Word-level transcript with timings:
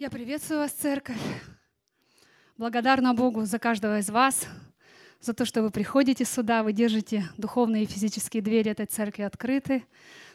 Я 0.00 0.08
приветствую 0.08 0.60
вас, 0.60 0.72
церковь. 0.72 1.20
Благодарна 2.56 3.12
Богу 3.12 3.44
за 3.44 3.58
каждого 3.58 3.98
из 3.98 4.08
вас, 4.08 4.46
за 5.20 5.34
то, 5.34 5.44
что 5.44 5.60
вы 5.60 5.70
приходите 5.70 6.24
сюда, 6.24 6.62
вы 6.62 6.72
держите 6.72 7.28
духовные 7.36 7.82
и 7.82 7.86
физические 7.86 8.42
двери 8.42 8.70
этой 8.70 8.86
церкви 8.86 9.24
открыты 9.24 9.84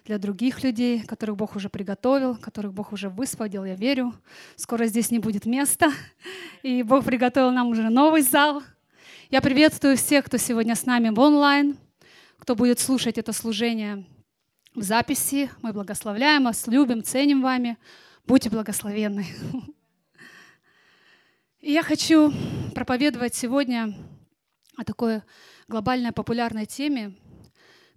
для 0.04 0.20
других 0.20 0.62
людей, 0.64 1.02
которых 1.02 1.38
Бог 1.38 1.56
уже 1.56 1.70
приготовил, 1.70 2.36
которых 2.36 2.76
Бог 2.76 2.94
уже 2.94 3.10
высвободил, 3.10 3.66
я 3.66 3.74
верю. 3.74 4.14
Скоро 4.56 4.86
здесь 4.86 5.10
не 5.10 5.18
будет 5.18 5.48
места, 5.48 5.92
и 6.62 6.84
Бог 6.84 7.04
приготовил 7.04 7.50
нам 7.50 7.70
уже 7.70 7.90
новый 7.90 8.22
зал. 8.22 8.62
Я 9.32 9.42
приветствую 9.42 9.98
всех, 9.98 10.26
кто 10.26 10.38
сегодня 10.38 10.76
с 10.76 10.86
нами 10.86 11.10
в 11.10 11.20
онлайн, 11.20 11.76
кто 12.38 12.56
будет 12.56 12.80
слушать 12.80 13.18
это 13.18 13.34
служение 13.34 14.06
в 14.76 14.84
записи. 14.84 15.50
Мы 15.64 15.74
благословляем 15.74 16.44
вас, 16.44 16.68
любим, 16.68 17.04
ценим 17.04 17.42
вами. 17.42 17.80
Будьте 18.28 18.50
благословенны. 18.50 19.28
И 21.60 21.72
я 21.72 21.84
хочу 21.84 22.34
проповедовать 22.74 23.36
сегодня 23.36 23.94
о 24.76 24.84
такой 24.84 25.22
глобальной 25.68 26.12
популярной 26.12 26.66
теме, 26.66 27.14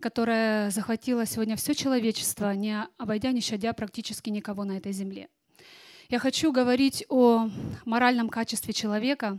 которая 0.01 0.71
захватила 0.71 1.25
сегодня 1.25 1.57
все 1.57 1.75
человечество, 1.75 2.55
не 2.55 2.87
обойдя, 2.99 3.33
не 3.33 3.41
щадя 3.41 3.73
практически 3.73 4.29
никого 4.29 4.65
на 4.65 4.77
этой 4.77 4.93
земле. 4.93 5.31
Я 6.11 6.19
хочу 6.19 6.53
говорить 6.53 7.07
о 7.09 7.49
моральном 7.87 8.29
качестве 8.29 8.75
человека, 8.75 9.39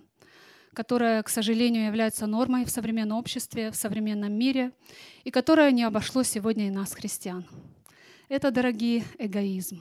которое, 0.73 1.21
к 1.21 1.29
сожалению, 1.29 1.85
является 1.85 2.25
нормой 2.25 2.65
в 2.65 2.71
современном 2.71 3.19
обществе, 3.19 3.69
в 3.69 3.75
современном 3.75 4.33
мире, 4.33 4.71
и 5.23 5.29
которое 5.29 5.71
не 5.71 5.83
обошло 5.83 6.23
сегодня 6.23 6.65
и 6.65 6.71
нас, 6.71 6.93
христиан. 6.93 7.45
Это, 8.27 8.49
дорогие, 8.49 9.03
эгоизм 9.19 9.79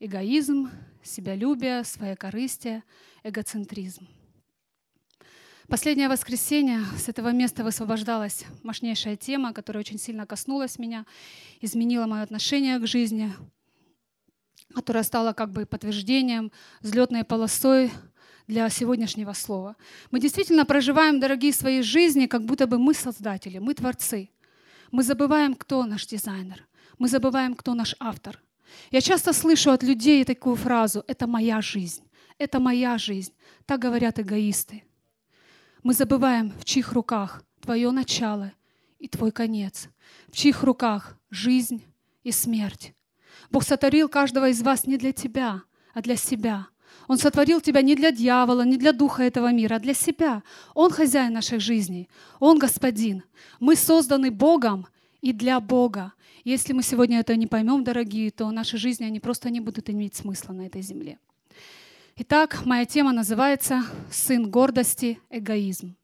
эгоизм, 0.00 0.70
себялюбие, 1.02 1.84
своекорыстие, 1.84 2.82
эгоцентризм. 3.22 4.06
Последнее 5.68 6.08
воскресенье 6.08 6.80
с 6.96 7.08
этого 7.08 7.32
места 7.32 7.64
высвобождалась 7.64 8.44
мощнейшая 8.62 9.16
тема, 9.16 9.52
которая 9.52 9.80
очень 9.80 9.98
сильно 9.98 10.24
коснулась 10.24 10.78
меня, 10.78 11.04
изменила 11.60 12.06
мое 12.06 12.22
отношение 12.22 12.78
к 12.78 12.86
жизни, 12.86 13.32
которая 14.72 15.02
стала 15.02 15.32
как 15.32 15.50
бы 15.50 15.66
подтверждением, 15.66 16.52
взлетной 16.82 17.24
полосой 17.24 17.90
для 18.46 18.68
сегодняшнего 18.68 19.32
слова. 19.32 19.74
Мы 20.12 20.20
действительно 20.20 20.64
проживаем, 20.64 21.18
дорогие, 21.18 21.52
свои 21.52 21.82
жизни, 21.82 22.26
как 22.26 22.44
будто 22.44 22.68
бы 22.68 22.78
мы 22.78 22.94
создатели, 22.94 23.58
мы 23.58 23.74
творцы. 23.74 24.30
Мы 24.92 25.02
забываем, 25.02 25.56
кто 25.56 25.84
наш 25.84 26.06
дизайнер. 26.06 26.64
Мы 26.98 27.08
забываем, 27.08 27.56
кто 27.56 27.74
наш 27.74 27.96
автор. 27.98 28.40
Я 28.90 29.00
часто 29.00 29.32
слышу 29.32 29.70
от 29.70 29.82
людей 29.82 30.24
такую 30.24 30.56
фразу 30.56 31.04
«это 31.06 31.26
моя 31.26 31.60
жизнь», 31.60 32.02
«это 32.38 32.60
моя 32.60 32.98
жизнь». 32.98 33.32
Так 33.64 33.80
говорят 33.80 34.18
эгоисты. 34.18 34.84
Мы 35.82 35.92
забываем, 35.92 36.52
в 36.58 36.64
чьих 36.64 36.92
руках 36.92 37.42
твое 37.60 37.90
начало 37.90 38.52
и 38.98 39.08
твой 39.08 39.30
конец, 39.30 39.88
в 40.28 40.36
чьих 40.36 40.62
руках 40.62 41.16
жизнь 41.30 41.84
и 42.24 42.32
смерть. 42.32 42.94
Бог 43.50 43.62
сотворил 43.62 44.08
каждого 44.08 44.48
из 44.48 44.62
вас 44.62 44.86
не 44.86 44.96
для 44.96 45.12
тебя, 45.12 45.62
а 45.94 46.02
для 46.02 46.16
себя. 46.16 46.68
Он 47.08 47.18
сотворил 47.18 47.60
тебя 47.60 47.82
не 47.82 47.94
для 47.94 48.10
дьявола, 48.10 48.62
не 48.62 48.76
для 48.76 48.92
духа 48.92 49.22
этого 49.22 49.52
мира, 49.52 49.76
а 49.76 49.78
для 49.78 49.94
себя. 49.94 50.42
Он 50.74 50.90
хозяин 50.90 51.32
наших 51.32 51.60
жизней. 51.60 52.08
Он 52.40 52.58
господин. 52.58 53.22
Мы 53.60 53.76
созданы 53.76 54.30
Богом 54.30 54.86
и 55.20 55.32
для 55.32 55.60
Бога. 55.60 56.12
Если 56.46 56.72
мы 56.72 56.84
сегодня 56.84 57.18
это 57.18 57.34
не 57.34 57.48
поймем, 57.48 57.82
дорогие, 57.82 58.30
то 58.30 58.48
наши 58.52 58.78
жизни, 58.78 59.04
они 59.04 59.18
просто 59.18 59.50
не 59.50 59.58
будут 59.58 59.90
иметь 59.90 60.14
смысла 60.14 60.52
на 60.52 60.64
этой 60.64 60.80
земле. 60.80 61.18
Итак, 62.14 62.64
моя 62.64 62.84
тема 62.84 63.10
называется 63.10 63.82
«Сын 64.12 64.48
гордости– 64.48 65.18
эгоизм». 65.30 65.96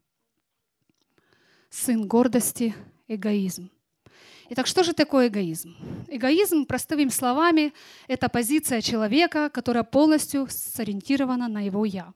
Сын 1.69 2.05
гордости– 2.05 2.75
эгоизм. 3.07 3.71
Итак, 4.49 4.67
что 4.67 4.83
же 4.83 4.91
такое 4.91 5.29
эгоизм? 5.29 5.77
Эгоизм, 6.09 6.65
простыми 6.65 7.07
словами, 7.07 7.71
это 8.09 8.27
позиция 8.27 8.81
человека, 8.81 9.49
которая 9.49 9.85
полностью 9.85 10.47
сориентирована 10.49 11.47
на 11.47 11.61
его 11.61 11.85
«я». 11.85 12.13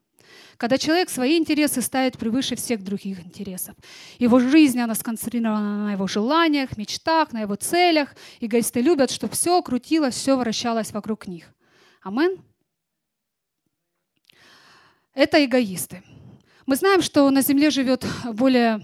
Когда 0.58 0.78
человек 0.78 1.10
свои 1.10 1.38
интересы 1.38 1.82
ставит 1.82 2.18
превыше 2.18 2.56
всех 2.56 2.84
других 2.84 3.20
интересов. 3.20 3.76
Его 4.18 4.40
жизнь, 4.40 4.80
она 4.80 4.96
сконцентрирована 4.96 5.86
на 5.86 5.92
его 5.92 6.08
желаниях, 6.08 6.78
мечтах, 6.78 7.32
на 7.32 7.42
его 7.42 7.56
целях. 7.56 8.16
Эгоисты 8.40 8.82
любят, 8.82 9.12
чтобы 9.12 9.34
все 9.34 9.62
крутилось, 9.62 10.16
все 10.16 10.36
вращалось 10.36 10.92
вокруг 10.92 11.28
них. 11.28 11.54
Амен? 12.02 12.42
Это 15.14 15.44
эгоисты. 15.44 16.04
Мы 16.66 16.76
знаем, 16.76 17.02
что 17.02 17.30
на 17.30 17.42
Земле 17.42 17.70
живет 17.70 18.06
более 18.34 18.84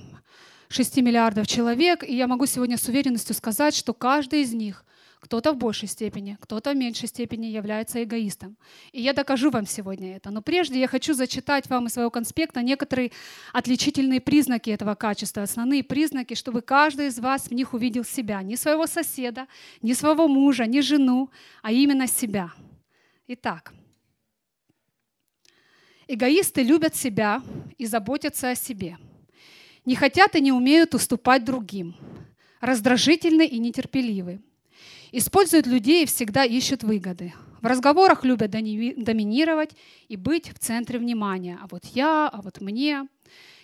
6 0.70 0.98
миллиардов 0.98 1.48
человек, 1.48 2.04
и 2.04 2.16
я 2.16 2.28
могу 2.28 2.46
сегодня 2.46 2.78
с 2.78 2.88
уверенностью 2.88 3.36
сказать, 3.36 3.76
что 3.76 3.94
каждый 3.94 4.42
из 4.42 4.54
них 4.54 4.84
кто-то 5.24 5.54
в 5.54 5.58
большей 5.58 5.88
степени, 5.88 6.38
кто-то 6.42 6.74
в 6.74 6.76
меньшей 6.76 7.08
степени 7.08 7.46
является 7.46 8.04
эгоистом. 8.04 8.58
И 8.92 9.02
я 9.02 9.14
докажу 9.14 9.52
вам 9.52 9.66
сегодня 9.66 10.18
это. 10.18 10.32
Но 10.32 10.42
прежде 10.42 10.78
я 10.82 10.88
хочу 10.90 11.14
зачитать 11.14 11.70
вам 11.70 11.88
из 11.88 11.94
своего 11.94 12.12
конспекта 12.12 12.62
некоторые 12.62 13.14
отличительные 13.54 14.20
признаки 14.20 14.70
этого 14.70 14.96
качества, 14.96 15.44
основные 15.44 15.82
признаки, 15.82 16.34
чтобы 16.34 16.62
каждый 16.62 17.08
из 17.08 17.20
вас 17.20 17.48
в 17.48 17.54
них 17.54 17.74
увидел 17.74 18.04
себя. 18.04 18.44
Не 18.44 18.58
своего 18.58 18.86
соседа, 18.86 19.48
не 19.82 19.94
своего 19.94 20.28
мужа, 20.28 20.66
не 20.66 20.82
жену, 20.82 21.30
а 21.62 21.72
именно 21.72 22.06
себя. 22.06 22.52
Итак, 23.28 23.74
эгоисты 26.06 26.64
любят 26.64 26.98
себя 26.98 27.42
и 27.78 27.86
заботятся 27.86 28.50
о 28.50 28.56
себе. 28.56 28.98
Не 29.86 29.96
хотят 29.96 30.36
и 30.36 30.42
не 30.42 30.52
умеют 30.52 30.94
уступать 30.94 31.46
другим. 31.46 31.96
Раздражительны 32.60 33.46
и 33.46 33.58
нетерпеливы 33.58 34.42
Используют 35.16 35.68
людей 35.68 36.04
и 36.04 36.06
всегда 36.08 36.44
ищут 36.44 36.82
выгоды. 36.82 37.34
В 37.62 37.68
разговорах 37.68 38.24
любят 38.24 38.50
доминировать 38.50 39.70
и 40.08 40.18
быть 40.18 40.52
в 40.52 40.58
центре 40.58 40.98
внимания. 40.98 41.60
А 41.62 41.68
вот 41.70 41.86
я, 41.94 42.28
а 42.28 42.42
вот 42.42 42.62
мне. 42.62 43.08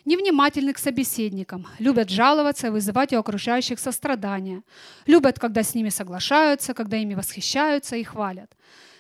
Невнимательны 0.05 0.73
к 0.73 0.77
собеседникам, 0.77 1.65
любят 1.79 2.09
жаловаться 2.09 2.67
и 2.67 2.69
вызывать 2.69 3.13
у 3.13 3.17
окружающих 3.17 3.79
сострадания. 3.79 4.61
Любят, 5.07 5.39
когда 5.39 5.63
с 5.63 5.73
ними 5.73 5.89
соглашаются, 5.89 6.75
когда 6.75 6.97
ими 6.97 7.15
восхищаются 7.15 7.95
и 7.95 8.03
хвалят 8.03 8.55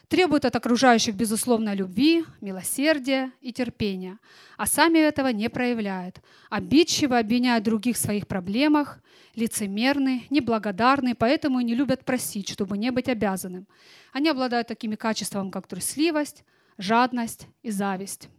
требуют 0.09 0.43
от 0.43 0.55
окружающих 0.55 1.15
безусловной 1.15 1.75
любви, 1.75 2.25
милосердия 2.41 3.31
и 3.41 3.53
терпения, 3.53 4.17
а 4.57 4.65
сами 4.65 4.97
этого 4.97 5.27
не 5.27 5.49
проявляют. 5.49 6.19
Обидчиво 6.49 7.19
обвиняют 7.19 7.63
других 7.63 7.95
в 7.95 7.99
своих 7.99 8.27
проблемах, 8.27 8.99
лицемерны, 9.39 10.23
неблагодарны, 10.29 11.15
поэтому 11.15 11.59
и 11.59 11.63
не 11.63 11.75
любят 11.75 12.05
просить, 12.05 12.49
чтобы 12.49 12.77
не 12.77 12.91
быть 12.91 13.09
обязанным. 13.09 13.67
Они 14.13 14.29
обладают 14.29 14.67
такими 14.67 14.95
качествами, 14.95 15.49
как 15.49 15.67
трусливость, 15.67 16.43
жадность 16.77 17.47
и 17.63 17.71
зависть. 17.71 18.29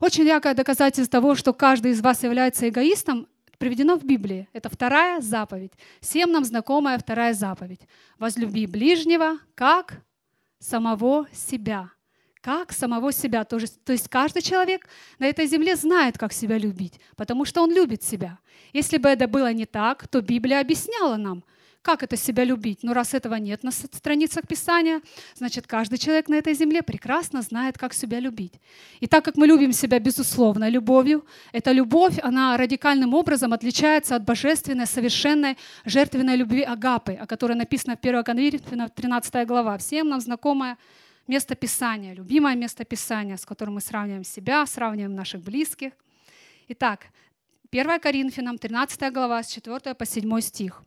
Очень 0.00 0.26
яркое 0.26 0.54
доказательство 0.54 1.20
того, 1.20 1.34
что 1.34 1.52
каждый 1.52 1.92
из 1.92 2.00
вас 2.00 2.22
является 2.22 2.68
эгоистом, 2.68 3.28
приведено 3.58 3.96
в 3.96 4.04
Библии. 4.04 4.48
Это 4.52 4.68
вторая 4.68 5.20
заповедь. 5.20 5.72
Всем 6.00 6.32
нам 6.32 6.44
знакомая 6.44 6.98
вторая 6.98 7.32
заповедь. 7.32 7.82
Возлюби 8.18 8.66
ближнего, 8.66 9.38
как 9.54 10.02
самого 10.58 11.28
себя. 11.32 11.90
Как 12.42 12.72
самого 12.72 13.12
себя. 13.12 13.44
То 13.44 13.56
есть, 13.56 13.82
то 13.84 13.92
есть 13.92 14.08
каждый 14.08 14.42
человек 14.42 14.88
на 15.20 15.26
этой 15.26 15.46
земле 15.46 15.76
знает, 15.76 16.18
как 16.18 16.32
себя 16.32 16.58
любить, 16.58 17.00
потому 17.16 17.44
что 17.44 17.62
он 17.62 17.72
любит 17.72 18.02
себя. 18.02 18.38
Если 18.72 18.98
бы 18.98 19.08
это 19.08 19.28
было 19.28 19.52
не 19.52 19.64
так, 19.64 20.08
то 20.08 20.20
Библия 20.20 20.60
объясняла 20.60 21.16
нам, 21.16 21.44
как 21.82 22.02
это 22.02 22.16
себя 22.16 22.44
любить? 22.44 22.82
Но 22.82 22.94
раз 22.94 23.12
этого 23.14 23.34
нет 23.34 23.64
на 23.64 23.70
страницах 23.72 24.46
Писания, 24.46 25.00
значит, 25.34 25.66
каждый 25.66 25.98
человек 25.98 26.28
на 26.28 26.36
этой 26.36 26.54
земле 26.54 26.82
прекрасно 26.82 27.42
знает, 27.42 27.76
как 27.76 27.92
себя 27.92 28.20
любить. 28.20 28.54
И 29.00 29.06
так 29.06 29.24
как 29.24 29.36
мы 29.36 29.46
любим 29.46 29.72
себя, 29.72 29.98
безусловно, 29.98 30.68
любовью, 30.68 31.24
эта 31.52 31.72
любовь, 31.72 32.18
она 32.22 32.56
радикальным 32.56 33.14
образом 33.14 33.52
отличается 33.52 34.14
от 34.16 34.24
божественной, 34.24 34.86
совершенной, 34.86 35.56
жертвенной 35.84 36.36
любви 36.36 36.62
Агапы, 36.62 37.14
о 37.14 37.26
которой 37.26 37.54
написано 37.54 37.96
в 37.96 38.04
1 38.04 38.24
Коринфянам 38.24 38.88
13 38.88 39.46
глава. 39.46 39.76
Всем 39.78 40.08
нам 40.08 40.20
знакомое 40.20 40.76
место 41.26 41.54
Писания, 41.54 42.14
любимое 42.14 42.54
место 42.56 42.84
Писания, 42.84 43.36
с 43.36 43.44
которым 43.44 43.74
мы 43.74 43.80
сравниваем 43.80 44.24
себя, 44.24 44.66
сравниваем 44.66 45.14
наших 45.14 45.42
близких. 45.42 45.92
Итак, 46.68 47.06
1 47.70 48.00
Коринфянам 48.00 48.58
13 48.58 49.12
глава 49.12 49.42
с 49.42 49.48
4 49.48 49.94
по 49.94 50.04
7 50.04 50.40
стих. 50.40 50.82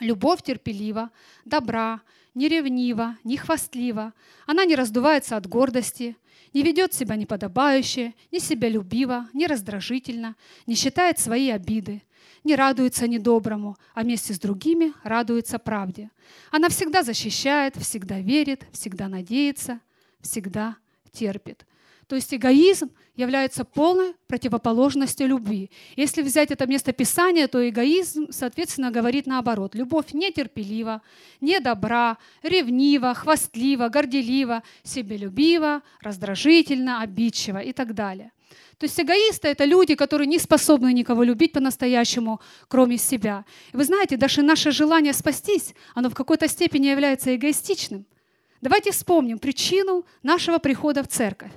Любовь 0.00 0.42
терпелива, 0.42 1.10
добра, 1.44 2.00
не 2.36 2.48
ревнива, 2.48 3.16
не 3.24 3.36
хвастлива. 3.36 4.12
Она 4.46 4.64
не 4.64 4.76
раздувается 4.76 5.36
от 5.36 5.48
гордости, 5.48 6.16
не 6.52 6.62
ведет 6.62 6.92
себя 6.94 7.16
неподобающе, 7.16 8.14
не 8.30 8.38
себялюбиво, 8.38 9.28
не 9.32 9.46
раздражительно, 9.46 10.36
не 10.66 10.74
считает 10.74 11.18
свои 11.18 11.50
обиды, 11.50 12.02
не 12.44 12.54
радуется 12.54 13.08
недоброму, 13.08 13.76
а 13.94 14.02
вместе 14.02 14.34
с 14.34 14.38
другими 14.38 14.92
радуется 15.02 15.58
правде. 15.58 16.10
Она 16.52 16.68
всегда 16.68 17.02
защищает, 17.02 17.74
всегда 17.76 18.20
верит, 18.20 18.66
всегда 18.70 19.08
надеется, 19.08 19.80
всегда 20.20 20.76
терпит. 21.10 21.66
То 22.08 22.14
есть 22.14 22.32
эгоизм 22.32 22.90
является 23.16 23.64
полной 23.64 24.14
противоположностью 24.28 25.26
любви. 25.26 25.70
Если 25.96 26.22
взять 26.22 26.52
это 26.52 26.66
место 26.66 26.92
Писания, 26.92 27.48
то 27.48 27.68
эгоизм, 27.68 28.28
соответственно, 28.30 28.92
говорит 28.92 29.26
наоборот. 29.26 29.74
Любовь 29.74 30.12
нетерпелива, 30.12 31.02
недобра, 31.40 32.18
ревнива, 32.42 33.12
хвастлива, 33.14 33.88
горделива, 33.88 34.62
себелюбива, 34.84 35.82
раздражительна, 36.00 37.00
обидчива 37.00 37.58
и 37.58 37.72
так 37.72 37.92
далее. 37.94 38.30
То 38.78 38.84
есть 38.84 39.00
эгоисты— 39.00 39.48
это 39.50 39.64
люди, 39.64 39.94
которые 39.94 40.28
не 40.28 40.38
способны 40.38 40.92
никого 40.92 41.24
любить 41.24 41.52
по-настоящему, 41.52 42.40
кроме 42.68 42.98
себя. 42.98 43.44
И 43.72 43.76
вы 43.76 43.84
знаете, 43.84 44.16
даже 44.16 44.42
наше 44.42 44.70
желание 44.70 45.14
спастись, 45.14 45.74
оно 45.94 46.10
в 46.10 46.14
какой-то 46.14 46.46
степени 46.46 46.86
является 46.86 47.34
эгоистичным. 47.34 48.06
Давайте 48.60 48.92
вспомним 48.92 49.38
причину 49.38 50.04
нашего 50.22 50.58
прихода 50.58 51.02
в 51.02 51.08
церковь. 51.08 51.52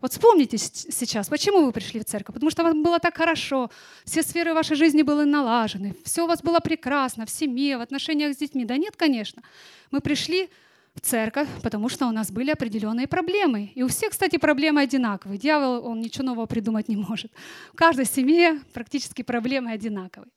Вот 0.00 0.12
вспомните 0.12 0.56
сейчас, 0.56 1.28
почему 1.28 1.64
вы 1.64 1.72
пришли 1.72 2.00
в 2.00 2.04
церковь? 2.04 2.34
Потому 2.34 2.50
что 2.50 2.62
вам 2.62 2.82
было 2.82 2.98
так 2.98 3.16
хорошо, 3.16 3.70
все 4.04 4.22
сферы 4.22 4.54
вашей 4.54 4.76
жизни 4.76 5.02
были 5.02 5.24
налажены, 5.24 5.94
все 6.04 6.24
у 6.24 6.26
вас 6.26 6.42
было 6.42 6.60
прекрасно 6.60 7.26
в 7.26 7.30
семье, 7.30 7.76
в 7.76 7.80
отношениях 7.82 8.34
с 8.34 8.38
детьми. 8.38 8.64
Да 8.64 8.76
нет, 8.78 8.96
конечно. 8.96 9.42
Мы 9.90 10.00
пришли 10.00 10.48
в 10.94 11.00
церковь, 11.00 11.48
потому 11.62 11.88
что 11.88 12.06
у 12.06 12.12
нас 12.12 12.30
были 12.30 12.50
определенные 12.50 13.06
проблемы. 13.06 13.72
И 13.74 13.82
у 13.82 13.88
всех, 13.88 14.10
кстати, 14.10 14.38
проблемы 14.38 14.80
одинаковые. 14.80 15.38
Дьявол, 15.38 15.86
он 15.86 16.00
ничего 16.00 16.24
нового 16.24 16.46
придумать 16.46 16.88
не 16.88 16.96
может. 16.96 17.30
В 17.72 17.76
каждой 17.76 18.06
семье 18.06 18.60
практически 18.72 19.22
проблемы 19.22 19.70
одинаковые. 19.70 20.30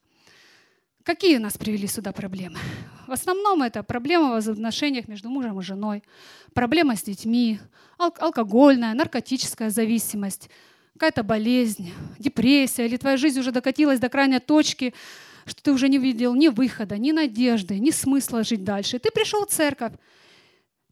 Какие 1.02 1.38
нас 1.38 1.56
привели 1.56 1.86
сюда 1.86 2.12
проблемы? 2.12 2.58
В 3.06 3.12
основном 3.12 3.62
это 3.62 3.82
проблема 3.82 4.40
в 4.40 4.48
отношениях 4.48 5.08
между 5.08 5.28
мужем 5.28 5.58
и 5.60 5.62
женой, 5.62 6.02
проблема 6.54 6.96
с 6.96 7.02
детьми, 7.02 7.60
ал- 7.98 8.14
алкогольная, 8.18 8.94
наркотическая 8.94 9.70
зависимость, 9.70 10.48
какая-то 10.94 11.22
болезнь, 11.22 11.92
депрессия, 12.18 12.86
или 12.86 12.96
твоя 12.96 13.16
жизнь 13.16 13.40
уже 13.40 13.52
докатилась 13.52 14.00
до 14.00 14.08
крайней 14.08 14.38
точки, 14.38 14.94
что 15.46 15.62
ты 15.62 15.72
уже 15.72 15.88
не 15.88 15.98
видел 15.98 16.34
ни 16.34 16.48
выхода, 16.48 16.96
ни 16.96 17.12
надежды, 17.12 17.78
ни 17.78 17.90
смысла 17.90 18.42
жить 18.44 18.64
дальше. 18.64 18.98
Ты 18.98 19.10
пришел 19.10 19.44
в 19.44 19.50
церковь, 19.50 19.92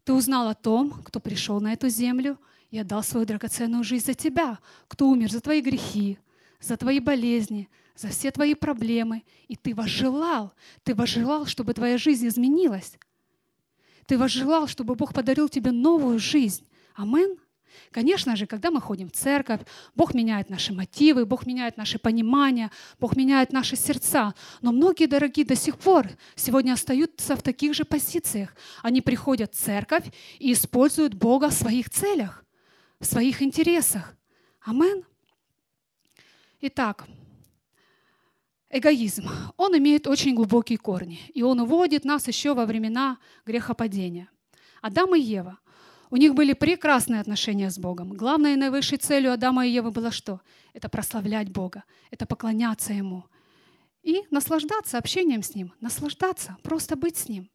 ты 0.03 0.13
узнал 0.13 0.49
о 0.49 0.53
том, 0.53 0.91
кто 1.03 1.19
пришел 1.19 1.59
на 1.61 1.73
эту 1.73 1.89
землю 1.89 2.37
и 2.69 2.77
отдал 2.77 3.03
свою 3.03 3.25
драгоценную 3.25 3.83
жизнь 3.83 4.05
за 4.05 4.13
тебя, 4.13 4.59
кто 4.87 5.07
умер 5.07 5.31
за 5.31 5.39
твои 5.39 5.61
грехи, 5.61 6.19
за 6.59 6.77
твои 6.77 6.99
болезни, 6.99 7.69
за 7.95 8.09
все 8.09 8.31
твои 8.31 8.55
проблемы. 8.55 9.23
И 9.47 9.55
ты 9.55 9.75
возжелал, 9.75 10.53
ты 10.83 10.95
возжелал, 10.95 11.45
чтобы 11.45 11.73
твоя 11.73 11.97
жизнь 11.97 12.27
изменилась. 12.27 12.97
Ты 14.07 14.17
возжелал, 14.17 14.67
чтобы 14.67 14.95
Бог 14.95 15.13
подарил 15.13 15.49
тебе 15.49 15.71
новую 15.71 16.19
жизнь. 16.19 16.67
Амин. 16.95 17.37
Конечно 17.91 18.35
же, 18.35 18.45
когда 18.45 18.69
мы 18.71 18.81
ходим 18.81 19.09
в 19.09 19.13
церковь, 19.13 19.61
Бог 19.95 20.13
меняет 20.13 20.49
наши 20.49 20.73
мотивы, 20.73 21.25
Бог 21.25 21.45
меняет 21.45 21.77
наши 21.77 21.97
понимания, 21.97 22.71
Бог 22.99 23.15
меняет 23.15 23.51
наши 23.51 23.75
сердца. 23.75 24.33
Но 24.61 24.71
многие 24.71 25.07
дорогие 25.07 25.45
до 25.45 25.55
сих 25.55 25.77
пор 25.77 26.07
сегодня 26.35 26.73
остаются 26.73 27.35
в 27.35 27.41
таких 27.41 27.73
же 27.73 27.85
позициях. 27.85 28.55
Они 28.81 29.01
приходят 29.01 29.53
в 29.53 29.57
церковь 29.57 30.05
и 30.39 30.53
используют 30.53 31.13
Бога 31.13 31.49
в 31.49 31.53
своих 31.53 31.89
целях, 31.89 32.45
в 32.99 33.05
своих 33.05 33.41
интересах. 33.41 34.15
Амин. 34.61 35.03
Итак, 36.61 37.05
эгоизм, 38.73 39.29
он 39.57 39.77
имеет 39.77 40.07
очень 40.07 40.35
глубокие 40.35 40.77
корни, 40.77 41.19
и 41.33 41.43
он 41.43 41.59
уводит 41.59 42.05
нас 42.05 42.27
еще 42.27 42.53
во 42.53 42.65
времена 42.65 43.17
грехопадения. 43.45 44.29
Адам 44.81 45.15
и 45.15 45.19
Ева, 45.19 45.59
у 46.09 46.17
них 46.17 46.33
были 46.33 46.53
прекрасные 46.53 47.21
отношения 47.21 47.69
с 47.69 47.79
Богом. 47.79 48.13
Главной 48.13 48.53
и 48.53 48.55
наивысшей 48.55 48.97
целью 48.97 49.31
Адама 49.33 49.65
и 49.65 49.71
Евы 49.71 49.91
было 49.91 50.11
что? 50.11 50.41
Это 50.73 50.89
прославлять 50.89 51.49
Бога, 51.49 51.83
это 52.11 52.25
поклоняться 52.25 52.93
Ему 52.93 53.25
и 54.03 54.23
наслаждаться 54.29 54.97
общением 54.97 55.41
с 55.41 55.55
Ним, 55.55 55.73
наслаждаться, 55.79 56.57
просто 56.61 56.95
быть 56.95 57.17
с 57.17 57.29
Ним. 57.29 57.49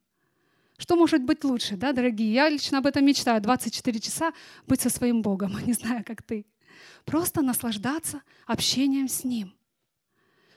Что 0.77 0.95
может 0.95 1.23
быть 1.23 1.43
лучше, 1.43 1.75
да, 1.77 1.91
дорогие? 1.91 2.33
Я 2.33 2.49
лично 2.49 2.79
об 2.79 2.87
этом 2.87 3.05
мечтаю. 3.05 3.41
24 3.41 3.99
часа 3.99 4.33
быть 4.65 4.81
со 4.81 4.89
своим 4.89 5.21
Богом. 5.21 5.53
Не 5.65 5.73
знаю, 5.73 6.03
как 6.05 6.23
ты. 6.23 6.45
Просто 7.05 7.41
наслаждаться 7.41 8.21
общением 8.47 9.07
с 9.09 9.23
Ним. 9.23 9.53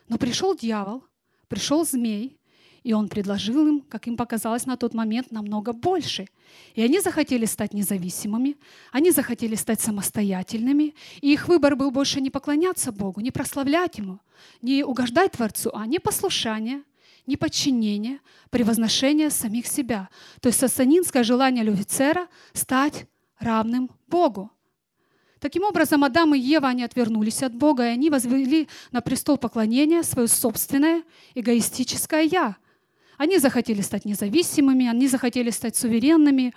Но 0.09 0.19
пришел 0.19 0.55
дьявол, 0.55 1.05
пришел 1.49 1.85
змей, 1.85 2.39
и 2.83 2.93
он 2.93 3.09
предложил 3.09 3.67
им, 3.67 3.81
как 3.81 4.07
им 4.07 4.17
показалось 4.17 4.67
на 4.67 4.77
тот 4.77 4.95
момент, 4.95 5.31
намного 5.31 5.73
больше. 5.73 6.27
И 6.75 6.83
они 6.83 7.01
захотели 7.01 7.45
стать 7.45 7.75
независимыми, 7.75 8.57
они 8.91 9.11
захотели 9.11 9.55
стать 9.55 9.81
самостоятельными, 9.81 10.95
и 11.21 11.33
их 11.33 11.49
выбор 11.49 11.77
был 11.77 11.91
больше 11.91 12.21
не 12.21 12.31
поклоняться 12.31 12.93
Богу, 12.93 13.21
не 13.21 13.31
прославлять 13.31 13.99
Ему, 13.99 14.19
не 14.63 14.85
угождать 14.85 15.33
Творцу, 15.33 15.71
а 15.73 15.87
не 15.87 15.99
послушание, 15.99 16.83
не 17.27 17.37
подчинение, 17.37 18.19
превозношение 18.51 19.31
самих 19.31 19.67
себя. 19.67 20.09
То 20.41 20.49
есть 20.49 20.59
сатанинское 20.59 21.23
желание 21.23 21.63
Люцифера 21.65 22.27
стать 22.53 23.07
равным 23.39 23.91
Богу. 24.09 24.51
Таким 25.43 25.65
образом, 25.65 26.05
Адам 26.05 26.37
и 26.37 26.39
Ева, 26.39 26.69
они 26.69 26.85
отвернулись 26.85 27.43
от 27.43 27.53
Бога, 27.53 27.83
и 27.83 27.89
они 27.89 28.11
возвели 28.11 28.69
на 28.93 29.01
престол 29.01 29.37
поклонения 29.37 30.05
свое 30.05 30.29
собственное 30.29 31.03
эгоистическое 31.35 32.23
«я». 32.23 32.57
Они 33.19 33.39
захотели 33.39 33.81
стать 33.81 34.05
независимыми, 34.05 34.87
они 34.87 35.09
захотели 35.09 35.51
стать 35.51 35.75
суверенными. 35.75 36.55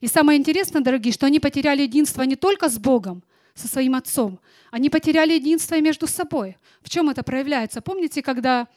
И 0.00 0.06
самое 0.06 0.38
интересное, 0.38 0.80
дорогие, 0.80 1.12
что 1.12 1.26
они 1.26 1.40
потеряли 1.40 1.82
единство 1.82 2.22
не 2.22 2.36
только 2.36 2.68
с 2.68 2.78
Богом, 2.78 3.24
со 3.54 3.66
своим 3.66 3.96
Отцом, 3.96 4.38
они 4.70 4.90
потеряли 4.90 5.32
единство 5.32 5.74
и 5.74 5.80
между 5.80 6.06
собой. 6.06 6.56
В 6.82 6.88
чем 6.88 7.10
это 7.10 7.24
проявляется? 7.24 7.80
Помните, 7.80 8.22
когда 8.22 8.68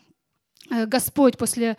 э, 0.72 0.88
Господь 0.88 1.38
после 1.38 1.78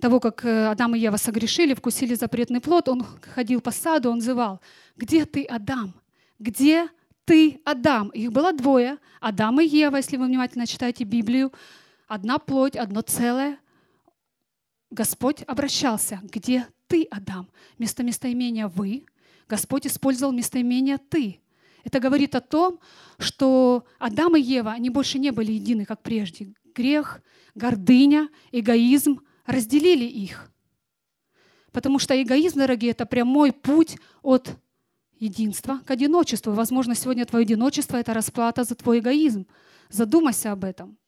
того, 0.00 0.18
как 0.18 0.44
э, 0.44 0.66
Адам 0.66 0.96
и 0.96 0.98
Ева 0.98 1.18
согрешили, 1.18 1.74
вкусили 1.74 2.16
запретный 2.16 2.60
плод, 2.60 2.88
он 2.88 3.06
ходил 3.32 3.60
по 3.60 3.70
саду, 3.70 4.10
он 4.10 4.20
зывал, 4.20 4.60
«Где 4.96 5.24
ты, 5.24 5.44
Адам? 5.44 5.94
Где 6.40 6.88
ты, 7.24 7.60
Адам. 7.64 8.08
Их 8.10 8.32
было 8.32 8.52
двое. 8.52 8.98
Адам 9.20 9.60
и 9.60 9.66
Ева, 9.66 9.96
если 9.96 10.16
вы 10.16 10.26
внимательно 10.26 10.66
читаете 10.66 11.04
Библию. 11.04 11.52
Одна 12.08 12.38
плоть, 12.38 12.76
одно 12.76 13.00
целое. 13.02 13.58
Господь 14.90 15.42
обращался. 15.46 16.20
Где 16.22 16.66
ты, 16.86 17.06
Адам? 17.10 17.48
Вместо 17.78 18.02
местоимения 18.02 18.68
«вы» 18.68 19.06
Господь 19.48 19.86
использовал 19.86 20.32
местоимение 20.32 20.98
«ты». 20.98 21.40
Это 21.84 21.98
говорит 21.98 22.34
о 22.34 22.40
том, 22.40 22.78
что 23.18 23.84
Адам 23.98 24.36
и 24.36 24.40
Ева, 24.40 24.72
они 24.72 24.90
больше 24.90 25.18
не 25.18 25.30
были 25.30 25.52
едины, 25.52 25.84
как 25.84 26.02
прежде. 26.02 26.54
Грех, 26.74 27.22
гордыня, 27.54 28.28
эгоизм 28.52 29.20
разделили 29.46 30.04
их. 30.04 30.50
Потому 31.72 31.98
что 31.98 32.20
эгоизм, 32.20 32.58
дорогие, 32.58 32.92
это 32.92 33.06
прямой 33.06 33.52
путь 33.52 33.96
от 34.22 34.50
единства 35.22 35.80
к 35.86 35.90
одиночеству. 35.90 36.52
Возможно, 36.52 36.94
сегодня 36.94 37.24
твое 37.24 37.44
одиночество— 37.44 37.96
это 37.98 38.12
расплата 38.12 38.64
за 38.64 38.74
твой 38.74 38.98
эгоизм. 38.98 39.46
Задумайся 39.88 40.50
об 40.50 40.64
этом. 40.64 40.98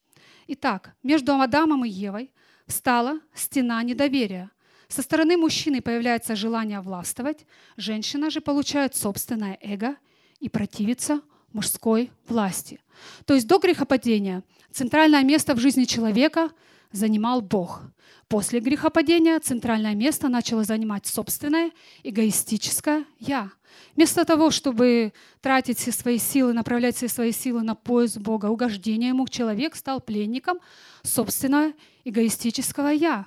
Итак, 0.46 0.94
между 1.02 1.34
Адамом 1.34 1.84
и 1.84 1.88
Евой 1.88 2.30
встала 2.66 3.18
стена 3.34 3.82
недоверия. 3.82 4.50
Со 4.88 5.02
стороны 5.02 5.36
мужчины 5.36 5.80
появляется 5.80 6.36
желание 6.36 6.80
властвовать, 6.80 7.46
женщина 7.76 8.30
же 8.30 8.40
получает 8.40 8.94
собственное 8.94 9.58
эго 9.60 9.96
и 10.38 10.48
противится 10.48 11.20
мужской 11.52 12.10
власти. 12.28 12.80
То 13.24 13.34
есть 13.34 13.48
до 13.48 13.58
грехопадения 13.58 14.44
центральное 14.70 15.24
место 15.24 15.54
в 15.54 15.58
жизни 15.58 15.84
человека 15.84 16.50
занимал 16.96 17.40
Бог. 17.40 17.82
После 18.28 18.60
грехопадения 18.60 19.38
центральное 19.40 19.94
место 19.94 20.28
начало 20.28 20.64
занимать 20.64 21.06
собственное 21.06 21.72
эгоистическое 22.02 23.04
«я». 23.18 23.50
Вместо 23.96 24.24
того, 24.24 24.50
чтобы 24.50 25.12
тратить 25.40 25.78
все 25.78 25.90
свои 25.90 26.18
силы, 26.18 26.52
направлять 26.52 26.96
все 26.96 27.08
свои 27.08 27.32
силы 27.32 27.62
на 27.62 27.74
поиск 27.74 28.18
Бога, 28.18 28.46
угождение 28.46 29.08
ему, 29.08 29.26
человек 29.26 29.74
стал 29.74 30.00
пленником 30.00 30.58
собственного 31.02 31.72
эгоистического 32.04 32.88
«я». 32.88 33.26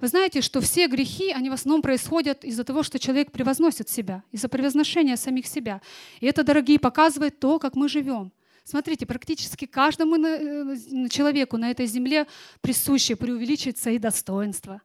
Вы 0.00 0.06
знаете, 0.06 0.42
что 0.42 0.60
все 0.60 0.86
грехи, 0.86 1.32
они 1.32 1.50
в 1.50 1.54
основном 1.54 1.82
происходят 1.82 2.44
из-за 2.44 2.62
того, 2.62 2.84
что 2.84 3.00
человек 3.00 3.32
превозносит 3.32 3.88
себя, 3.88 4.22
из-за 4.30 4.48
превозношения 4.48 5.16
самих 5.16 5.46
себя. 5.46 5.80
И 6.20 6.26
это, 6.26 6.44
дорогие, 6.44 6.78
показывает 6.78 7.40
то, 7.40 7.58
как 7.58 7.74
мы 7.74 7.88
живем. 7.88 8.32
Смотрите, 8.68 9.06
практически 9.06 9.64
каждому 9.64 10.16
э, 10.16 10.76
человеку 11.08 11.56
на 11.56 11.70
этой 11.70 11.86
земле 11.86 12.26
присуще 12.60 13.16
преувеличить 13.16 13.78
свои 13.78 13.98
достоинства, 13.98 14.82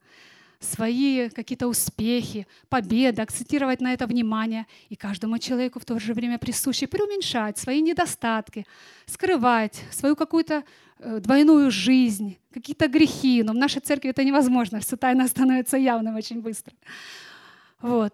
свои 0.61 1.27
какие-то 1.27 1.67
успехи, 1.67 2.47
победы, 2.69 3.21
акцентировать 3.21 3.81
на 3.81 3.91
это 3.91 4.07
внимание. 4.07 4.67
И 4.87 4.95
каждому 4.95 5.37
человеку 5.37 5.81
в 5.81 5.85
то 5.85 5.99
же 5.99 6.13
время 6.13 6.37
присуще 6.37 6.87
преуменьшать 6.87 7.57
свои 7.57 7.81
недостатки, 7.81 8.65
скрывать 9.05 9.83
свою 9.91 10.15
какую-то 10.15 10.63
э, 10.99 11.19
двойную 11.19 11.69
жизнь, 11.69 12.37
какие-то 12.53 12.87
грехи. 12.87 13.43
Но 13.43 13.51
в 13.51 13.57
нашей 13.57 13.81
церкви 13.81 14.11
это 14.11 14.23
невозможно, 14.23 14.79
все 14.79 14.95
тайно 14.95 15.27
становится 15.33 15.75
явным 15.75 16.15
очень 16.15 16.39
быстро. 16.39 16.73
Вот. 17.81 18.13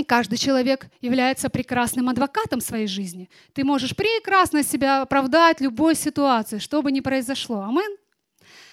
И 0.00 0.04
каждый 0.04 0.38
человек 0.38 0.88
является 1.02 1.50
прекрасным 1.50 2.08
адвокатом 2.08 2.62
своей 2.62 2.86
жизни. 2.86 3.28
Ты 3.52 3.64
можешь 3.64 3.94
прекрасно 3.94 4.62
себя 4.62 5.02
оправдать 5.02 5.58
в 5.58 5.62
любой 5.62 5.94
ситуации, 5.94 6.56
что 6.56 6.80
бы 6.80 6.90
ни 6.90 7.00
произошло. 7.00 7.64
Амин. 7.64 7.98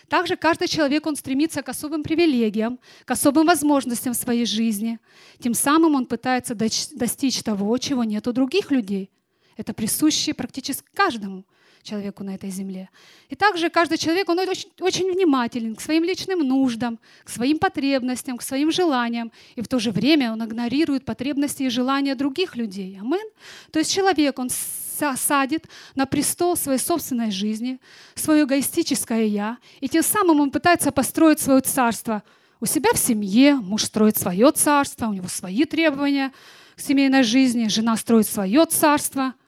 Также 0.08 0.38
каждый 0.38 0.70
человек, 0.70 1.06
он 1.06 1.18
стремится 1.18 1.62
к 1.64 1.68
особым 1.68 2.04
привилегиям, 2.04 2.80
к 3.04 3.12
особым 3.12 3.48
возможностям 3.48 4.14
в 4.14 4.16
своей 4.16 4.46
жизни. 4.46 5.00
Тем 5.40 5.54
самым 5.54 5.96
он 5.96 6.06
пытается 6.06 6.56
достичь 6.56 7.44
того, 7.44 7.78
чего 7.78 8.06
нет 8.06 8.26
у 8.26 8.32
других 8.32 8.72
людей. 8.72 9.12
Это 9.58 9.74
присуще 9.74 10.34
практически 10.34 10.88
каждому 10.94 11.44
человеку 11.88 12.24
на 12.24 12.36
этой 12.36 12.50
земле. 12.50 12.90
И 13.30 13.36
также 13.36 13.70
каждый 13.70 13.98
человек, 13.98 14.30
он 14.30 14.40
очень, 14.40 14.70
очень 14.80 15.12
внимателен 15.12 15.76
к 15.76 15.82
своим 15.82 16.04
личным 16.04 16.40
нуждам, 16.40 17.00
к 17.24 17.30
своим 17.30 17.58
потребностям, 17.60 18.38
к 18.38 18.44
своим 18.44 18.72
желаниям. 18.72 19.32
И 19.56 19.62
в 19.62 19.68
то 19.68 19.80
же 19.80 19.92
время 19.92 20.34
он 20.34 20.44
игнорирует 20.44 21.06
потребности 21.06 21.64
и 21.64 21.70
желания 21.70 22.16
других 22.16 22.56
людей. 22.56 23.00
Амин. 23.00 23.28
То 23.72 23.80
есть 23.80 23.94
человек, 23.94 24.40
он 24.40 24.50
садит 24.50 25.68
на 25.96 26.06
престол 26.06 26.58
своей 26.58 26.80
собственной 26.80 27.32
жизни, 27.32 27.80
свое 28.16 28.44
эгоистическое 28.44 29.26
«я», 29.26 29.58
и 29.80 29.88
тем 29.88 30.04
самым 30.04 30.40
он 30.40 30.52
пытается 30.52 30.92
построить 30.92 31.40
свое 31.40 31.62
царство 31.62 32.24
у 32.60 32.66
себя 32.66 32.90
в 32.94 32.98
семье, 32.98 33.56
муж 33.56 33.84
строит 33.84 34.18
свое 34.18 34.52
царство, 34.52 35.08
у 35.08 35.14
него 35.14 35.28
свои 35.28 35.66
требования 35.66 36.32
к 36.76 36.82
семейной 36.82 37.22
жизни, 37.22 37.68
жена 37.68 37.96
строит 37.96 38.28
свое 38.28 38.66
царство– 38.66 39.36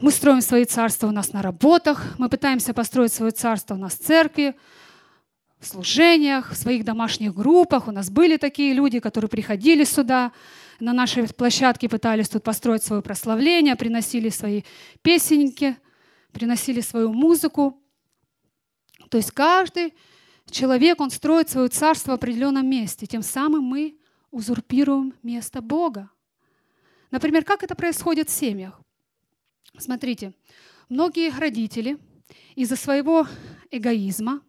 мы 0.00 0.10
строим 0.10 0.40
свои 0.40 0.64
царства 0.64 1.08
у 1.08 1.10
нас 1.10 1.32
на 1.32 1.42
работах, 1.42 2.14
мы 2.18 2.28
пытаемся 2.28 2.72
построить 2.72 3.12
свое 3.12 3.32
царство 3.32 3.74
у 3.74 3.78
нас 3.78 3.94
в 3.94 3.98
церкви, 3.98 4.54
в 5.58 5.66
служениях, 5.66 6.52
в 6.52 6.56
своих 6.56 6.84
домашних 6.84 7.34
группах. 7.34 7.86
У 7.86 7.90
нас 7.90 8.10
были 8.10 8.38
такие 8.38 8.72
люди, 8.72 8.98
которые 8.98 9.28
приходили 9.28 9.84
сюда, 9.84 10.32
на 10.78 10.94
нашей 10.94 11.28
площадке 11.28 11.90
пытались 11.90 12.30
тут 12.30 12.42
построить 12.42 12.82
свое 12.82 13.02
прославление, 13.02 13.76
приносили 13.76 14.30
свои 14.30 14.62
песенки, 15.02 15.76
приносили 16.32 16.80
свою 16.80 17.12
музыку. 17.12 17.78
То 19.10 19.18
есть 19.18 19.30
каждый 19.32 19.92
человек, 20.50 21.00
он 21.00 21.10
строит 21.10 21.50
свое 21.50 21.68
царство 21.68 22.12
в 22.12 22.14
определенном 22.14 22.66
месте. 22.66 23.06
Тем 23.06 23.22
самым 23.22 23.64
мы 23.64 23.98
узурпируем 24.30 25.12
место 25.22 25.60
Бога. 25.60 26.10
Например, 27.10 27.44
как 27.44 27.62
это 27.62 27.74
происходит 27.74 28.30
в 28.30 28.32
семьях? 28.32 28.79
Смотрите, 29.78 30.34
многие 30.88 31.30
родители 31.30 31.98
из-за 32.54 32.76
своего 32.76 33.26
эгоизма, 33.70 34.42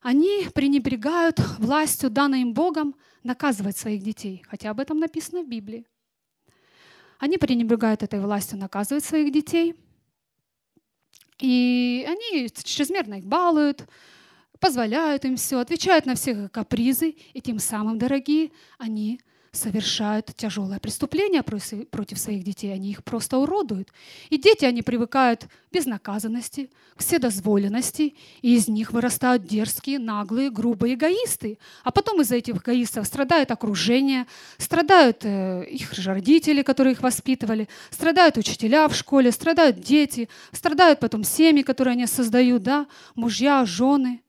они 0.00 0.46
пренебрегают 0.54 1.40
властью, 1.58 2.10
данной 2.10 2.42
им 2.42 2.54
Богом, 2.54 2.94
наказывать 3.22 3.76
своих 3.76 4.02
детей, 4.02 4.44
хотя 4.48 4.70
об 4.70 4.80
этом 4.80 4.98
написано 4.98 5.42
в 5.42 5.48
Библии. 5.48 5.84
Они 7.18 7.38
пренебрегают 7.38 8.02
этой 8.02 8.20
властью 8.20 8.58
наказывать 8.58 9.04
своих 9.04 9.32
детей, 9.32 9.74
и 11.40 12.06
они 12.06 12.48
чрезмерно 12.50 13.14
их 13.14 13.26
балуют, 13.26 13.86
позволяют 14.60 15.24
им 15.24 15.36
все, 15.36 15.58
отвечают 15.58 16.06
на 16.06 16.14
все 16.14 16.48
капризы, 16.48 17.16
и 17.34 17.40
тем 17.40 17.58
самым, 17.58 17.98
дорогие, 17.98 18.52
они 18.78 19.20
совершают 19.56 20.32
тяжелое 20.36 20.78
преступление 20.78 21.42
против 21.42 22.18
своих 22.18 22.44
детей, 22.44 22.72
они 22.72 22.90
их 22.90 23.02
просто 23.02 23.38
уродуют. 23.38 23.88
И 24.30 24.38
дети, 24.38 24.64
они 24.64 24.82
привыкают 24.82 25.44
к 25.44 25.48
безнаказанности, 25.72 26.70
к 26.94 27.00
вседозволенности, 27.00 28.14
и 28.42 28.54
из 28.54 28.68
них 28.68 28.92
вырастают 28.92 29.44
дерзкие, 29.44 29.98
наглые, 29.98 30.50
грубые 30.50 30.94
эгоисты. 30.94 31.58
А 31.82 31.90
потом 31.90 32.20
из-за 32.20 32.36
этих 32.36 32.56
эгоистов 32.56 33.06
страдает 33.06 33.50
окружение, 33.50 34.26
страдают 34.58 35.24
э, 35.24 35.64
их 35.68 35.92
же 35.94 36.12
родители, 36.12 36.62
которые 36.62 36.92
их 36.92 37.02
воспитывали, 37.02 37.68
страдают 37.90 38.36
учителя 38.36 38.88
в 38.88 38.94
школе, 38.94 39.32
страдают 39.32 39.80
дети, 39.80 40.28
страдают 40.52 41.00
потом 41.00 41.24
семьи, 41.24 41.62
которые 41.62 41.92
они 41.92 42.06
создают, 42.06 42.62
да, 42.62 42.86
мужья, 43.14 43.64
жены– 43.64 44.20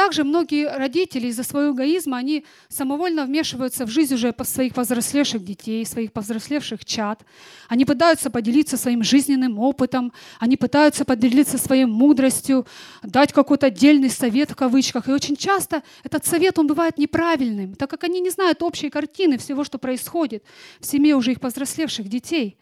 также 0.00 0.24
многие 0.24 0.66
родители 0.66 1.26
из-за 1.26 1.42
своего 1.42 1.74
эгоизма, 1.74 2.16
они 2.16 2.46
самовольно 2.70 3.26
вмешиваются 3.26 3.84
в 3.84 3.90
жизнь 3.90 4.14
уже 4.14 4.34
своих 4.44 4.72
повзрослевших 4.72 5.44
детей, 5.44 5.84
своих 5.84 6.14
повзрослевших 6.14 6.86
чад. 6.86 7.22
Они 7.68 7.84
пытаются 7.84 8.30
поделиться 8.30 8.78
своим 8.78 9.02
жизненным 9.02 9.58
опытом, 9.58 10.14
они 10.38 10.56
пытаются 10.56 11.04
поделиться 11.04 11.58
своей 11.58 11.84
мудростью, 11.84 12.66
дать 13.02 13.34
какой-то 13.34 13.66
отдельный 13.66 14.08
совет 14.08 14.50
в 14.52 14.56
кавычках. 14.56 15.06
И 15.06 15.12
очень 15.12 15.36
часто 15.36 15.82
этот 16.02 16.24
совет, 16.24 16.58
он 16.58 16.66
бывает 16.66 16.96
неправильным, 16.96 17.74
так 17.74 17.90
как 17.90 18.04
они 18.04 18.20
не 18.20 18.30
знают 18.30 18.62
общей 18.62 18.88
картины 18.88 19.36
всего, 19.36 19.64
что 19.64 19.76
происходит 19.76 20.44
в 20.80 20.86
семье 20.86 21.14
уже 21.14 21.32
их 21.32 21.40
повзрослевших 21.40 22.08
детей. 22.08 22.56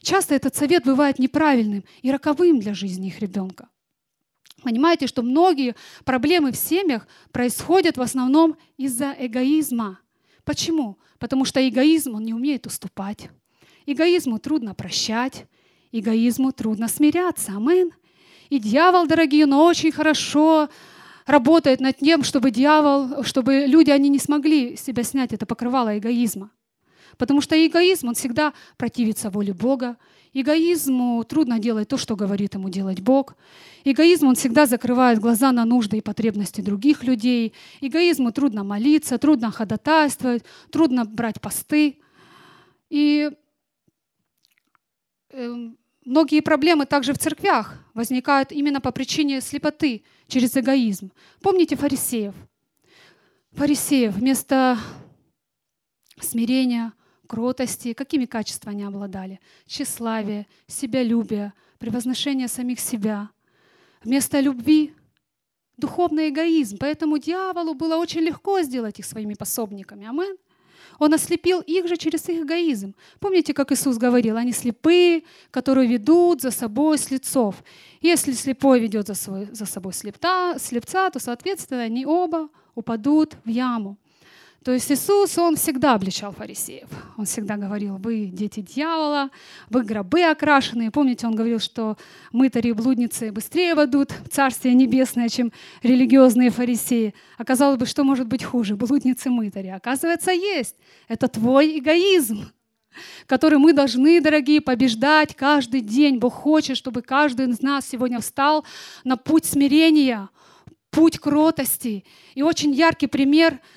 Часто 0.00 0.34
этот 0.34 0.56
совет 0.56 0.86
бывает 0.86 1.18
неправильным 1.18 1.84
и 2.00 2.10
роковым 2.10 2.60
для 2.60 2.72
жизни 2.72 3.08
их 3.08 3.20
ребенка. 3.20 3.68
Понимаете, 4.62 5.06
что 5.06 5.22
многие 5.22 5.76
проблемы 6.04 6.52
в 6.52 6.56
семьях 6.56 7.06
происходят 7.30 7.96
в 7.96 8.02
основном 8.02 8.56
из-за 8.76 9.14
эгоизма. 9.18 10.00
Почему? 10.44 10.98
Потому 11.18 11.44
что 11.44 11.66
эгоизм, 11.66 12.14
он 12.14 12.24
не 12.24 12.34
умеет 12.34 12.66
уступать. 12.66 13.28
Эгоизму 13.86 14.38
трудно 14.38 14.74
прощать, 14.74 15.46
эгоизму 15.92 16.52
трудно 16.52 16.88
смиряться. 16.88 17.52
Амин. 17.52 17.92
И 18.50 18.58
дьявол, 18.58 19.06
дорогие, 19.06 19.46
но 19.46 19.64
очень 19.64 19.92
хорошо 19.92 20.68
работает 21.26 21.80
над 21.80 21.98
тем, 21.98 22.24
чтобы 22.24 22.50
дьявол, 22.50 23.22
чтобы 23.22 23.66
люди, 23.66 23.90
они 23.90 24.08
не 24.08 24.18
смогли 24.18 24.76
себя 24.76 25.02
снять 25.02 25.32
это 25.32 25.46
покрывало 25.46 25.98
эгоизма. 25.98 26.50
Потому 27.18 27.40
что 27.40 27.54
эгоизм, 27.54 28.08
он 28.08 28.14
всегда 28.14 28.54
противится 28.76 29.28
воле 29.28 29.52
Бога. 29.52 29.96
Эгоизму 30.32 31.24
трудно 31.24 31.58
делать 31.58 31.88
то, 31.88 31.96
что 31.96 32.16
говорит 32.16 32.54
ему 32.54 32.68
делать 32.68 33.00
Бог. 33.00 33.36
Эгоизм, 33.84 34.26
он 34.28 34.34
всегда 34.34 34.66
закрывает 34.66 35.18
глаза 35.18 35.52
на 35.52 35.64
нужды 35.64 35.98
и 35.98 36.02
потребности 36.02 36.60
других 36.60 37.02
людей. 37.04 37.54
Эгоизму 37.80 38.32
трудно 38.32 38.64
молиться, 38.64 39.18
трудно 39.18 39.50
ходатайствовать, 39.50 40.44
трудно 40.70 41.04
брать 41.04 41.40
посты. 41.40 41.98
И 42.90 43.30
э, 45.30 45.70
многие 46.04 46.40
проблемы 46.40 46.86
также 46.86 47.12
в 47.12 47.18
церквях 47.18 47.74
возникают 47.94 48.52
именно 48.52 48.80
по 48.80 48.92
причине 48.92 49.40
слепоты 49.40 50.02
через 50.26 50.56
эгоизм. 50.56 51.10
Помните 51.40 51.76
фарисеев? 51.76 52.34
Фарисеев 53.52 54.14
вместо 54.14 54.78
смирения, 56.20 56.92
кротости, 57.28 57.92
какими 57.92 58.24
качествами 58.24 58.74
они 58.74 58.84
обладали? 58.84 59.38
Тщеславие, 59.66 60.48
себялюбие, 60.66 61.52
превозношение 61.78 62.48
самих 62.48 62.80
себя. 62.80 63.30
Вместо 64.02 64.40
любви— 64.40 64.94
духовный 65.78 66.28
эгоизм. 66.28 66.76
Поэтому 66.78 67.18
дьяволу 67.18 67.74
было 67.74 67.96
очень 67.96 68.20
легко 68.20 68.60
сделать 68.62 68.98
их 68.98 69.06
своими 69.06 69.34
пособниками. 69.34 70.06
Амин. 70.06 70.36
Он 70.98 71.14
ослепил 71.14 71.60
их 71.60 71.86
же 71.86 71.96
через 71.96 72.28
их 72.28 72.42
эгоизм. 72.42 72.94
Помните, 73.20 73.54
как 73.54 73.70
Иисус 73.70 73.98
говорил, 73.98 74.36
они 74.36 74.52
слепые, 74.52 75.22
которые 75.50 75.86
ведут 75.88 76.42
за 76.42 76.50
собой 76.50 76.98
слепцов. 76.98 77.62
Если 78.00 78.32
слепой 78.32 78.80
ведет 78.80 79.06
за, 79.06 79.14
свой, 79.14 79.48
за 79.52 79.66
собой 79.66 79.92
слепта, 79.92 80.56
слепца, 80.58 81.10
то, 81.10 81.20
соответственно, 81.20 81.82
они 81.82 82.04
оба 82.04 82.48
упадут 82.74 83.36
в 83.44 83.48
яму. 83.48 83.96
То 84.64 84.72
есть 84.72 84.90
Иисус, 84.90 85.38
Он 85.38 85.54
всегда 85.54 85.94
обличал 85.94 86.32
фарисеев. 86.32 86.88
Он 87.16 87.24
всегда 87.26 87.56
говорил, 87.56 87.96
вы 87.96 88.26
дети 88.26 88.60
дьявола, 88.60 89.30
вы 89.70 89.84
гробы 89.84 90.22
окрашенные. 90.24 90.90
Помните, 90.90 91.26
Он 91.28 91.36
говорил, 91.36 91.60
что 91.60 91.96
мытари 92.32 92.68
и 92.68 92.72
блудницы 92.72 93.30
быстрее 93.30 93.76
войдут 93.76 94.10
в 94.10 94.28
Царствие 94.28 94.74
Небесное, 94.74 95.28
чем 95.28 95.52
религиозные 95.82 96.50
фарисеи. 96.50 97.14
Оказалось 97.36 97.78
бы, 97.78 97.86
что 97.86 98.02
может 98.02 98.26
быть 98.26 98.42
хуже? 98.42 98.74
Блудницы 98.74 99.30
мытари. 99.30 99.68
Оказывается, 99.68 100.32
есть. 100.32 100.76
Это 101.06 101.28
твой 101.28 101.78
эгоизм 101.78 102.50
который 103.26 103.58
мы 103.60 103.74
должны, 103.74 104.20
дорогие, 104.20 104.60
побеждать 104.60 105.36
каждый 105.36 105.82
день. 105.82 106.18
Бог 106.18 106.32
хочет, 106.34 106.76
чтобы 106.76 107.02
каждый 107.02 107.48
из 107.48 107.62
нас 107.62 107.86
сегодня 107.86 108.18
встал 108.18 108.64
на 109.04 109.16
путь 109.16 109.44
смирения, 109.44 110.30
путь 110.90 111.18
кротости. 111.20 112.04
И 112.34 112.42
очень 112.42 112.72
яркий 112.72 113.06
пример— 113.06 113.60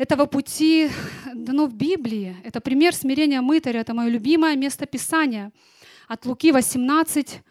этого 0.00 0.24
пути 0.24 0.90
дано 1.34 1.66
в 1.66 1.74
Библии. 1.74 2.34
Это 2.42 2.62
пример 2.62 2.94
смирения 2.94 3.42
мытаря. 3.42 3.80
Это 3.80 3.92
мое 3.92 4.08
любимое 4.08 4.56
место 4.56 4.86
Писания. 4.86 5.52
От 6.08 6.24
Луки 6.24 6.52
18, 6.52 7.42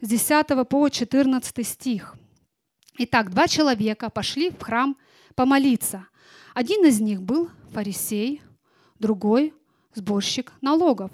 с 0.00 0.08
10 0.08 0.68
по 0.70 0.88
14 0.88 1.66
стих. 1.66 2.16
Итак, 2.96 3.30
два 3.30 3.46
человека 3.46 4.08
пошли 4.08 4.48
в 4.48 4.62
храм 4.62 4.96
помолиться. 5.34 6.06
Один 6.54 6.86
из 6.86 6.98
них 6.98 7.20
был 7.20 7.50
фарисей, 7.74 8.40
другой– 8.98 9.52
сборщик 9.94 10.54
налогов. 10.62 11.10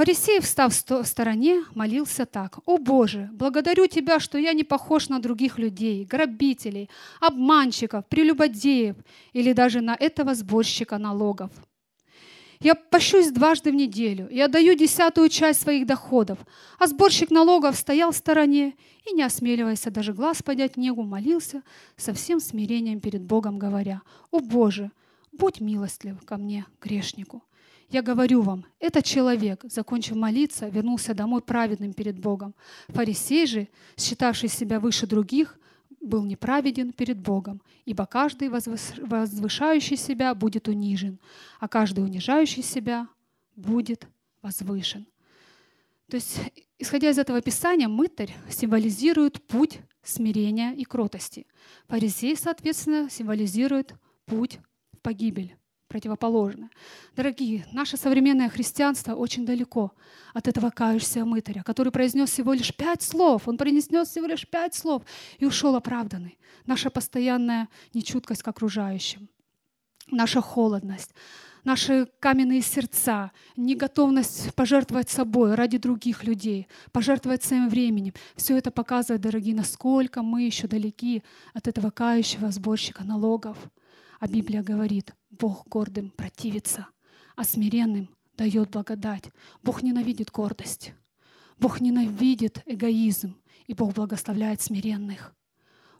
Фарисей, 0.00 0.40
встав 0.40 0.72
в 0.72 1.04
стороне, 1.04 1.62
молился 1.74 2.24
так. 2.24 2.60
«О 2.64 2.78
Боже, 2.78 3.28
благодарю 3.34 3.86
Тебя, 3.86 4.18
что 4.18 4.38
я 4.38 4.54
не 4.54 4.64
похож 4.64 5.10
на 5.10 5.18
других 5.18 5.58
людей, 5.58 6.06
грабителей, 6.06 6.88
обманщиков, 7.20 8.06
прелюбодеев 8.06 8.96
или 9.34 9.52
даже 9.52 9.82
на 9.82 9.94
этого 9.94 10.34
сборщика 10.34 10.96
налогов». 10.96 11.50
Я 12.60 12.74
пощусь 12.74 13.30
дважды 13.30 13.72
в 13.72 13.74
неделю 13.74 14.26
и 14.30 14.40
отдаю 14.40 14.74
десятую 14.74 15.28
часть 15.28 15.60
своих 15.60 15.86
доходов. 15.86 16.38
А 16.78 16.86
сборщик 16.86 17.30
налогов 17.30 17.76
стоял 17.76 18.12
в 18.12 18.16
стороне 18.16 18.76
и, 19.04 19.12
не 19.12 19.22
осмеливаясь 19.22 19.82
даже 19.82 20.14
глаз 20.14 20.42
поднять 20.42 20.78
негу, 20.78 21.02
молился 21.02 21.62
со 21.98 22.14
всем 22.14 22.40
смирением 22.40 23.00
перед 23.00 23.20
Богом, 23.20 23.58
говоря, 23.58 24.00
«О 24.30 24.40
Боже, 24.40 24.92
будь 25.30 25.60
милостлив 25.60 26.24
ко 26.24 26.38
мне, 26.38 26.64
грешнику». 26.80 27.42
Я 27.90 28.02
говорю 28.02 28.42
вам, 28.42 28.64
этот 28.78 29.04
человек, 29.04 29.64
закончив 29.64 30.14
молиться, 30.14 30.68
вернулся 30.68 31.12
домой 31.12 31.42
праведным 31.42 31.92
перед 31.92 32.20
Богом. 32.20 32.54
Фарисей 32.88 33.46
же, 33.46 33.68
считавший 33.96 34.48
себя 34.48 34.78
выше 34.78 35.08
других, 35.08 35.58
был 36.00 36.24
неправеден 36.24 36.92
перед 36.92 37.18
Богом, 37.18 37.60
ибо 37.84 38.06
каждый 38.06 38.48
возвышающий 38.48 39.96
себя 39.96 40.34
будет 40.34 40.68
унижен, 40.68 41.18
а 41.58 41.66
каждый 41.66 42.04
унижающий 42.04 42.62
себя 42.62 43.08
будет 43.56 44.06
возвышен. 44.40 45.06
То 46.08 46.16
есть, 46.16 46.38
исходя 46.78 47.10
из 47.10 47.18
этого 47.18 47.40
писания, 47.42 47.88
мытарь 47.88 48.34
символизирует 48.48 49.42
путь 49.46 49.80
смирения 50.02 50.74
и 50.74 50.84
кротости. 50.84 51.46
Фарисей, 51.88 52.36
соответственно, 52.36 53.10
символизирует 53.10 53.94
путь 54.26 54.58
в 54.92 54.98
погибель 54.98 55.56
противоположное. 55.90 56.70
Дорогие, 57.16 57.66
наше 57.72 57.96
современное 57.96 58.48
христианство 58.48 59.14
очень 59.14 59.44
далеко 59.44 59.92
от 60.32 60.48
этого 60.48 60.70
кающегося 60.70 61.24
мытаря, 61.24 61.62
который 61.62 61.92
произнес 61.92 62.30
всего 62.30 62.54
лишь 62.54 62.74
пять 62.74 63.02
слов. 63.02 63.48
Он 63.48 63.58
произнес 63.58 64.08
всего 64.08 64.26
лишь 64.26 64.48
пять 64.48 64.74
слов 64.74 65.02
и 65.38 65.44
ушел 65.44 65.74
оправданный. 65.74 66.38
Наша 66.66 66.90
постоянная 66.90 67.68
нечуткость 67.92 68.42
к 68.42 68.48
окружающим, 68.48 69.28
наша 70.10 70.40
холодность, 70.40 71.10
наши 71.64 72.06
каменные 72.20 72.62
сердца, 72.62 73.32
неготовность 73.56 74.54
пожертвовать 74.54 75.10
собой 75.10 75.56
ради 75.56 75.78
других 75.78 76.22
людей, 76.22 76.68
пожертвовать 76.92 77.42
своим 77.42 77.68
временем. 77.68 78.12
Все 78.36 78.56
это 78.56 78.70
показывает, 78.70 79.22
дорогие, 79.22 79.56
насколько 79.56 80.22
мы 80.22 80.42
еще 80.42 80.68
далеки 80.68 81.22
от 81.52 81.66
этого 81.66 81.90
кающего 81.90 82.50
сборщика 82.52 83.02
налогов. 83.02 83.58
А 84.20 84.28
Библия 84.28 84.62
говорит, 84.62 85.14
Бог 85.30 85.66
гордым 85.66 86.10
противится, 86.10 86.86
а 87.36 87.42
смиренным 87.42 88.10
дает 88.36 88.70
благодать. 88.70 89.24
Бог 89.62 89.82
ненавидит 89.82 90.30
гордость. 90.30 90.92
Бог 91.58 91.80
ненавидит 91.80 92.62
эгоизм, 92.66 93.36
и 93.66 93.72
Бог 93.72 93.94
благословляет 93.94 94.60
смиренных. 94.60 95.34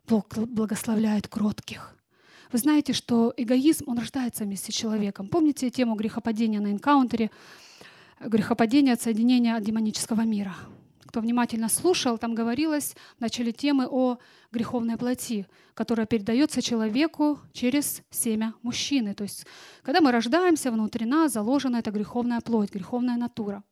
Бог 0.07 0.29
благословляет 0.37 1.29
кротких. 1.29 1.97
Вы 2.53 2.59
знаете, 2.59 2.93
что 2.93 3.33
эгоизм, 3.39 3.85
он 3.89 3.99
рождается 3.99 4.45
вместе 4.45 4.71
с 4.71 4.75
человеком. 4.75 5.29
Помните 5.29 5.71
тему 5.71 5.95
грехопадения 5.95 6.61
на 6.61 6.73
энкаунтере? 6.73 7.31
Грехопадение, 8.21 8.95
отсоединение 8.95 9.57
от 9.57 9.65
демонического 9.65 10.23
мира 10.23 10.55
кто 11.11 11.21
внимательно 11.21 11.69
слушал, 11.69 12.19
там 12.19 12.37
говорилось 12.37 12.95
в 13.19 13.21
начале 13.21 13.50
темы 13.50 13.88
о 13.90 14.19
греховной 14.52 14.97
плоти, 14.97 15.49
которая 15.75 16.07
передается 16.07 16.62
человеку 16.62 17.40
через 17.52 18.02
семя 18.11 18.55
мужчины. 18.62 19.12
То 19.14 19.25
есть, 19.25 19.45
когда 19.83 20.00
мы 20.00 20.12
рождаемся, 20.12 20.71
внутри 20.71 21.07
нас 21.07 21.33
заложена 21.33 21.79
эта 21.79 21.90
греховная 21.90 22.40
плоть, 22.40 22.71
греховная 22.71 23.17
натура. 23.17 23.64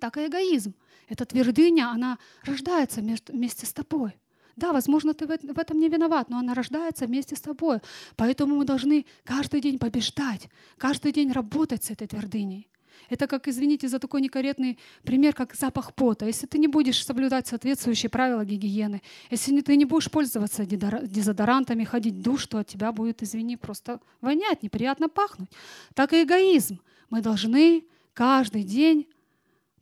Так 0.00 0.16
и 0.16 0.26
эгоизм. 0.26 0.74
Эта 1.08 1.26
твердыня, 1.26 1.90
она 1.90 2.18
рождается 2.44 3.02
вместе 3.02 3.66
с 3.66 3.72
тобой. 3.74 4.18
Да, 4.56 4.72
возможно, 4.72 5.12
ты 5.12 5.26
в 5.26 5.58
этом 5.58 5.78
не 5.78 5.90
виноват, 5.90 6.30
но 6.30 6.38
она 6.38 6.54
рождается 6.54 7.04
вместе 7.04 7.36
с 7.36 7.42
тобой. 7.42 7.80
Поэтому 8.16 8.56
мы 8.56 8.64
должны 8.64 9.04
каждый 9.24 9.60
день 9.60 9.78
побеждать, 9.78 10.48
каждый 10.78 11.12
день 11.12 11.32
работать 11.32 11.84
с 11.84 11.90
этой 11.90 12.06
твердыней. 12.06 12.70
Это 13.08 13.26
как, 13.26 13.48
извините 13.48 13.88
за 13.88 13.98
такой 13.98 14.20
некорректный 14.20 14.78
пример, 15.02 15.34
как 15.34 15.54
запах 15.54 15.94
пота. 15.94 16.26
Если 16.26 16.46
ты 16.46 16.58
не 16.58 16.68
будешь 16.68 17.04
соблюдать 17.04 17.46
соответствующие 17.46 18.10
правила 18.10 18.44
гигиены, 18.44 19.02
если 19.30 19.60
ты 19.60 19.76
не 19.76 19.84
будешь 19.84 20.10
пользоваться 20.10 20.66
дезодорантами, 20.66 21.84
ходить 21.84 22.14
в 22.14 22.22
душ, 22.22 22.46
то 22.46 22.58
от 22.58 22.66
тебя 22.66 22.92
будет, 22.92 23.22
извини, 23.22 23.56
просто 23.56 24.00
вонять, 24.20 24.62
неприятно 24.62 25.08
пахнуть. 25.08 25.50
Так 25.94 26.12
и 26.12 26.22
эгоизм. 26.22 26.80
Мы 27.10 27.20
должны 27.20 27.84
каждый 28.14 28.64
день 28.64 29.06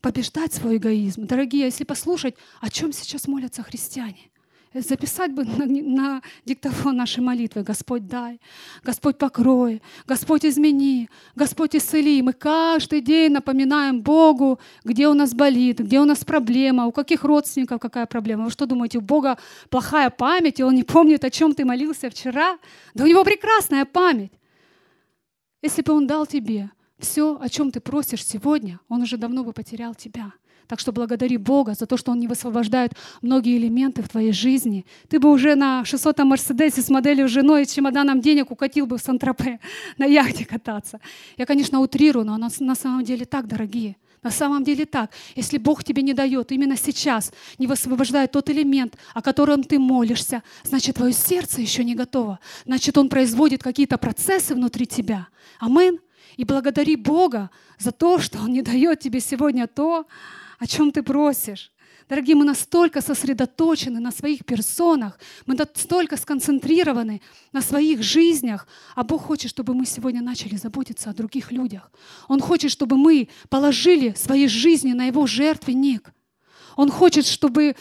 побеждать 0.01 0.53
свой 0.53 0.77
эгоизм. 0.77 1.27
Дорогие, 1.27 1.65
если 1.65 1.85
послушать, 1.85 2.35
о 2.61 2.69
чем 2.69 2.93
сейчас 2.93 3.27
молятся 3.27 3.63
христиане, 3.63 4.31
записать 4.81 5.33
бы 5.33 5.45
на, 5.45 5.67
на 5.67 6.23
диктофон 6.45 6.97
нашей 6.97 7.21
молитвы. 7.21 7.63
Господь 7.63 8.07
дай, 8.07 8.41
Господь 8.83 9.19
покрой, 9.19 9.83
Господь 10.07 10.45
измени, 10.45 11.09
Господь 11.37 11.77
исцели. 11.77 12.21
Мы 12.23 12.33
каждый 12.33 13.01
день 13.01 13.33
напоминаем 13.33 14.03
Богу, 14.03 14.59
где 14.85 15.09
у 15.09 15.15
нас 15.15 15.35
болит, 15.35 15.79
где 15.79 16.01
у 16.01 16.05
нас 16.05 16.25
проблема, 16.25 16.87
у 16.87 16.93
каких 16.93 17.25
родственников 17.25 17.81
какая 17.81 18.07
проблема. 18.07 18.45
Вы 18.45 18.51
что 18.51 18.67
думаете, 18.67 18.99
у 18.99 19.03
Бога 19.03 19.39
плохая 19.71 20.11
память, 20.11 20.61
и 20.61 20.65
Он 20.65 20.75
не 20.75 20.83
помнит, 20.83 21.25
о 21.25 21.31
чем 21.31 21.55
ты 21.55 21.65
молился 21.65 22.11
вчера? 22.11 22.59
Да 22.95 23.05
у 23.05 23.07
Него 23.07 23.25
прекрасная 23.25 23.85
память. 23.85 24.33
Если 25.63 25.83
бы 25.83 25.93
Он 25.93 26.07
дал 26.07 26.27
тебе 26.27 26.71
все, 26.99 27.39
о 27.41 27.49
чем 27.49 27.71
ты 27.71 27.81
просишь 27.81 28.25
сегодня, 28.25 28.81
Он 28.89 29.03
уже 29.03 29.17
давно 29.17 29.45
бы 29.45 29.53
потерял 29.53 29.95
тебя. 29.95 30.33
Так 30.67 30.81
что 30.81 30.93
благодари 30.93 31.37
Бога 31.37 31.75
за 31.75 31.87
то, 31.87 31.97
что 31.97 32.13
Он 32.13 32.19
не 32.19 32.29
высвобождает 32.29 32.93
многие 33.23 33.57
элементы 33.57 34.03
в 34.03 34.09
твоей 34.09 34.33
жизни. 34.33 34.87
Ты 35.09 35.19
бы 35.19 35.31
уже 35.31 35.55
на 35.55 35.83
600-м 35.83 36.29
Мерседесе 36.29 36.81
с 36.81 36.89
моделью 36.89 37.29
женой 37.29 37.63
и 37.63 37.67
чемоданом 37.67 38.21
денег 38.21 38.51
укатил 38.51 38.87
бы 38.87 38.99
в 38.99 39.03
Сан-Тропе 39.03 39.61
на 39.99 40.05
яхте 40.05 40.45
кататься. 40.45 41.01
Я, 41.37 41.47
конечно, 41.47 41.81
утрирую, 41.81 42.25
но 42.25 42.37
на 42.37 42.75
самом 42.75 43.05
деле 43.05 43.25
так, 43.25 43.47
дорогие. 43.47 43.97
На 44.25 44.31
самом 44.31 44.65
деле 44.65 44.87
так. 44.87 45.11
Если 45.37 45.59
Бог 45.59 45.85
тебе 45.85 46.03
не 46.03 46.15
дает 46.15 46.51
именно 46.51 46.79
сейчас, 46.79 47.31
не 47.59 47.67
высвобождает 47.67 48.33
тот 48.33 48.49
элемент, 48.49 48.97
о 49.13 49.21
котором 49.21 49.63
ты 49.63 49.79
молишься, 49.79 50.43
значит, 50.65 50.97
твое 50.97 51.13
сердце 51.13 51.61
еще 51.61 51.85
не 51.85 51.95
готово. 51.95 52.41
Значит, 52.65 52.97
Он 52.97 53.11
производит 53.11 53.63
какие-то 53.63 53.99
процессы 53.99 54.55
внутри 54.55 54.87
тебя. 54.87 55.29
Амин. 55.61 56.01
И 56.39 56.45
благодари 56.45 56.97
Бога 56.97 57.51
за 57.79 57.93
то, 57.93 58.19
что 58.19 58.39
Он 58.39 58.53
не 58.53 58.63
дает 58.63 59.01
тебе 59.01 59.21
сегодня 59.21 59.67
то, 59.67 60.07
о 60.65 60.67
чем 60.67 60.93
ты 60.93 61.03
просишь. 61.03 61.71
Дорогие, 62.09 62.37
мы 62.37 62.47
настолько 62.47 63.03
сосредоточены 63.03 64.01
на 64.01 64.11
своих 64.11 64.47
персонах, 64.47 65.19
мы 65.45 65.55
настолько 65.55 66.17
сконцентрированы 66.17 67.21
на 67.53 67.61
своих 67.61 68.03
жизнях, 68.03 68.67
а 68.95 69.05
Бог 69.05 69.23
хочет, 69.23 69.51
чтобы 69.51 69.75
мы 69.75 69.85
сегодня 69.85 70.23
начали 70.23 70.57
заботиться 70.57 71.11
о 71.11 71.15
других 71.15 71.53
людях. 71.53 71.93
Он 72.29 72.41
хочет, 72.41 72.71
чтобы 72.71 72.97
мы 72.97 73.29
положили 73.51 74.15
свои 74.17 74.49
жизни 74.49 74.95
на 74.95 75.05
Его 75.05 75.27
жертвенник. 75.27 76.15
Он 76.77 76.91
хочет, 76.91 77.27
чтобы 77.27 77.77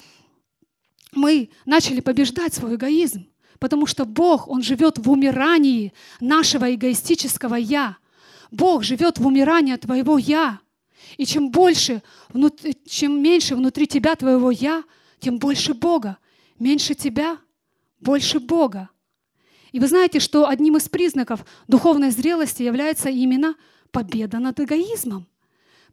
мы 1.13 1.50
начали 1.65 2.02
побеждать 2.02 2.54
свой 2.54 2.76
эгоизм, 2.76 3.28
потому 3.60 3.86
что 3.86 4.04
Бог, 4.04 4.50
Он 4.50 4.62
живет 4.62 4.98
в 4.98 5.10
умирании 5.10 5.93
нашего 6.19 6.76
эгоистического 6.76 7.56
«я». 7.56 7.96
Бог 8.52 8.84
живет 8.84 9.19
в 9.19 9.26
умирании 9.26 9.78
твоего 9.78 10.17
«я». 10.17 10.62
И 11.17 11.26
чем 11.26 11.49
больше, 11.49 12.02
чем 12.86 13.21
меньше 13.21 13.56
внутри 13.56 13.88
тебя 13.88 14.15
твоего 14.15 14.52
«я», 14.52 14.84
тем 15.19 15.38
больше 15.38 15.73
Бога. 15.73 16.17
Меньше 16.60 16.95
тебя, 16.95 17.38
больше 17.99 18.39
Бога. 18.39 18.89
И 19.71 19.80
вы 19.80 19.88
знаете, 19.88 20.19
что 20.19 20.47
одним 20.47 20.78
из 20.78 20.89
признаков 20.89 21.45
духовной 21.67 22.12
зрелости 22.12 22.62
является 22.62 23.10
именно 23.10 23.56
победа 23.91 24.39
над 24.39 24.60
эгоизмом. 24.60 25.28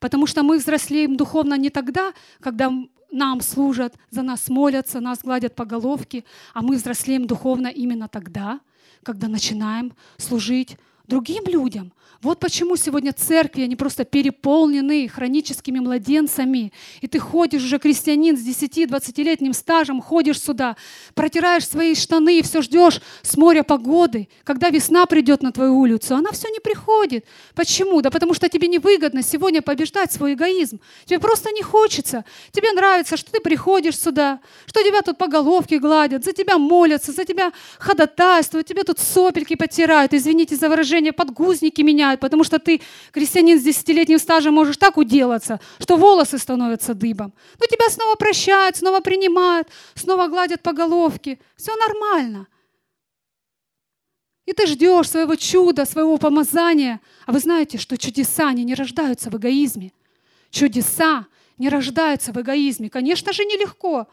Потому 0.01 0.27
что 0.27 0.43
мы 0.43 0.59
взрослеем 0.59 1.17
духовно 1.17 1.55
не 1.55 1.71
тогда, 1.71 2.13
когда 2.41 2.73
нам 3.11 3.41
служат, 3.41 3.95
за 4.11 4.23
нас 4.23 4.49
молятся, 4.49 5.01
нас 5.01 5.21
гладят 5.23 5.55
по 5.55 5.65
головке, 5.65 6.25
а 6.55 6.63
мы 6.63 6.77
взрослеем 6.77 7.27
духовно 7.27 7.69
именно 7.69 8.09
тогда, 8.09 8.61
когда 9.03 9.29
начинаем 9.29 9.95
служить 10.17 10.77
другим 11.11 11.45
людям. 11.47 11.93
Вот 12.23 12.39
почему 12.39 12.77
сегодня 12.77 13.15
церкви, 13.15 13.63
они 13.63 13.77
просто 13.77 14.05
переполнены 14.05 15.09
хроническими 15.09 15.79
младенцами. 15.79 16.71
И 17.01 17.07
ты 17.07 17.19
ходишь 17.19 17.65
уже, 17.65 17.79
крестьянин 17.79 18.37
с 18.37 18.47
10-20-летним 18.47 19.55
стажем, 19.55 20.03
ходишь 20.03 20.39
сюда, 20.39 20.77
протираешь 21.15 21.67
свои 21.67 21.95
штаны 21.95 22.41
и 22.41 22.43
все 22.43 22.61
ждешь 22.61 23.01
с 23.23 23.39
моря 23.39 23.63
погоды. 23.63 24.29
Когда 24.45 24.69
весна 24.69 25.07
придет 25.07 25.43
на 25.43 25.51
твою 25.51 25.79
улицу, 25.79 26.15
она 26.15 26.31
все 26.33 26.51
не 26.51 26.61
приходит. 26.61 27.25
Почему? 27.55 28.03
Да 28.03 28.11
потому 28.11 28.35
что 28.35 28.51
тебе 28.51 28.69
невыгодно 28.69 29.23
сегодня 29.23 29.63
побеждать 29.63 30.13
свой 30.13 30.35
эгоизм. 30.35 30.79
Тебе 31.07 31.21
просто 31.21 31.51
не 31.53 31.63
хочется. 31.63 32.27
Тебе 32.53 32.71
нравится, 32.73 33.17
что 33.17 33.33
ты 33.33 33.41
приходишь 33.41 33.99
сюда, 33.99 34.41
что 34.67 34.83
тебя 34.83 35.01
тут 35.01 35.17
по 35.17 35.27
головке 35.27 35.79
гладят, 35.79 36.23
за 36.27 36.35
тебя 36.35 36.59
молятся, 36.59 37.13
за 37.13 37.25
тебя 37.25 37.51
ходатайствуют, 37.79 38.67
тебе 38.67 38.85
тут 38.85 38.99
сопельки 38.99 39.57
потирают. 39.57 40.13
Извините 40.13 40.57
за 40.57 40.69
выражение, 40.69 41.00
движение, 41.01 41.13
подгузники 41.13 41.83
меняют, 41.83 42.21
потому 42.21 42.45
что 42.45 42.59
ты, 42.59 42.81
крестьянин 43.13 43.59
с 43.59 43.63
десятилетним 43.63 44.19
стажем, 44.19 44.55
можешь 44.55 44.77
так 44.77 44.99
уделаться, 44.99 45.59
что 45.79 45.97
волосы 45.97 46.39
становятся 46.39 46.95
дыбом. 46.95 47.33
Но 47.61 47.67
тебя 47.67 47.89
снова 47.89 48.17
прощают, 48.17 48.77
снова 48.77 49.01
принимают, 49.01 49.69
снова 49.95 50.29
гладят 50.29 50.63
по 50.63 50.73
головке. 50.73 51.39
Все 51.57 51.73
нормально. 51.77 52.47
И 54.47 54.53
ты 54.53 54.67
ждешь 54.67 55.09
своего 55.09 55.37
чуда, 55.37 55.85
своего 55.85 56.19
помазания. 56.19 57.01
А 57.27 57.33
вы 57.33 57.39
знаете, 57.39 57.79
что 57.79 57.97
чудеса, 57.97 58.49
они 58.49 58.65
не 58.65 58.75
рождаются 58.75 59.31
в 59.31 59.37
эгоизме. 59.37 59.93
Чудеса 60.51 61.27
не 61.59 61.69
рождаются 61.69 62.33
в 62.33 62.41
эгоизме. 62.41 62.91
Конечно 62.91 63.33
же, 63.33 63.45
нелегко 63.45 64.07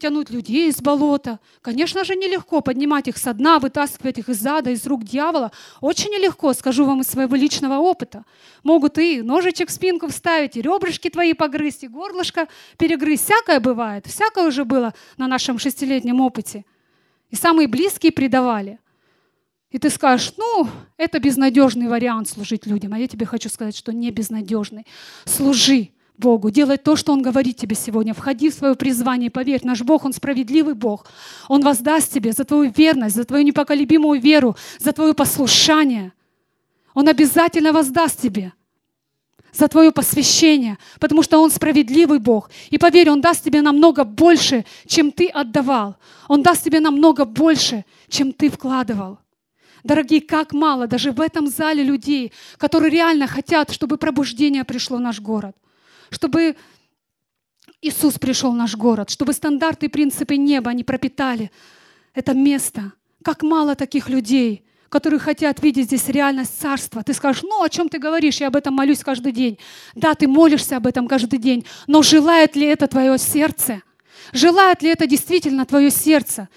тянуть 0.00 0.30
людей 0.30 0.68
из 0.68 0.80
болота. 0.82 1.38
Конечно 1.62 2.04
же, 2.04 2.16
нелегко 2.16 2.60
поднимать 2.60 3.06
их 3.06 3.16
со 3.16 3.32
дна, 3.32 3.58
вытаскивать 3.58 4.18
их 4.18 4.28
из 4.28 4.44
ада, 4.44 4.70
из 4.70 4.86
рук 4.86 5.04
дьявола. 5.04 5.52
Очень 5.80 6.10
нелегко, 6.10 6.52
скажу 6.52 6.84
вам 6.84 7.02
из 7.02 7.06
своего 7.06 7.36
личного 7.36 7.78
опыта. 7.78 8.24
Могут 8.64 8.98
и 8.98 9.22
ножичек 9.22 9.68
в 9.68 9.72
спинку 9.72 10.08
вставить, 10.08 10.56
и 10.56 10.62
ребрышки 10.62 11.08
твои 11.08 11.34
погрызть, 11.34 11.84
и 11.84 11.88
горлышко 11.88 12.48
перегрызть. 12.78 13.24
Всякое 13.24 13.60
бывает, 13.60 14.06
всякое 14.06 14.48
уже 14.48 14.64
было 14.64 14.92
на 15.16 15.28
нашем 15.28 15.58
шестилетнем 15.58 16.20
опыте. 16.20 16.64
И 17.30 17.36
самые 17.36 17.68
близкие 17.68 18.10
предавали. 18.10 18.80
И 19.70 19.78
ты 19.78 19.88
скажешь, 19.88 20.34
ну, 20.36 20.68
это 20.96 21.20
безнадежный 21.20 21.86
вариант 21.86 22.28
служить 22.28 22.66
людям. 22.66 22.92
А 22.92 22.98
я 22.98 23.06
тебе 23.06 23.24
хочу 23.24 23.48
сказать, 23.48 23.76
что 23.76 23.92
не 23.92 24.10
безнадежный. 24.10 24.84
Служи 25.24 25.90
Богу, 26.20 26.50
делай 26.50 26.76
то, 26.76 26.94
что 26.96 27.12
Он 27.12 27.22
говорит 27.22 27.56
тебе 27.56 27.74
сегодня. 27.74 28.14
Входи 28.14 28.50
в 28.50 28.54
свое 28.54 28.74
призвание, 28.74 29.30
поверь, 29.30 29.62
наш 29.64 29.80
Бог, 29.80 30.04
Он 30.04 30.12
справедливый 30.12 30.74
Бог. 30.74 31.06
Он 31.48 31.62
воздаст 31.62 32.12
тебе 32.12 32.32
за 32.32 32.44
твою 32.44 32.70
верность, 32.70 33.16
за 33.16 33.24
твою 33.24 33.42
непоколебимую 33.42 34.20
веру, 34.20 34.56
за 34.78 34.92
твое 34.92 35.14
послушание. 35.14 36.12
Он 36.94 37.08
обязательно 37.08 37.72
воздаст 37.72 38.20
тебе 38.20 38.52
за 39.52 39.66
твое 39.66 39.90
посвящение, 39.90 40.78
потому 41.00 41.24
что 41.24 41.38
Он 41.40 41.50
справедливый 41.50 42.20
Бог. 42.20 42.50
И 42.68 42.78
поверь, 42.78 43.10
Он 43.10 43.20
даст 43.20 43.42
тебе 43.42 43.62
намного 43.62 44.04
больше, 44.04 44.64
чем 44.86 45.10
ты 45.10 45.26
отдавал. 45.26 45.96
Он 46.28 46.42
даст 46.42 46.62
тебе 46.62 46.78
намного 46.78 47.24
больше, 47.24 47.84
чем 48.08 48.32
ты 48.32 48.48
вкладывал. 48.48 49.18
Дорогие, 49.82 50.20
как 50.20 50.52
мало 50.52 50.86
даже 50.86 51.10
в 51.10 51.20
этом 51.20 51.48
зале 51.48 51.82
людей, 51.82 52.32
которые 52.58 52.90
реально 52.90 53.26
хотят, 53.26 53.72
чтобы 53.72 53.96
пробуждение 53.96 54.62
пришло 54.62 54.98
в 54.98 55.00
наш 55.00 55.18
город– 55.20 55.56
чтобы 56.10 56.56
Иисус 57.82 58.18
пришел 58.18 58.52
в 58.52 58.56
наш 58.56 58.76
город, 58.76 59.10
чтобы 59.10 59.32
стандарты 59.32 59.86
и 59.86 59.88
принципы 59.88 60.36
неба 60.36 60.72
не 60.72 60.84
пропитали 60.84 61.50
это 62.14 62.34
место. 62.34 62.92
Как 63.24 63.42
мало 63.42 63.74
таких 63.74 64.08
людей, 64.08 64.64
которые 64.88 65.20
хотят 65.20 65.62
видеть 65.62 65.86
здесь 65.86 66.08
реальность 66.08 66.60
царства. 66.60 67.02
Ты 67.02 67.14
скажешь, 67.14 67.42
ну 67.42 67.62
о 67.62 67.68
чем 67.68 67.88
ты 67.88 67.98
говоришь, 67.98 68.40
я 68.40 68.48
об 68.48 68.56
этом 68.56 68.74
молюсь 68.74 69.00
каждый 69.00 69.32
день. 69.32 69.58
Да, 69.94 70.14
ты 70.14 70.26
молишься 70.26 70.76
об 70.76 70.86
этом 70.86 71.06
каждый 71.06 71.38
день, 71.38 71.64
но 71.86 72.02
желает 72.02 72.56
ли 72.56 72.66
это 72.66 72.86
твое 72.86 73.16
сердце? 73.18 73.82
Желает 74.32 74.82
ли 74.82 74.90
это 74.90 75.06
действительно 75.06 75.64
твое 75.64 75.90
сердце? 75.90 76.48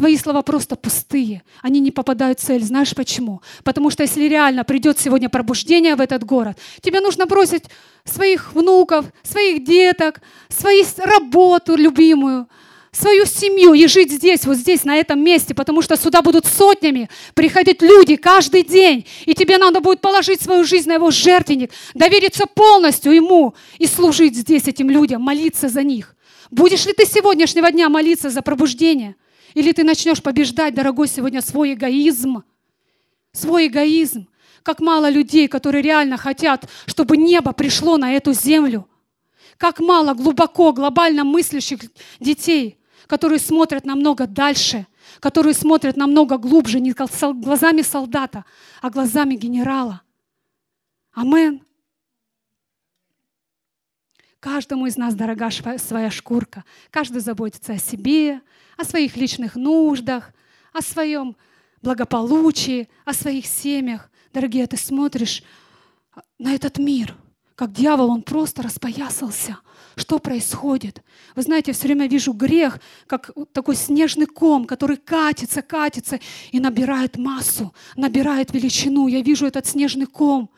Твои 0.00 0.16
слова 0.16 0.40
просто 0.40 0.76
пустые, 0.76 1.42
они 1.60 1.78
не 1.78 1.90
попадают 1.90 2.40
в 2.40 2.42
цель. 2.42 2.62
Знаешь 2.62 2.94
почему? 2.94 3.42
Потому 3.64 3.90
что 3.90 4.02
если 4.02 4.22
реально 4.24 4.64
придет 4.64 4.98
сегодня 4.98 5.28
пробуждение 5.28 5.94
в 5.94 6.00
этот 6.00 6.24
город, 6.24 6.56
тебе 6.80 7.00
нужно 7.00 7.26
бросить 7.26 7.64
своих 8.06 8.54
внуков, 8.54 9.04
своих 9.22 9.62
деток, 9.62 10.22
свою 10.48 10.86
работу 10.96 11.76
любимую, 11.76 12.48
свою 12.92 13.26
семью 13.26 13.74
и 13.74 13.86
жить 13.88 14.10
здесь, 14.10 14.46
вот 14.46 14.56
здесь, 14.56 14.84
на 14.84 14.96
этом 14.96 15.22
месте, 15.22 15.52
потому 15.52 15.82
что 15.82 15.98
сюда 15.98 16.22
будут 16.22 16.46
сотнями 16.46 17.10
приходить 17.34 17.82
люди 17.82 18.16
каждый 18.16 18.62
день, 18.62 19.06
и 19.26 19.34
тебе 19.34 19.58
надо 19.58 19.80
будет 19.80 20.00
положить 20.00 20.40
свою 20.40 20.64
жизнь 20.64 20.88
на 20.88 20.94
его 20.94 21.10
жертвенник, 21.10 21.72
довериться 21.92 22.46
полностью 22.46 23.12
ему 23.12 23.54
и 23.76 23.86
служить 23.86 24.34
здесь 24.34 24.66
этим 24.66 24.88
людям, 24.88 25.20
молиться 25.20 25.68
за 25.68 25.82
них. 25.82 26.16
Будешь 26.50 26.86
ли 26.86 26.94
ты 26.94 27.04
сегодняшнего 27.04 27.70
дня 27.70 27.90
молиться 27.90 28.30
за 28.30 28.40
пробуждение? 28.40 29.14
Или 29.54 29.72
ты 29.72 29.84
начнешь 29.84 30.22
побеждать, 30.22 30.74
дорогой, 30.74 31.08
сегодня 31.08 31.42
свой 31.42 31.74
эгоизм. 31.74 32.42
Свой 33.32 33.66
эгоизм. 33.66 34.28
Как 34.62 34.80
мало 34.80 35.08
людей, 35.08 35.48
которые 35.48 35.82
реально 35.82 36.16
хотят, 36.16 36.68
чтобы 36.86 37.16
небо 37.16 37.52
пришло 37.52 37.96
на 37.96 38.12
эту 38.12 38.32
землю. 38.32 38.86
Как 39.56 39.80
мало 39.80 40.14
глубоко, 40.14 40.72
глобально 40.72 41.24
мыслящих 41.24 41.80
детей, 42.18 42.78
которые 43.06 43.38
смотрят 43.38 43.84
намного 43.84 44.26
дальше, 44.26 44.86
которые 45.18 45.54
смотрят 45.54 45.96
намного 45.96 46.38
глубже, 46.38 46.80
не 46.80 46.92
глазами 46.92 47.82
солдата, 47.82 48.44
а 48.80 48.90
глазами 48.90 49.34
генерала. 49.34 50.02
Амен. 51.12 51.62
Каждому 54.40 54.86
из 54.86 54.96
нас 54.96 55.14
дорога 55.14 55.50
своя 55.50 56.10
шкурка. 56.10 56.64
Каждый 56.90 57.20
заботится 57.20 57.74
о 57.74 57.78
себе, 57.78 58.40
о 58.78 58.84
своих 58.84 59.16
личных 59.16 59.54
нуждах, 59.54 60.32
о 60.72 60.80
своем 60.80 61.36
благополучии, 61.82 62.88
о 63.04 63.12
своих 63.12 63.44
семьях. 63.44 64.10
Дорогие, 64.32 64.66
ты 64.66 64.78
смотришь 64.78 65.42
на 66.38 66.54
этот 66.54 66.78
мир, 66.78 67.14
как 67.54 67.72
дьявол, 67.72 68.08
он 68.08 68.22
просто 68.22 68.62
распоясался. 68.62 69.58
Что 69.94 70.18
происходит? 70.18 71.02
Вы 71.36 71.42
знаете, 71.42 71.72
я 71.72 71.74
все 71.74 71.88
время 71.88 72.08
вижу 72.08 72.32
грех, 72.32 72.80
как 73.06 73.32
такой 73.52 73.76
снежный 73.76 74.24
ком, 74.24 74.64
который 74.64 74.96
катится, 74.96 75.60
катится 75.60 76.18
и 76.52 76.60
набирает 76.60 77.18
массу, 77.18 77.74
набирает 77.96 78.54
величину. 78.54 79.08
Я 79.08 79.20
вижу 79.20 79.44
этот 79.44 79.66
снежный 79.66 80.06
ком. 80.06 80.48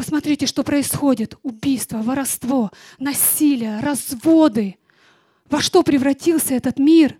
Посмотрите, 0.00 0.46
что 0.46 0.62
происходит. 0.62 1.36
Убийство, 1.42 1.98
воровство, 1.98 2.70
насилие, 2.98 3.80
разводы. 3.80 4.78
Во 5.50 5.60
что 5.60 5.82
превратился 5.82 6.54
этот 6.54 6.78
мир? 6.78 7.18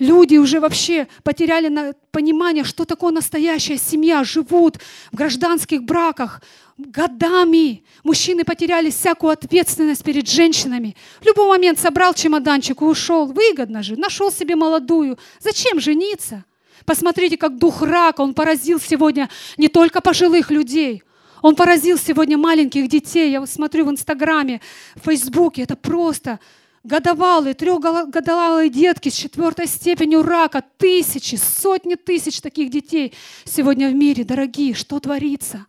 Люди 0.00 0.36
уже 0.36 0.58
вообще 0.58 1.06
потеряли 1.22 1.94
понимание, 2.10 2.64
что 2.64 2.86
такое 2.86 3.12
настоящая 3.12 3.78
семья, 3.78 4.24
живут 4.24 4.78
в 5.12 5.14
гражданских 5.16 5.84
браках 5.84 6.42
годами. 6.76 7.84
Мужчины 8.02 8.42
потеряли 8.42 8.90
всякую 8.90 9.30
ответственность 9.30 10.02
перед 10.02 10.28
женщинами. 10.28 10.96
В 11.20 11.24
любой 11.24 11.46
момент 11.46 11.78
собрал 11.78 12.14
чемоданчик 12.14 12.82
и 12.82 12.84
ушел. 12.84 13.26
Выгодно 13.26 13.84
же, 13.84 13.94
нашел 13.94 14.32
себе 14.32 14.56
молодую. 14.56 15.20
Зачем 15.38 15.78
жениться? 15.78 16.44
Посмотрите, 16.84 17.36
как 17.36 17.58
дух 17.58 17.80
рака, 17.82 18.22
он 18.22 18.34
поразил 18.34 18.80
сегодня 18.80 19.30
не 19.56 19.68
только 19.68 20.00
пожилых 20.00 20.50
людей, 20.50 21.04
он 21.46 21.54
поразил 21.54 21.96
сегодня 21.96 22.36
маленьких 22.36 22.88
детей. 22.88 23.30
Я 23.30 23.38
вот 23.38 23.48
смотрю 23.48 23.84
в 23.86 23.90
Инстаграме, 23.90 24.60
в 24.96 25.04
Фейсбуке. 25.04 25.62
Это 25.62 25.76
просто 25.76 26.40
годовалые, 26.82 27.54
трехгодовалые 27.54 28.68
детки 28.68 29.10
с 29.10 29.14
четвертой 29.14 29.68
степенью 29.68 30.24
рака, 30.24 30.64
тысячи, 30.76 31.36
сотни 31.36 31.94
тысяч 31.94 32.40
таких 32.40 32.68
детей 32.70 33.12
сегодня 33.44 33.88
в 33.90 33.94
мире. 33.94 34.24
Дорогие, 34.24 34.74
что 34.74 34.98
творится? 34.98 35.66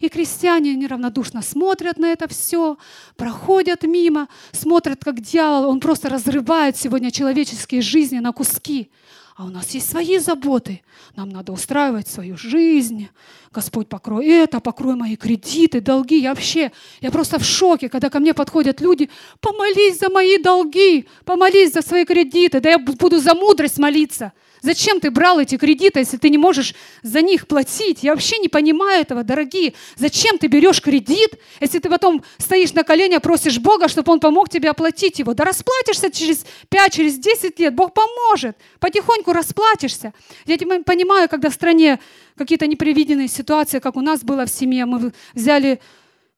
И 0.00 0.08
крестьяне 0.08 0.74
неравнодушно 0.74 1.42
смотрят 1.42 1.98
на 1.98 2.06
это 2.06 2.26
все, 2.26 2.78
проходят 3.16 3.82
мимо, 3.82 4.28
смотрят, 4.52 5.04
как 5.04 5.20
дьявол, 5.20 5.68
он 5.68 5.80
просто 5.80 6.08
разрывает 6.08 6.78
сегодня 6.78 7.10
человеческие 7.10 7.82
жизни 7.82 8.20
на 8.20 8.32
куски. 8.32 8.90
А 9.38 9.44
у 9.44 9.50
нас 9.50 9.70
есть 9.70 9.88
свои 9.88 10.18
заботы. 10.18 10.82
Нам 11.14 11.28
надо 11.28 11.52
устраивать 11.52 12.08
свою 12.08 12.36
жизнь. 12.36 13.08
Господь, 13.52 13.88
покрой 13.88 14.26
это, 14.26 14.58
покрой 14.58 14.96
мои 14.96 15.14
кредиты, 15.14 15.80
долги. 15.80 16.18
Я 16.18 16.30
вообще, 16.30 16.72
я 17.00 17.12
просто 17.12 17.38
в 17.38 17.44
шоке, 17.44 17.88
когда 17.88 18.10
ко 18.10 18.18
мне 18.18 18.34
подходят 18.34 18.80
люди, 18.80 19.08
помолись 19.40 20.00
за 20.00 20.10
мои 20.10 20.38
долги, 20.38 21.06
помолись 21.24 21.72
за 21.72 21.82
свои 21.82 22.04
кредиты. 22.04 22.60
Да 22.60 22.70
я 22.70 22.78
буду 22.80 23.20
за 23.20 23.36
мудрость 23.36 23.78
молиться. 23.78 24.32
Зачем 24.60 25.00
ты 25.00 25.10
брал 25.10 25.38
эти 25.38 25.56
кредиты, 25.56 26.00
если 26.00 26.16
ты 26.16 26.30
не 26.30 26.38
можешь 26.38 26.74
за 27.02 27.22
них 27.22 27.46
платить? 27.46 28.02
Я 28.02 28.12
вообще 28.12 28.38
не 28.38 28.48
понимаю 28.48 29.02
этого, 29.02 29.22
дорогие. 29.22 29.74
Зачем 29.96 30.38
ты 30.38 30.48
берешь 30.48 30.82
кредит, 30.82 31.38
если 31.60 31.78
ты 31.78 31.88
потом 31.88 32.24
стоишь 32.38 32.72
на 32.72 32.82
коленях, 32.82 33.22
просишь 33.22 33.58
Бога, 33.58 33.88
чтобы 33.88 34.12
Он 34.12 34.20
помог 34.20 34.48
тебе 34.48 34.70
оплатить 34.70 35.18
его? 35.18 35.34
Да 35.34 35.44
расплатишься 35.44 36.10
через 36.10 36.44
5, 36.68 36.92
через 36.92 37.18
10 37.18 37.58
лет. 37.60 37.74
Бог 37.74 37.94
поможет. 37.94 38.56
Потихоньку 38.80 39.27
расплатишься. 39.32 40.12
Я 40.46 40.56
понимаю, 40.58 41.28
когда 41.28 41.50
в 41.50 41.54
стране 41.54 41.98
какие-то 42.36 42.66
непредвиденные 42.66 43.28
ситуации, 43.28 43.78
как 43.78 43.96
у 43.96 44.00
нас 44.00 44.22
было 44.22 44.44
в 44.44 44.50
семье, 44.50 44.84
мы 44.84 45.12
взяли 45.34 45.80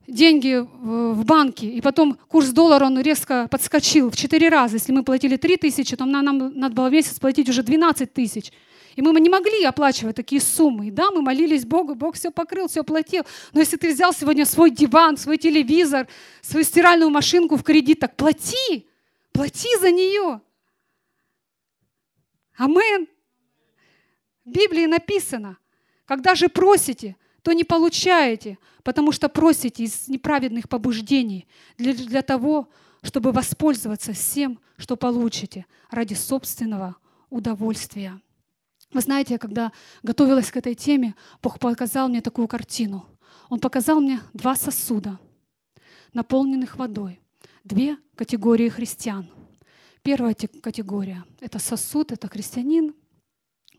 деньги 0.06 0.66
в 0.80 1.24
банке, 1.24 1.68
и 1.68 1.80
потом 1.80 2.18
курс 2.28 2.48
доллара, 2.48 2.86
он 2.86 3.00
резко 3.00 3.46
подскочил 3.50 4.10
в 4.10 4.16
4 4.16 4.48
раза. 4.48 4.76
Если 4.76 4.92
мы 4.92 5.04
платили 5.04 5.36
3 5.36 5.56
тысячи, 5.56 5.96
то 5.96 6.04
нам, 6.04 6.24
нам 6.24 6.52
надо 6.58 6.74
было 6.74 6.88
в 6.88 6.92
месяц 6.92 7.18
платить 7.18 7.48
уже 7.48 7.62
12 7.62 8.12
тысяч. 8.12 8.52
И 8.96 9.02
мы 9.02 9.18
не 9.20 9.28
могли 9.28 9.64
оплачивать 9.64 10.16
такие 10.16 10.40
суммы. 10.40 10.88
И 10.88 10.90
да, 10.90 11.10
мы 11.12 11.22
молились 11.22 11.64
Богу, 11.64 11.94
Бог 11.94 12.16
все 12.16 12.32
покрыл, 12.32 12.66
все 12.66 12.82
платил. 12.82 13.22
Но 13.52 13.60
если 13.60 13.76
ты 13.76 13.92
взял 13.92 14.12
сегодня 14.12 14.44
свой 14.44 14.70
диван, 14.70 15.16
свой 15.16 15.38
телевизор, 15.38 16.08
свою 16.42 16.64
стиральную 16.64 17.10
машинку 17.10 17.56
в 17.56 17.62
кредит, 17.62 18.00
так 18.00 18.16
плати, 18.16 18.88
плати 19.32 19.68
за 19.80 19.92
нее. 19.92 20.40
Амен. 22.60 23.08
В 24.44 24.50
Библии 24.50 24.84
написано, 24.84 25.56
когда 26.04 26.34
же 26.34 26.50
просите, 26.50 27.16
то 27.40 27.52
не 27.52 27.64
получаете, 27.64 28.58
потому 28.82 29.12
что 29.12 29.30
просите 29.30 29.84
из 29.84 30.08
неправедных 30.08 30.68
побуждений 30.68 31.48
для, 31.78 31.94
для 31.94 32.20
того, 32.20 32.68
чтобы 33.02 33.32
воспользоваться 33.32 34.12
всем, 34.12 34.60
что 34.76 34.96
получите 34.96 35.64
ради 35.88 36.12
собственного 36.12 36.96
удовольствия. 37.30 38.20
Вы 38.92 39.00
знаете, 39.00 39.38
когда 39.38 39.72
готовилась 40.02 40.50
к 40.50 40.56
этой 40.58 40.74
теме, 40.74 41.14
Бог 41.42 41.58
показал 41.58 42.10
мне 42.10 42.20
такую 42.20 42.46
картину. 42.46 43.06
Он 43.48 43.58
показал 43.58 44.02
мне 44.02 44.20
два 44.34 44.54
сосуда, 44.54 45.18
наполненных 46.12 46.76
водой. 46.76 47.22
Две 47.64 47.96
категории 48.16 48.68
христиан. 48.68 49.30
Первая 50.02 50.34
категория— 50.34 51.24
это 51.40 51.58
сосуд, 51.58 52.12
это 52.12 52.28
христианин, 52.28 52.94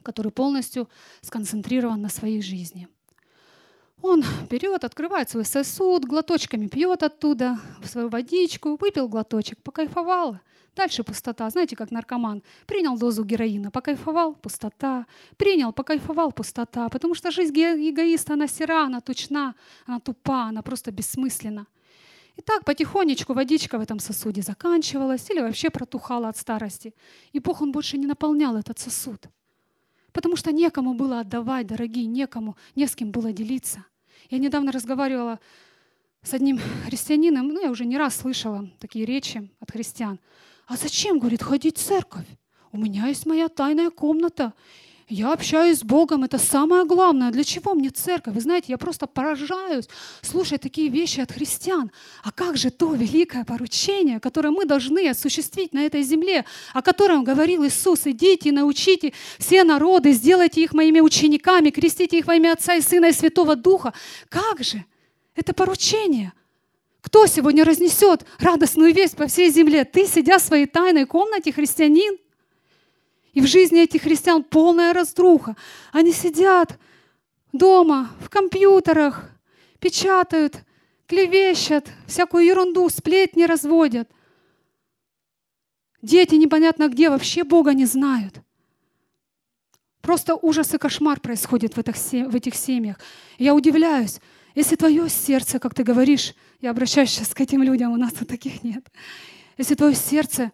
который 0.03 0.31
полностью 0.31 0.88
сконцентрирован 1.21 2.01
на 2.01 2.10
своей 2.10 2.41
жизни. 2.41 2.88
Он 4.01 4.23
берет, 4.49 4.84
открывает 4.84 5.29
свой 5.29 5.45
сосуд, 5.45 6.05
глоточками 6.05 6.67
пьет 6.67 7.03
оттуда 7.03 7.60
свою 7.84 8.10
водичку, 8.10 8.77
выпил 8.79 9.07
глоточек, 9.07 9.62
покайфовал. 9.62 10.39
Дальше 10.75 11.03
пустота. 11.03 11.49
Знаете, 11.49 11.75
как 11.75 11.91
наркоман. 11.91 12.43
Принял 12.65 12.97
дозу 12.97 13.25
героина, 13.25 13.71
покайфовал, 13.71 14.36
пустота. 14.36 15.05
Принял, 15.38 15.73
покайфовал, 15.73 16.31
пустота. 16.31 16.88
Потому 16.89 17.13
что 17.13 17.29
жизнь 17.29 17.53
эгоиста, 17.53 18.34
она 18.34 18.47
сера, 18.47 18.86
она 18.86 19.01
тучна, 19.01 19.53
она 19.86 19.99
тупа, 19.99 20.43
она 20.45 20.62
просто 20.62 20.91
бессмысленна. 20.91 21.67
И 22.37 22.41
так 22.41 22.65
потихонечку 22.65 23.33
водичка 23.33 23.77
в 23.77 23.81
этом 23.81 23.99
сосуде 23.99 24.41
заканчивалась 24.41 25.29
или 25.29 25.41
вообще 25.41 25.69
протухала 25.69 26.29
от 26.29 26.37
старости. 26.37 26.93
И 27.33 27.39
Бог, 27.39 27.61
Он 27.61 27.71
больше 27.71 27.97
не 27.97 28.07
наполнял 28.07 28.55
этот 28.55 28.79
сосуд. 28.79 29.27
Потому 30.13 30.35
что 30.35 30.51
некому 30.51 30.93
было 30.93 31.19
отдавать, 31.19 31.67
дорогие, 31.67 32.05
некому, 32.05 32.57
не 32.75 32.87
с 32.87 32.95
кем 32.95 33.11
было 33.11 33.31
делиться. 33.31 33.85
Я 34.29 34.37
недавно 34.37 34.71
разговаривала 34.71 35.39
с 36.23 36.33
одним 36.33 36.59
христианином, 36.85 37.47
ну, 37.47 37.61
я 37.61 37.71
уже 37.71 37.85
не 37.85 37.97
раз 37.97 38.15
слышала 38.15 38.69
такие 38.79 39.05
речи 39.05 39.49
от 39.59 39.71
христиан. 39.71 40.19
А 40.67 40.77
зачем, 40.77 41.19
говорит, 41.19 41.41
ходить 41.41 41.77
в 41.77 41.83
церковь? 41.83 42.27
У 42.71 42.77
меня 42.77 43.07
есть 43.07 43.25
моя 43.25 43.49
тайная 43.49 43.89
комната. 43.89 44.53
Я 45.13 45.34
общаюсь 45.34 45.80
с 45.80 45.84
Богом, 45.84 46.24
это 46.24 46.38
самое 46.38 46.86
главное. 46.86 47.32
Для 47.32 47.43
чего 47.43 47.74
мне 47.74 47.89
церковь? 47.89 48.34
Вы 48.34 48.39
знаете, 48.39 48.67
я 48.69 48.78
просто 48.78 49.08
поражаюсь, 49.08 49.89
слушая 50.21 50.58
такие 50.58 50.88
вещи 50.88 51.19
от 51.19 51.34
христиан. 51.34 51.91
А 52.24 52.32
как 52.32 52.56
же 52.56 52.71
то 52.71 52.93
великое 52.93 53.43
поручение, 53.43 54.21
которое 54.21 54.52
мы 54.52 54.63
должны 54.63 55.10
осуществить 55.10 55.74
на 55.74 55.80
этой 55.80 56.04
земле, 56.04 56.45
о 56.74 56.82
котором 56.82 57.26
говорил 57.26 57.65
Иисус, 57.65 58.08
идите 58.08 58.54
научите 58.54 59.12
все 59.38 59.65
народы, 59.65 60.13
сделайте 60.13 60.63
их 60.63 60.71
моими 60.74 61.02
учениками, 61.02 61.71
крестите 61.71 62.19
их 62.19 62.26
во 62.26 62.36
имя 62.36 62.54
Отца 62.54 62.76
и 62.76 62.82
Сына 62.82 63.08
и 63.08 63.12
Святого 63.12 63.58
Духа. 63.58 63.93
Как 64.30 64.63
же? 64.63 64.86
Это 65.36 65.54
поручение. 65.54 66.32
Кто 67.02 67.28
сегодня 67.28 67.65
разнесет 67.65 68.26
радостную 68.39 68.93
весть 68.93 69.17
по 69.17 69.28
всей 69.28 69.52
земле? 69.52 69.84
Ты, 69.84 70.08
сидя 70.08 70.38
в 70.38 70.41
своей 70.41 70.67
тайной 70.67 71.06
комнате, 71.06 71.52
христианин– 71.52 72.17
и 73.33 73.41
в 73.41 73.47
жизни 73.47 73.81
этих 73.81 74.01
христиан 74.01 74.43
полная 74.43 74.93
разруха. 74.93 75.55
Они 75.91 76.11
сидят 76.11 76.77
дома, 77.53 78.09
в 78.19 78.29
компьютерах, 78.29 79.29
печатают, 79.79 80.63
клевещут, 81.07 81.85
всякую 82.07 82.45
ерунду, 82.45 82.89
сплетни 82.89 83.43
разводят. 83.43 84.09
Дети 86.01 86.35
непонятно 86.35 86.87
где, 86.87 87.09
вообще 87.09 87.43
Бога 87.43 87.73
не 87.73 87.85
знают. 87.85 88.41
Просто 90.01 90.35
ужас 90.35 90.73
и 90.73 90.77
кошмар 90.77 91.19
происходит 91.19 91.75
в 91.75 91.79
этих, 91.79 91.95
в 91.95 92.35
этих 92.35 92.55
семьях. 92.55 92.97
Я 93.37 93.53
удивляюсь, 93.53 94.19
если 94.55 94.75
твое 94.75 95.07
сердце, 95.09 95.59
как 95.59 95.75
ты 95.75 95.83
говоришь, 95.83 96.33
я 96.59 96.71
обращаюсь 96.71 97.11
сейчас 97.11 97.33
к 97.33 97.39
этим 97.39 97.61
людям, 97.61 97.91
у 97.91 97.97
нас 97.97 98.13
тут 98.13 98.27
таких 98.27 98.63
нет. 98.63 98.83
Если 99.57 99.75
твое 99.75 99.95
сердце 99.95 100.51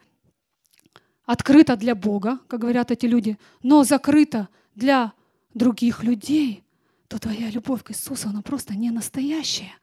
открыто 1.28 1.76
для 1.76 1.94
Бога, 1.94 2.40
как 2.48 2.62
говорят 2.62 2.90
эти 2.90 3.06
люди, 3.06 3.38
но 3.62 3.84
закрыто 3.84 4.48
для 4.74 5.14
других 5.54 6.04
людей, 6.04 6.64
то 7.10 7.20
твоя 7.20 7.52
любовь 7.52 7.84
к 7.84 7.92
Иисусу, 7.92 8.30
она 8.30 8.42
просто 8.42 8.74
не 8.76 8.90
настоящая. 8.90 9.74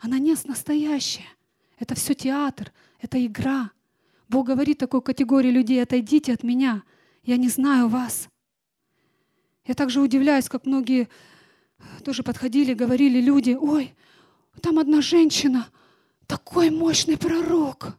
Она 0.00 0.18
не 0.18 0.36
настоящая. 0.44 1.26
Это 1.78 1.94
все 1.94 2.14
театр, 2.14 2.72
это 3.00 3.24
игра. 3.24 3.70
Бог 4.28 4.46
говорит 4.46 4.78
такой 4.78 5.00
категории 5.00 5.50
людей, 5.50 5.82
отойдите 5.82 6.34
от 6.34 6.42
меня, 6.42 6.82
я 7.24 7.38
не 7.38 7.48
знаю 7.48 7.88
вас. 7.88 8.28
Я 9.66 9.74
также 9.74 10.00
удивляюсь, 10.00 10.50
как 10.50 10.66
многие 10.66 11.08
тоже 12.04 12.22
подходили, 12.22 12.74
говорили 12.74 13.20
люди, 13.20 13.56
ой, 13.58 13.94
там 14.60 14.78
одна 14.78 15.00
женщина, 15.00 15.66
такой 16.26 16.68
мощный 16.68 17.16
пророк 17.16 17.96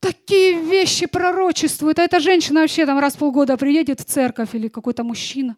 такие 0.00 0.60
вещи 0.60 1.06
пророчествует. 1.06 1.98
А 1.98 2.04
эта 2.04 2.20
женщина 2.20 2.60
вообще 2.60 2.86
там 2.86 2.98
раз 2.98 3.14
в 3.14 3.18
полгода 3.18 3.56
приедет 3.56 4.00
в 4.00 4.04
церковь 4.04 4.54
или 4.54 4.68
какой-то 4.68 5.04
мужчина. 5.04 5.56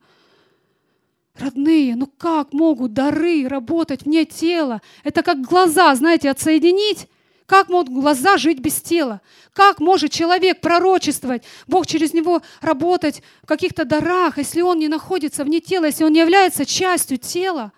Родные, 1.38 1.94
ну 1.94 2.06
как 2.06 2.52
могут 2.52 2.92
дары 2.92 3.46
работать 3.46 4.02
вне 4.02 4.24
тела? 4.24 4.82
Это 5.04 5.22
как 5.22 5.40
глаза, 5.40 5.94
знаете, 5.94 6.30
отсоединить. 6.30 7.08
Как 7.46 7.70
могут 7.70 7.88
глаза 7.88 8.36
жить 8.36 8.58
без 8.58 8.80
тела? 8.82 9.22
Как 9.54 9.80
может 9.80 10.10
человек 10.12 10.60
пророчествовать, 10.60 11.44
Бог 11.66 11.86
через 11.86 12.12
него 12.12 12.42
работать 12.60 13.22
в 13.42 13.46
каких-то 13.46 13.86
дарах, 13.86 14.36
если 14.36 14.60
он 14.60 14.78
не 14.78 14.88
находится 14.88 15.44
вне 15.44 15.60
тела, 15.60 15.86
если 15.86 16.04
он 16.04 16.12
не 16.12 16.20
является 16.20 16.66
частью 16.66 17.16
тела? 17.16 17.72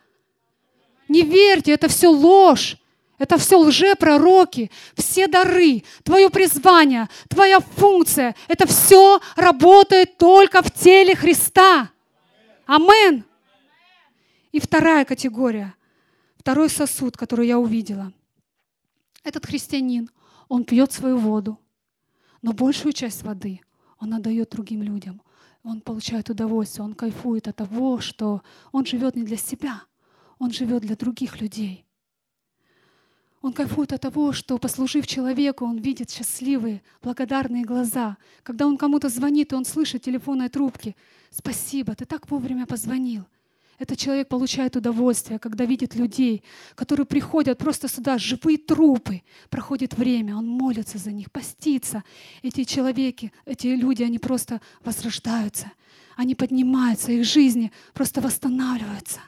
Не 1.07 1.23
верьте, 1.23 1.71
это 1.73 1.87
все 1.87 2.09
ложь. 2.09 2.80
Это 3.21 3.37
все 3.37 3.59
лжепророки, 3.59 4.71
все 4.95 5.29
дары, 5.29 5.85
твое 6.05 6.31
призвание, 6.31 7.07
твоя 7.29 7.61
функция. 7.61 8.35
Это 8.49 8.67
все 8.67 9.21
работает 9.37 10.17
только 10.17 10.63
в 10.63 10.71
теле 10.71 11.15
Христа. 11.15 11.91
Амен. 12.65 13.25
И 14.53 14.59
вторая 14.59 15.05
категория, 15.05 15.75
второй 16.39 16.71
сосуд, 16.71 17.19
который 17.19 17.47
я 17.47 17.59
увидела. 17.59 18.11
Этот 19.23 19.45
христианин, 19.45 20.09
он 20.49 20.65
пьет 20.65 20.91
свою 20.91 21.19
воду, 21.19 21.61
но 22.41 22.55
большую 22.55 22.95
часть 22.95 23.23
воды 23.23 23.61
он 23.99 24.15
отдает 24.15 24.49
другим 24.49 24.83
людям. 24.83 25.21
Он 25.63 25.83
получает 25.83 26.31
удовольствие, 26.31 26.87
он 26.87 26.95
кайфует 26.95 27.49
от 27.49 27.57
того, 27.57 28.01
что 28.01 28.41
он 28.73 28.87
живет 28.87 29.15
не 29.15 29.25
для 29.25 29.37
себя, 29.37 29.83
он 30.39 30.53
живет 30.53 30.81
для 30.81 30.97
других 30.97 31.39
людей. 31.43 31.85
Он 33.43 33.53
кайфует 33.55 33.93
от 33.93 34.03
того, 34.03 34.33
что, 34.33 34.59
послужив 34.59 35.07
человеку, 35.07 35.65
он 35.65 35.79
видит 35.79 36.11
счастливые, 36.11 36.83
благодарные 37.03 37.65
глаза. 37.65 38.19
Когда 38.43 38.67
он 38.67 38.77
кому-то 38.77 39.09
звонит, 39.09 39.53
и 39.53 39.55
он 39.55 39.65
слышит 39.65 40.03
телефонные 40.03 40.51
трубки. 40.51 40.95
«Спасибо, 41.31 41.95
ты 41.95 42.05
так 42.05 42.31
вовремя 42.31 42.67
позвонил». 42.67 43.25
Этот 43.79 43.99
человек 43.99 44.29
получает 44.29 44.77
удовольствие, 44.77 45.39
когда 45.39 45.65
видит 45.65 45.95
людей, 45.95 46.43
которые 46.75 47.07
приходят 47.07 47.57
просто 47.57 47.89
сюда, 47.89 48.19
живые 48.19 48.59
трупы. 48.59 49.23
Проходит 49.49 49.95
время, 49.95 50.37
он 50.37 50.47
молится 50.47 50.99
за 50.99 51.13
них, 51.13 51.33
постится. 51.33 52.05
Эти 52.43 52.65
человеки, 52.65 53.33
эти 53.47 53.69
люди, 53.69 54.03
они 54.03 54.19
просто 54.19 54.61
возрождаются. 54.85 55.73
Они 56.15 56.35
поднимаются, 56.35 57.11
их 57.13 57.25
жизни 57.25 57.73
просто 57.95 58.21
восстанавливаются. 58.21 59.21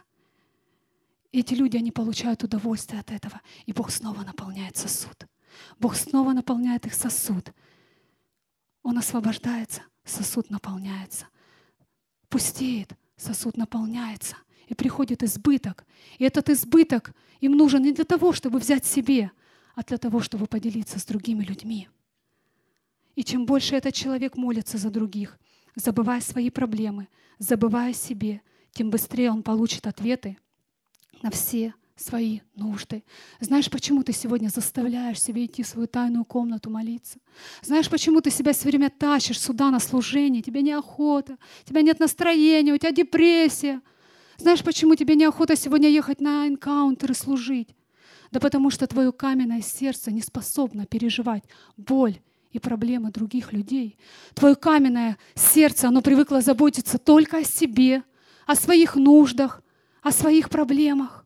Эти 1.33 1.55
люди, 1.55 1.79
они 1.79 1.91
получают 1.91 2.45
удовольствие 2.45 3.01
от 3.01 3.11
этого. 3.11 3.41
И 3.65 3.73
Бог 3.73 3.91
снова 3.91 4.23
наполняет 4.23 4.77
сосуд. 4.77 5.27
Бог 5.79 5.97
снова 5.97 6.35
наполняет 6.35 6.87
их 6.87 6.95
сосуд. 6.95 7.53
Он 8.83 8.99
освобождается, 8.99 9.83
сосуд 10.05 10.51
наполняется. 10.51 11.27
Пустеет, 12.29 12.93
сосуд 13.17 13.57
наполняется. 13.57 14.37
И 14.67 14.75
приходит 14.75 15.23
избыток. 15.23 15.87
И 16.19 16.25
этот 16.25 16.51
избыток 16.51 17.15
им 17.41 17.53
нужен 17.53 17.83
не 17.83 17.93
для 17.93 18.05
того, 18.05 18.33
чтобы 18.33 18.59
взять 18.59 18.85
себе, 18.85 19.31
а 19.75 19.83
для 19.83 19.97
того, 19.97 20.21
чтобы 20.21 20.47
поделиться 20.47 20.99
с 20.99 21.05
другими 21.07 21.45
людьми. 21.45 21.89
И 23.15 23.25
чем 23.25 23.47
больше 23.47 23.75
этот 23.75 23.95
человек 23.95 24.37
молится 24.37 24.77
за 24.77 24.91
других, 24.91 25.39
забывая 25.77 26.21
свои 26.21 26.51
проблемы, 26.51 27.09
забывая 27.39 27.91
о 27.91 27.95
себе, 27.95 28.43
тем 28.73 28.91
быстрее 28.91 29.31
он 29.31 29.43
получит 29.43 29.87
ответы 29.87 30.39
на 31.21 31.31
все 31.31 31.75
свои 31.97 32.41
нужды. 32.57 33.05
Знаешь, 33.41 33.71
почему 33.71 34.03
ты 34.03 34.13
сегодня 34.13 34.49
заставляешь 34.49 35.23
себя 35.23 35.45
идти 35.45 35.63
в 35.63 35.67
свою 35.67 35.87
тайную 35.87 36.25
комнату 36.25 36.71
молиться? 36.71 37.19
Знаешь, 37.63 37.89
почему 37.89 38.21
ты 38.21 38.31
себя 38.31 38.53
все 38.53 38.69
время 38.69 38.91
тащишь 38.91 39.41
сюда 39.41 39.71
на 39.71 39.79
служение? 39.79 40.43
Тебе 40.43 40.63
неохота, 40.63 41.37
у 41.65 41.69
тебя 41.69 41.83
нет 41.83 42.01
настроения, 42.01 42.73
у 42.73 42.79
тебя 42.79 42.93
депрессия. 42.93 43.81
Знаешь, 44.37 44.65
почему 44.65 44.95
тебе 44.95 45.15
неохота 45.15 45.55
сегодня 45.55 45.89
ехать 45.89 46.21
на 46.21 46.49
энкаунтер 46.49 47.13
и 47.13 47.15
служить? 47.15 47.69
Да 48.31 48.41
потому 48.41 48.71
что 48.71 48.87
твое 48.87 49.13
каменное 49.13 49.61
сердце 49.61 50.11
не 50.11 50.23
способно 50.23 50.87
переживать 50.87 51.45
боль 51.77 52.19
и 52.51 52.59
проблемы 52.59 53.11
других 53.11 53.53
людей. 53.53 53.99
Твое 54.35 54.55
каменное 54.55 55.19
сердце, 55.35 55.89
оно 55.89 56.03
привыкло 56.03 56.41
заботиться 56.41 56.99
только 56.99 57.39
о 57.39 57.45
себе, 57.45 58.03
о 58.47 58.55
своих 58.55 58.97
нуждах, 58.97 59.62
о 60.03 60.13
своих 60.13 60.51
проблемах. 60.51 61.25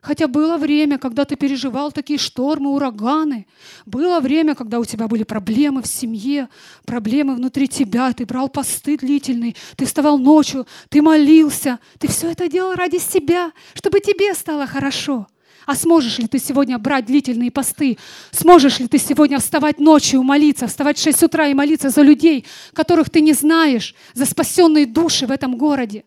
Хотя 0.00 0.28
было 0.28 0.56
время, 0.56 0.98
когда 0.98 1.24
ты 1.24 1.34
переживал 1.34 1.90
такие 1.90 2.16
штормы, 2.16 2.70
ураганы. 2.70 3.48
Было 3.86 4.20
время, 4.20 4.54
когда 4.54 4.78
у 4.78 4.84
тебя 4.84 5.08
были 5.08 5.24
проблемы 5.24 5.82
в 5.82 5.88
семье, 5.88 6.48
проблемы 6.84 7.34
внутри 7.34 7.66
тебя. 7.66 8.12
Ты 8.12 8.24
брал 8.24 8.48
посты 8.48 8.96
длительный, 8.96 9.56
ты 9.74 9.84
вставал 9.84 10.16
ночью, 10.16 10.64
ты 10.90 11.02
молился. 11.02 11.80
Ты 11.98 12.06
все 12.06 12.30
это 12.30 12.48
делал 12.48 12.74
ради 12.74 12.98
себя, 12.98 13.50
чтобы 13.74 13.98
тебе 13.98 14.32
стало 14.34 14.68
хорошо. 14.68 15.26
А 15.66 15.74
сможешь 15.74 16.18
ли 16.18 16.28
ты 16.28 16.38
сегодня 16.38 16.78
брать 16.78 17.06
длительные 17.06 17.50
посты? 17.50 17.98
Сможешь 18.30 18.78
ли 18.78 18.86
ты 18.86 18.98
сегодня 18.98 19.40
вставать 19.40 19.80
ночью, 19.80 20.22
молиться, 20.22 20.68
вставать 20.68 20.98
в 20.98 21.02
6 21.02 21.24
утра 21.24 21.48
и 21.48 21.54
молиться 21.54 21.90
за 21.90 22.02
людей, 22.02 22.46
которых 22.74 23.10
ты 23.10 23.20
не 23.20 23.32
знаешь, 23.32 23.96
за 24.14 24.24
спасенные 24.24 24.86
души 24.86 25.26
в 25.26 25.32
этом 25.32 25.56
городе? 25.56 26.04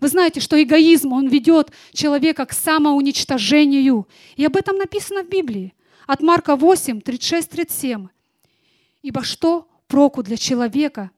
Вы 0.00 0.08
знаете, 0.08 0.40
что 0.40 0.60
эгоизм, 0.62 1.12
он 1.12 1.28
ведет 1.28 1.72
человека 1.92 2.46
к 2.46 2.52
самоуничтожению. 2.52 4.06
И 4.36 4.44
об 4.44 4.56
этом 4.56 4.76
написано 4.76 5.22
в 5.22 5.28
Библии. 5.28 5.74
От 6.06 6.20
Марка 6.20 6.56
8, 6.56 7.00
36, 7.00 7.50
37. 7.50 8.08
«Ибо 9.02 9.22
что 9.22 9.68
проку 9.88 10.22
для 10.22 10.36
человека, 10.36 11.10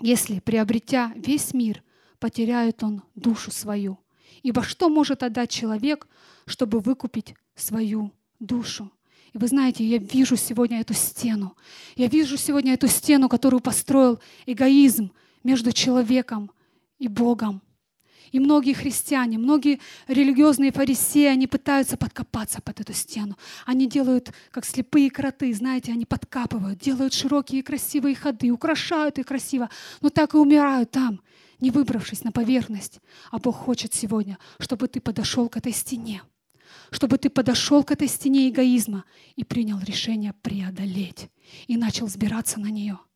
если, 0.00 0.40
приобретя 0.40 1.12
весь 1.14 1.54
мир, 1.54 1.82
потеряет 2.18 2.82
он 2.82 3.02
душу 3.14 3.50
свою? 3.50 3.98
Ибо 4.42 4.62
что 4.62 4.88
может 4.88 5.22
отдать 5.22 5.50
человек, 5.50 6.06
чтобы 6.46 6.80
выкупить 6.80 7.34
свою 7.54 8.12
душу?» 8.38 8.90
И 9.32 9.38
вы 9.38 9.46
знаете, 9.46 9.84
я 9.84 9.98
вижу 9.98 10.36
сегодня 10.36 10.80
эту 10.80 10.94
стену. 10.94 11.56
Я 11.94 12.08
вижу 12.08 12.36
сегодня 12.36 12.74
эту 12.74 12.88
стену, 12.88 13.28
которую 13.28 13.60
построил 13.60 14.18
эгоизм 14.44 15.12
между 15.44 15.72
человеком 15.72 16.50
и 16.98 17.06
Богом. 17.06 17.62
И 18.32 18.38
многие 18.38 18.74
христиане, 18.74 19.38
многие 19.38 19.80
религиозные 20.06 20.72
фарисеи, 20.72 21.26
они 21.26 21.46
пытаются 21.46 21.96
подкопаться 21.96 22.60
под 22.60 22.80
эту 22.80 22.92
стену. 22.92 23.36
Они 23.66 23.88
делают, 23.88 24.32
как 24.50 24.64
слепые 24.64 25.10
кроты, 25.10 25.52
знаете, 25.52 25.92
они 25.92 26.04
подкапывают, 26.04 26.78
делают 26.78 27.12
широкие 27.12 27.62
красивые 27.62 28.14
ходы, 28.14 28.50
украшают 28.50 29.18
их 29.18 29.26
красиво, 29.26 29.68
но 30.00 30.10
так 30.10 30.34
и 30.34 30.36
умирают 30.36 30.90
там, 30.90 31.20
не 31.58 31.70
выбравшись 31.70 32.24
на 32.24 32.32
поверхность. 32.32 33.00
А 33.30 33.38
Бог 33.38 33.56
хочет 33.56 33.94
сегодня, 33.94 34.38
чтобы 34.58 34.86
ты 34.88 35.00
подошел 35.00 35.48
к 35.48 35.56
этой 35.56 35.72
стене, 35.72 36.22
чтобы 36.90 37.18
ты 37.18 37.30
подошел 37.30 37.82
к 37.82 37.90
этой 37.90 38.08
стене 38.08 38.48
эгоизма 38.48 39.04
и 39.34 39.44
принял 39.44 39.80
решение 39.80 40.34
преодолеть 40.42 41.28
и 41.66 41.76
начал 41.76 42.06
сбираться 42.06 42.60
на 42.60 42.70
нее– 42.70 42.98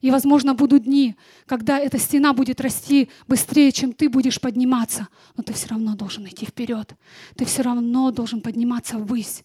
и, 0.00 0.10
возможно, 0.10 0.54
будут 0.54 0.84
дни, 0.84 1.16
когда 1.46 1.78
эта 1.78 1.98
стена 1.98 2.32
будет 2.32 2.60
расти 2.60 3.08
быстрее, 3.26 3.72
чем 3.72 3.92
ты 3.92 4.08
будешь 4.08 4.40
подниматься. 4.40 5.08
Но 5.36 5.42
ты 5.42 5.52
все 5.52 5.68
равно 5.68 5.94
должен 5.94 6.26
идти 6.26 6.46
вперед. 6.46 6.94
Ты 7.36 7.44
все 7.44 7.62
равно 7.62 8.10
должен 8.10 8.40
подниматься 8.40 8.98
ввысь. 8.98 9.44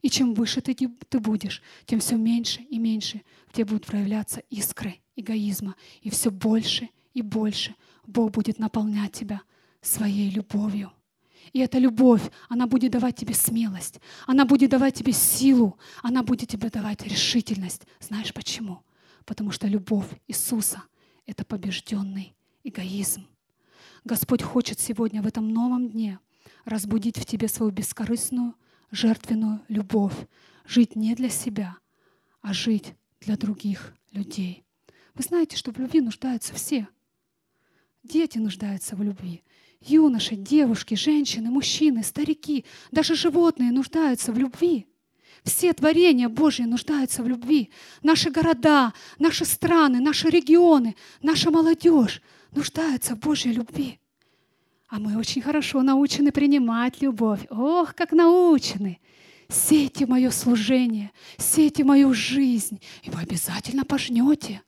И 0.00 0.10
чем 0.10 0.34
выше 0.34 0.60
ты, 0.60 0.74
ты 0.74 1.20
будешь, 1.20 1.62
тем 1.86 2.00
все 2.00 2.16
меньше 2.16 2.60
и 2.62 2.78
меньше 2.78 3.22
в 3.48 3.52
тебе 3.52 3.66
будут 3.66 3.86
проявляться 3.86 4.42
искры 4.50 4.96
эгоизма. 5.16 5.76
И 6.02 6.10
все 6.10 6.30
больше 6.30 6.88
и 7.14 7.22
больше 7.22 7.74
Бог 8.06 8.32
будет 8.32 8.58
наполнять 8.58 9.12
тебя 9.12 9.42
своей 9.80 10.30
любовью. 10.30 10.92
И 11.52 11.58
эта 11.58 11.78
любовь, 11.78 12.22
она 12.48 12.66
будет 12.66 12.92
давать 12.92 13.16
тебе 13.16 13.34
смелость, 13.34 14.00
она 14.26 14.44
будет 14.44 14.70
давать 14.70 14.94
тебе 14.94 15.12
силу, 15.12 15.78
она 16.02 16.22
будет 16.22 16.48
тебе 16.48 16.70
давать 16.70 17.02
решительность. 17.02 17.82
Знаешь 18.00 18.32
почему? 18.32 18.82
Потому 19.24 19.50
что 19.50 19.66
любовь 19.66 20.08
Иисуса— 20.28 20.82
это 21.26 21.44
побежденный 21.44 22.34
эгоизм. 22.64 23.26
Господь 24.04 24.42
хочет 24.42 24.80
сегодня 24.80 25.22
в 25.22 25.26
этом 25.26 25.48
новом 25.48 25.88
дне 25.88 26.18
разбудить 26.64 27.18
в 27.18 27.24
тебе 27.24 27.48
свою 27.48 27.70
бескорыстную, 27.72 28.54
жертвенную 28.90 29.62
любовь, 29.68 30.14
жить 30.64 30.96
не 30.96 31.14
для 31.14 31.28
себя, 31.28 31.76
а 32.40 32.52
жить 32.52 32.94
для 33.20 33.36
других 33.36 33.94
людей. 34.10 34.64
Вы 35.14 35.22
знаете, 35.22 35.56
что 35.56 35.72
в 35.72 35.78
любви 35.78 36.00
нуждаются 36.00 36.54
все. 36.54 36.88
Дети 38.02 38.38
нуждаются 38.38 38.96
в 38.96 39.02
любви. 39.02 39.42
Юноши, 39.80 40.36
девушки, 40.36 40.94
женщины, 40.94 41.50
мужчины, 41.50 42.02
старики, 42.02 42.64
даже 42.90 43.14
животные 43.14 43.72
нуждаются 43.72 44.32
в 44.32 44.38
любви. 44.38 44.86
Все 45.44 45.72
творения 45.72 46.28
Божьи 46.28 46.62
нуждаются 46.62 47.22
в 47.22 47.28
любви. 47.28 47.70
Наши 48.02 48.30
города, 48.30 48.92
наши 49.18 49.44
страны, 49.44 50.00
наши 50.00 50.28
регионы, 50.28 50.94
наша 51.20 51.50
молодежь 51.50 52.22
нуждаются 52.52 53.16
в 53.16 53.18
Божьей 53.18 53.52
любви. 53.52 53.98
А 54.88 55.00
мы 55.00 55.18
очень 55.18 55.42
хорошо 55.42 55.82
научены 55.82 56.30
принимать 56.30 57.00
любовь. 57.00 57.40
Ох, 57.50 57.94
как 57.94 58.12
научены! 58.12 59.00
Сейте 59.48 60.06
мое 60.06 60.30
служение, 60.30 61.10
сейте 61.36 61.84
мою 61.84 62.14
жизнь, 62.14 62.80
и 63.02 63.10
вы 63.10 63.20
обязательно 63.20 63.84
пожнете. 63.84 64.62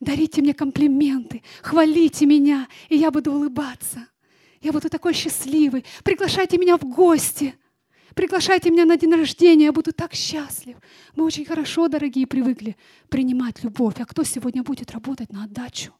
Дарите 0.00 0.40
мне 0.40 0.54
комплименты, 0.54 1.42
хвалите 1.62 2.26
меня, 2.26 2.68
и 2.88 2.96
я 2.96 3.10
буду 3.10 3.32
улыбаться. 3.32 4.06
Я 4.60 4.72
буду 4.72 4.88
такой 4.88 5.12
счастливый. 5.12 5.84
Приглашайте 6.04 6.56
меня 6.56 6.78
в 6.78 6.84
гости. 6.84 7.54
Приглашайте 8.14 8.70
меня 8.70 8.84
на 8.84 8.96
день 8.96 9.14
рождения, 9.14 9.66
я 9.66 9.72
буду 9.72 9.92
так 9.92 10.14
счастлив. 10.14 10.76
Мы 11.16 11.24
очень 11.24 11.44
хорошо, 11.44 11.88
дорогие, 11.88 12.26
привыкли 12.26 12.76
принимать 13.08 13.62
любовь. 13.62 13.94
А 14.00 14.04
кто 14.04 14.22
сегодня 14.24 14.62
будет 14.62 14.90
работать 14.90 15.32
на 15.32 15.44
отдачу? 15.44 15.92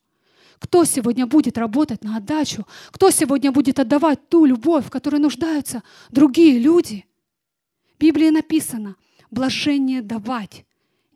Кто 0.59 0.85
сегодня 0.85 1.27
будет 1.27 1.59
работать 1.59 2.05
на 2.05 2.17
отдачу? 2.17 2.67
Кто 2.91 3.11
сегодня 3.11 3.51
будет 3.51 3.79
отдавать 3.79 4.29
ту 4.29 4.45
любовь, 4.45 4.87
в 4.87 4.91
которой 4.91 5.21
нуждаются 5.21 5.83
другие 6.11 6.59
люди? 6.59 7.07
В 7.97 7.99
Библии 7.99 8.31
написано, 8.31 8.97
блажение 9.31 10.03
давать, 10.03 10.67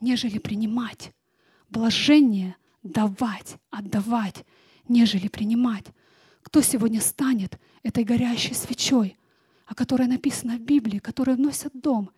нежели 0.00 0.38
принимать. 0.38 1.12
Блажение 1.68 2.56
давать, 2.82 3.56
отдавать, 3.70 4.44
нежели 4.88 5.28
принимать. 5.28 5.86
Кто 6.42 6.62
сегодня 6.62 7.00
станет 7.00 7.58
этой 7.82 8.04
горящей 8.04 8.54
свечой– 8.54 9.16
о 9.66 9.74
которой 9.74 10.06
написано 10.06 10.56
в 10.56 10.60
Библии, 10.60 10.98
которая 10.98 11.36
вносят 11.36 11.72
дом, 11.78 12.10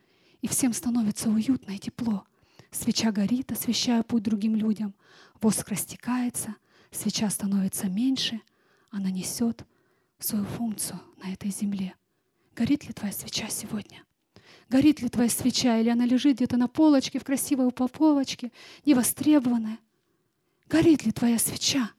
и 0.42 0.46
всем 0.46 0.72
становится 0.72 1.30
уютно 1.30 1.72
и 1.72 1.78
тепло. 1.78 2.24
Свеча 2.70 3.10
горит, 3.10 3.50
освещая 3.50 4.02
путь 4.02 4.22
другим 4.22 4.54
людям. 4.54 4.94
Воск 5.40 5.68
растекается, 5.68 6.54
свеча 6.90 7.28
становится 7.30 7.88
меньше, 7.88 8.40
она 8.90 9.10
несет 9.10 9.64
свою 10.18 10.44
функцию 10.44 11.00
на 11.22 11.32
этой 11.32 11.50
земле. 11.50 11.94
Горит 12.54 12.86
ли 12.86 12.92
твоя 12.92 13.12
свеча 13.12 13.48
сегодня? 13.48 14.04
Горит 14.68 15.00
ли 15.00 15.08
твоя 15.08 15.30
свеча, 15.30 15.78
или 15.78 15.88
она 15.88 16.04
лежит 16.04 16.36
где-то 16.36 16.58
на 16.58 16.68
полочке, 16.68 17.18
в 17.18 17.24
красивой 17.24 17.66
упаковочке, 17.66 18.52
невостребованная? 18.84 19.78
Горит 20.68 21.06
ли 21.06 21.12
твоя 21.12 21.38
свеча? 21.38 21.90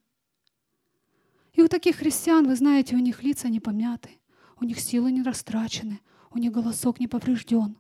И 1.54 1.62
у 1.62 1.68
таких 1.68 1.98
христиан, 1.98 2.48
вы 2.48 2.56
знаете, 2.56 2.96
у 2.96 3.00
них 3.00 3.24
лица 3.24 3.50
не 3.50 3.60
помяты 3.60 4.19
у 4.62 4.66
них 4.66 4.80
силы 4.80 5.12
не 5.12 5.24
растрачены, 5.24 6.00
у 6.32 6.38
них 6.38 6.52
голосок 6.52 7.00
не 7.00 7.08
поврежден. 7.08 7.78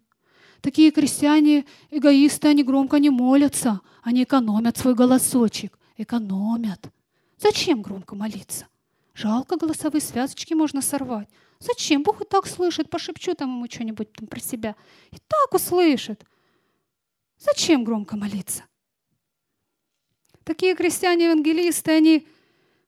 Такие 0.61 0.91
крестьяне, 0.91 1.65
эгоисты, 1.89 2.47
они 2.47 2.63
громко 2.63 2.99
не 2.99 3.09
молятся, 3.09 3.81
они 4.01 4.23
экономят 4.23 4.77
свой 4.77 4.93
голосочек, 4.93 5.77
экономят. 5.97 6.89
Зачем 7.37 7.81
громко 7.81 8.15
молиться? 8.15 8.67
Жалко, 9.13 9.57
голосовые 9.57 10.01
связочки 10.01 10.53
можно 10.53 10.81
сорвать. 10.81 11.29
Зачем? 11.59 12.03
Бог 12.03 12.21
и 12.21 12.25
так 12.25 12.47
слышит, 12.47 12.89
пошепчу 12.89 13.35
там 13.35 13.49
ему 13.49 13.67
что-нибудь 13.69 14.11
там 14.13 14.27
про 14.27 14.39
себя. 14.39 14.75
И 15.11 15.17
так 15.27 15.53
услышит. 15.53 16.25
Зачем 17.37 17.83
громко 17.83 18.17
молиться? 18.17 18.63
Такие 20.43 20.75
крестьяне-евангелисты, 20.75 21.91
они 21.91 22.27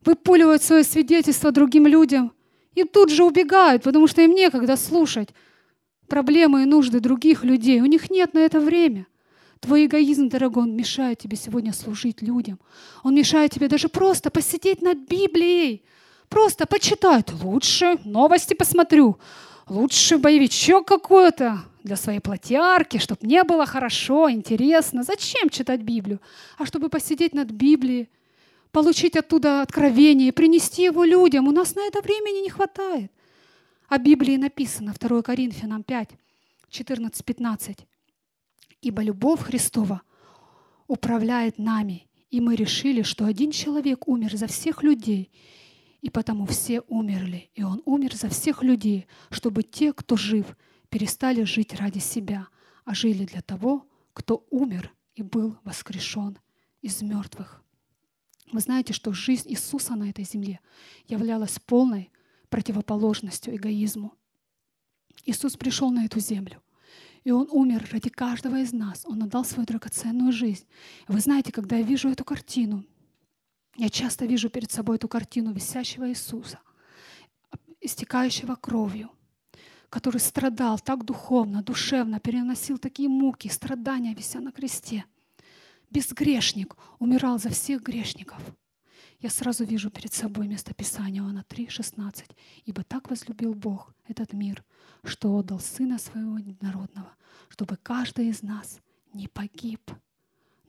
выпуливают 0.04 0.64
свое 0.64 0.84
свидетельство 0.84 1.52
другим 1.52 1.88
людям– 1.88 2.34
и 2.74 2.84
тут 2.84 3.10
же 3.10 3.24
убегают, 3.24 3.84
потому 3.84 4.08
что 4.08 4.22
им 4.22 4.34
некогда 4.34 4.78
слушать 4.78 5.30
проблемы 6.08 6.64
и 6.64 6.66
нужды 6.66 7.00
других 7.00 7.44
людей. 7.44 7.82
У 7.82 7.86
них 7.86 8.10
нет 8.10 8.34
на 8.34 8.40
это 8.40 8.60
время. 8.60 9.08
Твой 9.60 9.86
эгоизм, 9.86 10.28
дорогой, 10.30 10.64
он 10.64 10.76
мешает 10.76 11.20
тебе 11.20 11.38
сегодня 11.38 11.72
служить 11.72 12.22
людям. 12.22 12.60
Он 13.04 13.14
мешает 13.16 13.52
тебе 13.52 13.68
даже 13.68 13.90
просто 13.90 14.32
посидеть 14.32 14.82
над 14.82 14.98
Библией. 14.98 15.84
Просто 16.30 16.66
почитать. 16.66 17.32
Лучше 17.44 18.00
новости 18.04 18.56
посмотрю. 18.56 19.18
Лучше 19.68 20.18
боевичок 20.18 20.88
какой-то 20.88 21.60
для 21.84 21.96
своей 21.96 22.20
платярки, 22.20 22.98
чтобы 22.98 23.20
мне 23.24 23.44
было 23.44 23.66
хорошо, 23.66 24.32
интересно. 24.32 25.04
Зачем 25.04 25.50
читать 25.50 25.82
Библию? 25.82 26.20
А 26.58 26.66
чтобы 26.66 26.90
посидеть 26.90 27.34
над 27.34 27.52
Библией, 27.52 28.10
получить 28.72 29.16
оттуда 29.16 29.62
откровение 29.62 30.32
принести 30.32 30.84
его 30.84 31.04
людям. 31.04 31.48
У 31.48 31.52
нас 31.52 31.76
на 31.76 31.82
это 31.82 32.02
времени 32.02 32.44
не 32.44 32.50
хватает. 32.50 33.12
О 33.88 33.98
Библии 33.98 34.38
написано 34.38 34.94
2 34.98 35.22
Коринфянам 35.22 35.84
5, 35.84 36.10
14-15. 36.70 37.80
«Ибо 38.82 39.04
любовь 39.04 39.42
Христова 39.42 40.02
управляет 40.88 41.58
нами, 41.58 42.08
и 42.30 42.40
мы 42.40 42.56
решили, 42.56 43.02
что 43.02 43.26
один 43.26 43.52
человек 43.52 44.08
умер 44.08 44.36
за 44.38 44.48
всех 44.48 44.82
людей, 44.82 45.30
и 46.02 46.10
потому 46.10 46.46
все 46.46 46.82
умерли, 46.88 47.50
и 47.54 47.64
Он 47.64 47.82
умер 47.86 48.16
за 48.16 48.30
всех 48.30 48.64
людей, 48.64 49.08
чтобы 49.30 49.64
те, 49.64 49.94
кто 49.94 50.16
жив, 50.16 50.58
перестали 50.90 51.44
жить 51.44 51.76
ради 51.76 52.00
себя, 52.00 52.48
а 52.86 52.96
жили 52.96 53.26
для 53.26 53.42
того, 53.42 53.86
кто 54.14 54.46
умер 54.50 54.94
и 55.16 55.22
был 55.22 55.58
воскрешен 55.64 56.38
из 56.82 57.02
мертвых. 57.02 57.62
Вы 58.52 58.60
знаете, 58.60 58.94
что 58.94 59.14
жизнь 59.14 59.50
Иисуса 59.50 59.96
на 59.96 60.10
этой 60.10 60.26
земле 60.26 60.60
являлась 61.08 61.60
полной 61.60 62.12
противоположностью 62.50 63.56
эгоизму. 63.56 64.14
Иисус 65.26 65.56
пришел 65.56 65.90
на 65.92 66.06
эту 66.06 66.20
землю, 66.20 66.62
и 67.24 67.32
Он 67.32 67.48
умер 67.50 67.88
ради 67.92 68.10
каждого 68.10 68.60
из 68.60 68.74
нас. 68.74 69.06
Он 69.06 69.24
отдал 69.24 69.46
свою 69.46 69.66
драгоценную 69.66 70.32
жизнь. 70.32 70.66
Вы 71.08 71.20
знаете, 71.20 71.52
когда 71.52 71.78
я 71.78 71.84
вижу 71.84 72.10
эту 72.10 72.26
картину, 72.26 72.84
я 73.78 73.90
часто 73.90 74.26
вижу 74.26 74.50
перед 74.50 74.72
собой 74.72 74.98
эту 74.98 75.08
картину 75.08 75.54
висящего 75.54 76.10
Иисуса, 76.10 76.60
истекающего 77.80 78.56
кровью, 78.56 79.12
который 79.90 80.20
страдал 80.20 80.78
так 80.80 81.06
духовно, 81.06 81.64
душевно, 81.64 82.20
переносил 82.20 82.78
такие 82.78 83.08
муки, 83.08 83.48
страдания, 83.48 84.14
вися 84.14 84.42
на 84.42 84.52
кресте. 84.52 85.06
Безгрешник 85.92 86.78
умирал 87.00 87.38
за 87.38 87.50
всех 87.50 87.84
грешников. 87.84 88.42
Я 89.20 89.30
сразу 89.30 89.66
вижу 89.66 89.92
перед 89.92 90.14
собой 90.14 90.48
место 90.48 90.74
Писания 90.74 91.22
Иоанна 91.22 91.46
3,16. 91.48 92.32
«Ибо 92.64 92.84
так 92.84 93.10
возлюбил 93.10 93.54
Бог 93.54 93.94
этот 94.08 94.32
мир, 94.32 94.64
что 95.04 95.36
отдал 95.36 95.60
Сына 95.60 96.00
Своего 96.00 96.40
Народного, 96.62 97.14
чтобы 97.50 97.76
каждый 97.76 98.30
из 98.30 98.42
нас 98.42 98.80
не 99.14 99.28
погиб, 99.28 99.92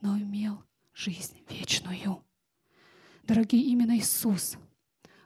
но 0.01 0.19
имел 0.19 0.65
жизнь 0.93 1.41
вечную». 1.49 2.21
Дорогие, 3.23 3.63
именно 3.63 3.97
Иисус 3.97 4.59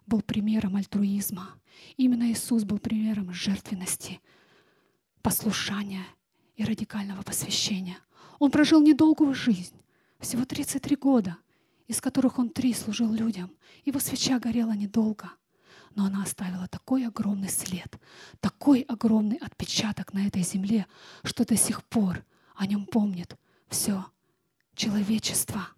был 0.05 0.21
примером 0.21 0.77
альтруизма. 0.77 1.55
Именно 1.97 2.31
Иисус 2.31 2.65
был 2.65 2.79
примером 2.79 3.33
жертвенности, 3.33 4.21
послушания 5.23 6.05
и 6.55 6.65
радикального 6.65 7.23
посвящения. 7.23 7.97
Он 8.39 8.51
прожил 8.51 8.83
недолгую 8.83 9.35
жизнь, 9.35 9.75
всего 10.19 10.45
33 10.45 10.97
года, 10.97 11.37
из 11.87 12.01
которых 12.01 12.39
он 12.39 12.51
три 12.51 12.75
служил 12.75 13.13
людям. 13.13 13.51
Его 13.85 14.01
свеча 14.01 14.39
горела 14.39 14.73
недолго, 14.73 15.31
но 15.95 16.07
она 16.07 16.23
оставила 16.23 16.69
такой 16.69 17.07
огромный 17.07 17.49
след, 17.49 17.99
такой 18.41 18.81
огромный 18.83 19.37
отпечаток 19.37 20.13
на 20.13 20.27
этой 20.27 20.43
земле, 20.43 20.87
что 21.25 21.45
до 21.45 21.57
сих 21.57 21.85
пор 21.85 22.25
о 22.55 22.67
нем 22.67 22.87
помнит 22.87 23.37
все 23.69 24.05
человечество. 24.75 25.69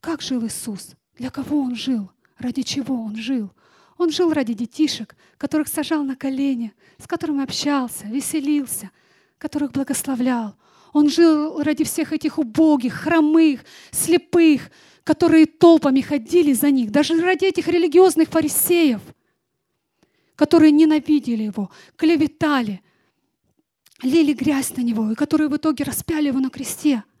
Как 0.00 0.20
жил 0.20 0.44
Иисус? 0.46 0.96
Для 1.16 1.30
кого 1.30 1.60
Он 1.60 1.76
жил? 1.76 2.10
Ради 2.38 2.62
чего 2.62 3.00
Он 3.02 3.16
жил? 3.16 3.52
Он 3.98 4.10
жил 4.10 4.32
ради 4.32 4.54
детишек, 4.54 5.14
которых 5.38 5.68
сажал 5.68 6.02
на 6.02 6.16
колени, 6.16 6.74
с 6.98 7.06
которыми 7.06 7.44
общался, 7.44 8.06
веселился, 8.06 8.90
которых 9.38 9.70
благословлял. 9.70 10.56
Он 10.92 11.08
жил 11.08 11.62
ради 11.62 11.84
всех 11.84 12.12
этих 12.12 12.38
убогих, 12.38 12.94
хромых, 12.94 13.64
слепых, 13.90 14.70
которые 15.04 15.46
толпами 15.46 16.00
ходили 16.00 16.52
за 16.52 16.70
них, 16.70 16.90
даже 16.90 17.20
ради 17.20 17.46
этих 17.46 17.68
религиозных 17.68 18.28
фарисеев, 18.28 19.00
которые 20.36 20.70
ненавидели 20.70 21.44
его, 21.44 21.70
клеветали, 21.96 22.82
лили 24.02 24.32
грязь 24.32 24.76
на 24.76 24.82
него, 24.82 25.10
и 25.10 25.14
которые 25.14 25.48
в 25.48 25.56
итоге 25.56 25.84
распяли 25.84 26.28
его 26.28 26.40
на 26.40 26.50
кресте– 26.50 27.04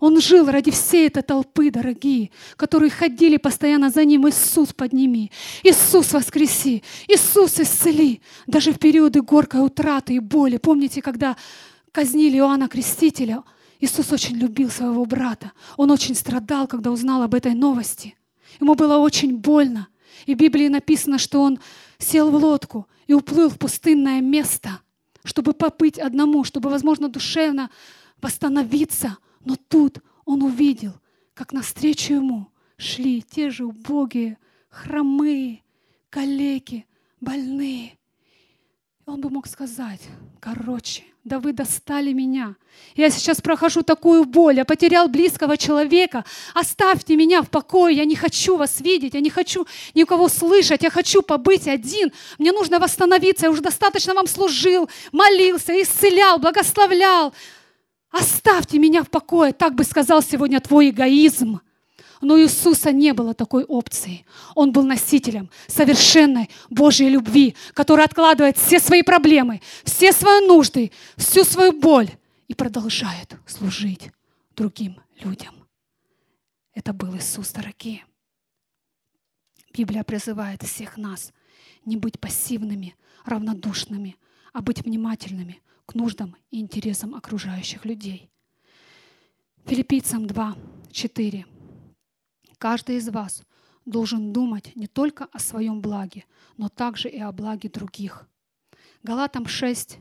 он 0.00 0.20
жил 0.20 0.50
ради 0.50 0.70
всей 0.70 1.06
этой 1.06 1.22
толпы, 1.22 1.70
дорогие, 1.70 2.30
которые 2.56 2.90
ходили 2.90 3.36
постоянно 3.36 3.90
за 3.90 4.04
ним. 4.04 4.28
Иисус 4.28 4.72
подними, 4.72 5.30
Иисус 5.62 6.12
воскреси, 6.12 6.82
Иисус 7.08 7.58
исцели. 7.58 8.20
Даже 8.46 8.72
в 8.72 8.78
периоды 8.78 9.22
горькой 9.22 9.64
утраты 9.64 10.14
и 10.14 10.18
боли. 10.18 10.58
Помните, 10.58 11.00
когда 11.00 11.36
казнили 11.96 12.36
Иоанна 12.36 12.68
Крестителя, 12.68 13.42
Иисус 13.80 14.12
очень 14.12 14.36
любил 14.36 14.70
своего 14.70 15.04
брата. 15.04 15.52
Он 15.76 15.90
очень 15.90 16.14
страдал, 16.14 16.66
когда 16.66 16.90
узнал 16.90 17.22
об 17.22 17.34
этой 17.34 17.54
новости. 17.54 18.16
Ему 18.60 18.74
было 18.74 18.98
очень 18.98 19.36
больно. 19.36 19.88
И 20.26 20.34
в 20.34 20.38
Библии 20.38 20.68
написано, 20.68 21.18
что 21.18 21.42
он 21.42 21.58
сел 21.98 22.30
в 22.30 22.34
лодку 22.34 22.86
и 23.06 23.14
уплыл 23.14 23.48
в 23.48 23.58
пустынное 23.58 24.20
место, 24.20 24.80
чтобы 25.24 25.52
побыть 25.52 25.98
одному, 25.98 26.44
чтобы, 26.44 26.70
возможно, 26.70 27.08
душевно 27.08 27.70
восстановиться– 28.20 29.18
но 29.46 29.54
тут 29.54 30.02
он 30.24 30.42
увидел, 30.42 30.92
как 31.32 31.52
навстречу 31.52 32.14
ему 32.14 32.48
шли 32.76 33.22
те 33.22 33.48
же 33.48 33.64
убогие, 33.64 34.38
хромые, 34.68 35.62
калеки, 36.10 36.84
больные. 37.20 37.96
Он 39.06 39.20
бы 39.20 39.30
мог 39.30 39.46
сказать, 39.46 40.02
короче, 40.40 41.04
да 41.26 41.40
вы 41.40 41.52
достали 41.52 42.12
меня. 42.12 42.54
Я 42.94 43.10
сейчас 43.10 43.40
прохожу 43.40 43.82
такую 43.82 44.24
боль, 44.24 44.58
я 44.58 44.64
потерял 44.64 45.08
близкого 45.08 45.56
человека. 45.56 46.24
Оставьте 46.54 47.16
меня 47.16 47.42
в 47.42 47.50
покое, 47.50 47.96
я 47.96 48.04
не 48.04 48.14
хочу 48.14 48.56
вас 48.56 48.80
видеть, 48.80 49.14
я 49.14 49.20
не 49.20 49.28
хочу 49.28 49.66
никого 49.94 50.28
слышать, 50.28 50.84
я 50.84 50.90
хочу 50.90 51.22
побыть 51.22 51.66
один. 51.66 52.12
Мне 52.38 52.52
нужно 52.52 52.78
восстановиться, 52.78 53.46
я 53.46 53.50
уже 53.50 53.60
достаточно 53.60 54.14
вам 54.14 54.28
служил, 54.28 54.88
молился, 55.10 55.72
исцелял, 55.82 56.38
благословлял. 56.38 57.34
Оставьте 58.12 58.78
меня 58.78 59.02
в 59.02 59.10
покое, 59.10 59.52
так 59.52 59.74
бы 59.74 59.82
сказал 59.82 60.22
сегодня 60.22 60.60
твой 60.60 60.90
эгоизм. 60.90 61.60
Но 62.20 62.34
у 62.34 62.38
Иисуса 62.40 62.92
не 62.92 63.12
было 63.12 63.34
такой 63.34 63.64
опции. 63.64 64.24
Он 64.54 64.72
был 64.72 64.84
носителем 64.84 65.50
совершенной 65.66 66.50
Божьей 66.70 67.08
любви, 67.08 67.54
которая 67.74 68.06
откладывает 68.06 68.56
все 68.56 68.80
свои 68.80 69.02
проблемы, 69.02 69.60
все 69.84 70.12
свои 70.12 70.46
нужды, 70.46 70.92
всю 71.16 71.44
свою 71.44 71.72
боль 71.72 72.10
и 72.48 72.54
продолжает 72.54 73.36
служить 73.46 74.10
другим 74.54 75.00
людям. 75.20 75.54
Это 76.72 76.92
был 76.92 77.16
Иисус, 77.16 77.52
дорогие. 77.52 78.04
Библия 79.72 80.04
призывает 80.04 80.62
всех 80.62 80.96
нас 80.96 81.32
не 81.84 81.96
быть 81.96 82.18
пассивными, 82.18 82.96
равнодушными, 83.24 84.16
а 84.52 84.62
быть 84.62 84.82
внимательными 84.82 85.60
к 85.84 85.94
нуждам 85.94 86.36
и 86.50 86.60
интересам 86.60 87.14
окружающих 87.14 87.84
людей. 87.84 88.30
Филиппийцам 89.66 90.26
2, 90.26 90.56
4. 90.92 91.46
Каждый 92.58 92.96
из 92.96 93.08
вас 93.08 93.42
должен 93.84 94.32
думать 94.32 94.74
не 94.74 94.86
только 94.86 95.24
о 95.32 95.38
своем 95.38 95.80
благе, 95.80 96.24
но 96.56 96.68
также 96.68 97.08
и 97.08 97.20
о 97.20 97.32
благе 97.32 97.68
других. 97.68 98.26
Галатам 99.02 99.46
6, 99.46 99.98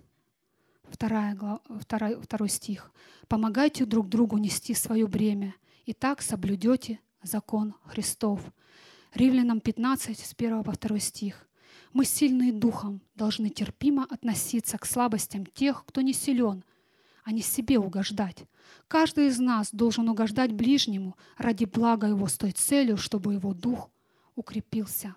2, 0.98 1.60
2, 1.88 2.10
2 2.30 2.48
стих. 2.48 2.92
«Помогайте 3.28 3.86
друг 3.86 4.08
другу 4.08 4.38
нести 4.38 4.74
свое 4.74 5.08
бремя, 5.08 5.56
и 5.86 5.94
так 5.94 6.22
соблюдете 6.22 7.00
закон 7.22 7.76
Христов». 7.86 8.42
Римлянам 9.14 9.62
15, 9.62 10.20
с 10.20 10.34
1 10.38 10.64
по 10.64 10.74
2 10.74 11.00
стих. 11.00 11.48
Мы, 11.94 12.06
сильные 12.06 12.52
духом, 12.52 13.02
должны 13.16 13.50
терпимо 13.50 14.06
относиться 14.10 14.78
к 14.78 14.86
слабостям 14.86 15.46
тех, 15.46 15.86
кто 15.86 16.02
не 16.02 16.14
силен, 16.14 16.64
а 17.26 17.32
не 17.32 17.42
себе 17.42 17.80
угождать. 17.80 18.46
Каждый 18.88 19.28
из 19.28 19.40
нас 19.40 19.70
должен 19.72 20.08
угождать 20.08 20.54
ближнему 20.54 21.18
ради 21.38 21.66
блага 21.66 22.08
его 22.08 22.28
с 22.28 22.38
той 22.38 22.52
целью, 22.52 22.98
чтобы 22.98 23.34
его 23.34 23.54
дух 23.54 23.90
укрепился. 24.36 25.16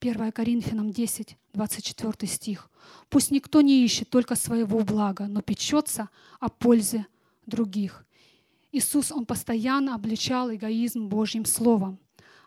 1 0.00 0.32
Коринфянам 0.32 0.90
10, 0.90 1.36
24 1.52 2.32
стих. 2.32 2.70
«Пусть 3.10 3.30
никто 3.30 3.60
не 3.60 3.84
ищет 3.84 4.08
только 4.08 4.36
своего 4.36 4.80
блага, 4.80 5.26
но 5.26 5.42
печется 5.42 6.08
о 6.40 6.48
пользе 6.48 7.06
других». 7.44 8.06
Иисус, 8.72 9.12
Он 9.12 9.26
постоянно 9.26 9.94
обличал 9.94 10.54
эгоизм 10.54 11.08
Божьим 11.08 11.44
Словом 11.44 11.98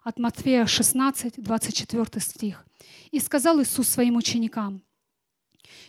от 0.01 0.17
Матфея 0.17 0.65
16, 0.65 1.35
24 1.37 2.19
стих. 2.19 2.65
«И 3.11 3.19
сказал 3.19 3.61
Иисус 3.61 3.87
своим 3.87 4.15
ученикам, 4.15 4.81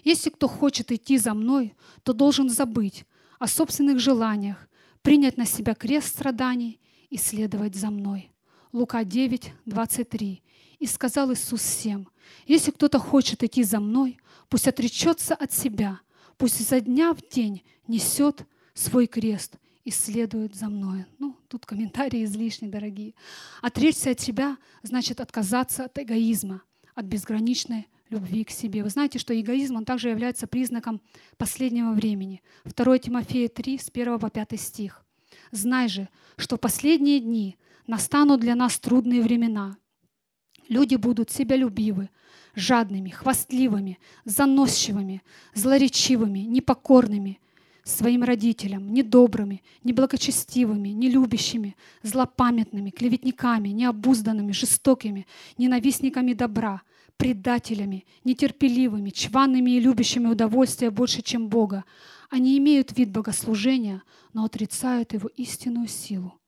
«Если 0.02 0.28
кто 0.28 0.46
хочет 0.46 0.92
идти 0.92 1.16
за 1.16 1.32
Мной, 1.32 1.74
то 2.02 2.12
должен 2.12 2.50
забыть 2.50 3.06
о 3.44 3.46
собственных 3.46 3.98
желаниях, 3.98 4.56
принять 5.02 5.36
на 5.36 5.44
себя 5.44 5.74
крест 5.74 6.08
страданий 6.08 6.80
и 7.10 7.18
следовать 7.18 7.74
за 7.74 7.90
Мной». 7.90 8.32
Лука 8.72 9.04
9, 9.04 9.52
23. 9.66 10.42
«И 10.78 10.86
сказал 10.86 11.30
Иисус 11.30 11.60
всем, 11.60 12.08
если 12.46 12.70
кто-то 12.70 12.98
хочет 12.98 13.42
идти 13.42 13.62
за 13.62 13.80
Мной, 13.80 14.18
пусть 14.48 14.66
отречется 14.66 15.34
от 15.34 15.52
себя, 15.52 16.00
пусть 16.38 16.60
изо 16.62 16.80
дня 16.80 17.12
в 17.12 17.20
день 17.20 17.62
несет 17.86 18.46
свой 18.72 19.06
крест 19.06 19.56
и 19.84 19.90
следует 19.90 20.54
за 20.54 20.70
Мной». 20.70 21.04
Ну, 21.18 21.36
Тут 21.48 21.66
комментарии 21.66 22.24
излишни, 22.24 22.66
дорогие. 22.66 23.14
Отречься 23.60 24.10
от 24.10 24.20
себя 24.20 24.56
значит 24.82 25.20
отказаться 25.20 25.84
от 25.84 25.98
эгоизма, 25.98 26.62
от 26.94 27.04
безграничной 27.04 27.88
любви 28.14 28.44
к 28.44 28.50
себе. 28.50 28.82
Вы 28.82 28.90
знаете, 28.90 29.18
что 29.18 29.38
эгоизм, 29.38 29.76
он 29.76 29.84
также 29.84 30.08
является 30.08 30.46
признаком 30.46 31.00
последнего 31.36 31.92
времени. 31.92 32.42
2 32.64 32.98
Тимофея 32.98 33.48
3, 33.48 33.78
с 33.78 33.90
1 33.92 34.18
по 34.18 34.30
5 34.30 34.60
стих. 34.60 35.04
«Знай 35.50 35.88
же, 35.88 36.08
что 36.36 36.56
последние 36.56 37.20
дни 37.20 37.56
настанут 37.86 38.40
для 38.40 38.54
нас 38.54 38.78
трудные 38.78 39.20
времена. 39.20 39.76
Люди 40.68 40.94
будут 40.96 41.30
себялюбивы, 41.30 42.08
жадными, 42.54 43.10
хвастливыми, 43.10 43.98
заносчивыми, 44.24 45.22
злоречивыми, 45.54 46.38
непокорными 46.38 47.40
своим 47.84 48.24
родителям, 48.24 48.94
недобрыми, 48.94 49.62
неблагочестивыми, 49.82 50.88
нелюбящими, 50.88 51.76
злопамятными, 52.02 52.90
клеветниками, 52.90 53.68
необузданными, 53.68 54.52
жестокими, 54.52 55.26
ненавистниками 55.58 56.32
добра, 56.32 56.80
предателями, 57.16 58.06
нетерпеливыми, 58.24 59.10
чванными 59.10 59.70
и 59.72 59.80
любящими 59.80 60.26
удовольствия 60.26 60.90
больше, 60.90 61.22
чем 61.22 61.48
Бога. 61.48 61.84
Они 62.30 62.58
имеют 62.58 62.96
вид 62.96 63.10
богослужения, 63.10 64.02
но 64.32 64.44
отрицают 64.44 65.12
его 65.12 65.28
истинную 65.36 65.88
силу. 65.88 66.38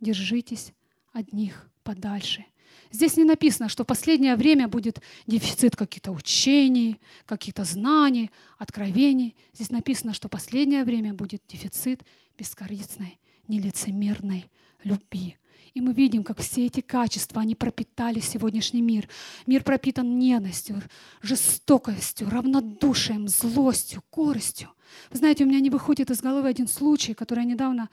Держитесь 0.00 0.72
от 1.12 1.32
них 1.32 1.70
подальше. 1.82 2.44
Здесь 2.90 3.16
не 3.16 3.24
написано, 3.24 3.68
что 3.68 3.84
в 3.84 3.86
последнее 3.86 4.36
время 4.36 4.68
будет 4.68 5.00
дефицит 5.26 5.76
каких-то 5.76 6.12
учений, 6.12 7.00
каких-то 7.26 7.64
знаний, 7.64 8.30
откровений. 8.58 9.34
Здесь 9.54 9.70
написано, 9.70 10.12
что 10.14 10.28
в 10.28 10.30
последнее 10.30 10.84
время 10.84 11.14
будет 11.14 11.42
дефицит 11.48 12.02
бескорыстной, 12.36 13.18
нелицемерной 13.48 14.50
любви. 14.84 15.36
И 15.74 15.80
мы 15.80 15.94
видим, 15.94 16.22
как 16.22 16.38
все 16.40 16.66
эти 16.66 16.80
качества, 16.80 17.40
они 17.40 17.54
пропитали 17.54 18.20
сегодняшний 18.20 18.82
мир. 18.82 19.08
Мир 19.46 19.64
пропитан 19.64 20.18
ненавистью, 20.18 20.82
жестокостью, 21.22 22.28
равнодушием, 22.28 23.26
злостью, 23.26 24.02
коростью. 24.10 24.68
Вы 25.10 25.18
знаете, 25.18 25.44
у 25.44 25.46
меня 25.46 25.60
не 25.60 25.70
выходит 25.70 26.10
из 26.10 26.20
головы 26.20 26.48
один 26.48 26.68
случай, 26.68 27.14
который 27.14 27.44
я 27.44 27.50
недавно 27.50 27.88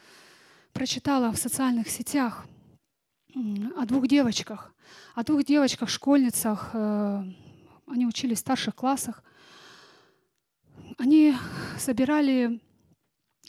прочитала 0.74 1.32
в 1.32 1.38
социальных 1.38 1.90
сетях 1.90 2.46
о 3.34 3.86
двух 3.86 4.08
девочках. 4.08 4.74
О 5.16 5.24
двух 5.24 5.46
девочках, 5.46 5.90
школьницах. 5.90 6.72
Э, 6.74 7.24
они 7.88 8.06
учились 8.06 8.38
в 8.38 8.42
старших 8.42 8.76
классах. 8.76 9.24
Они 10.98 11.36
собирали 11.78 12.60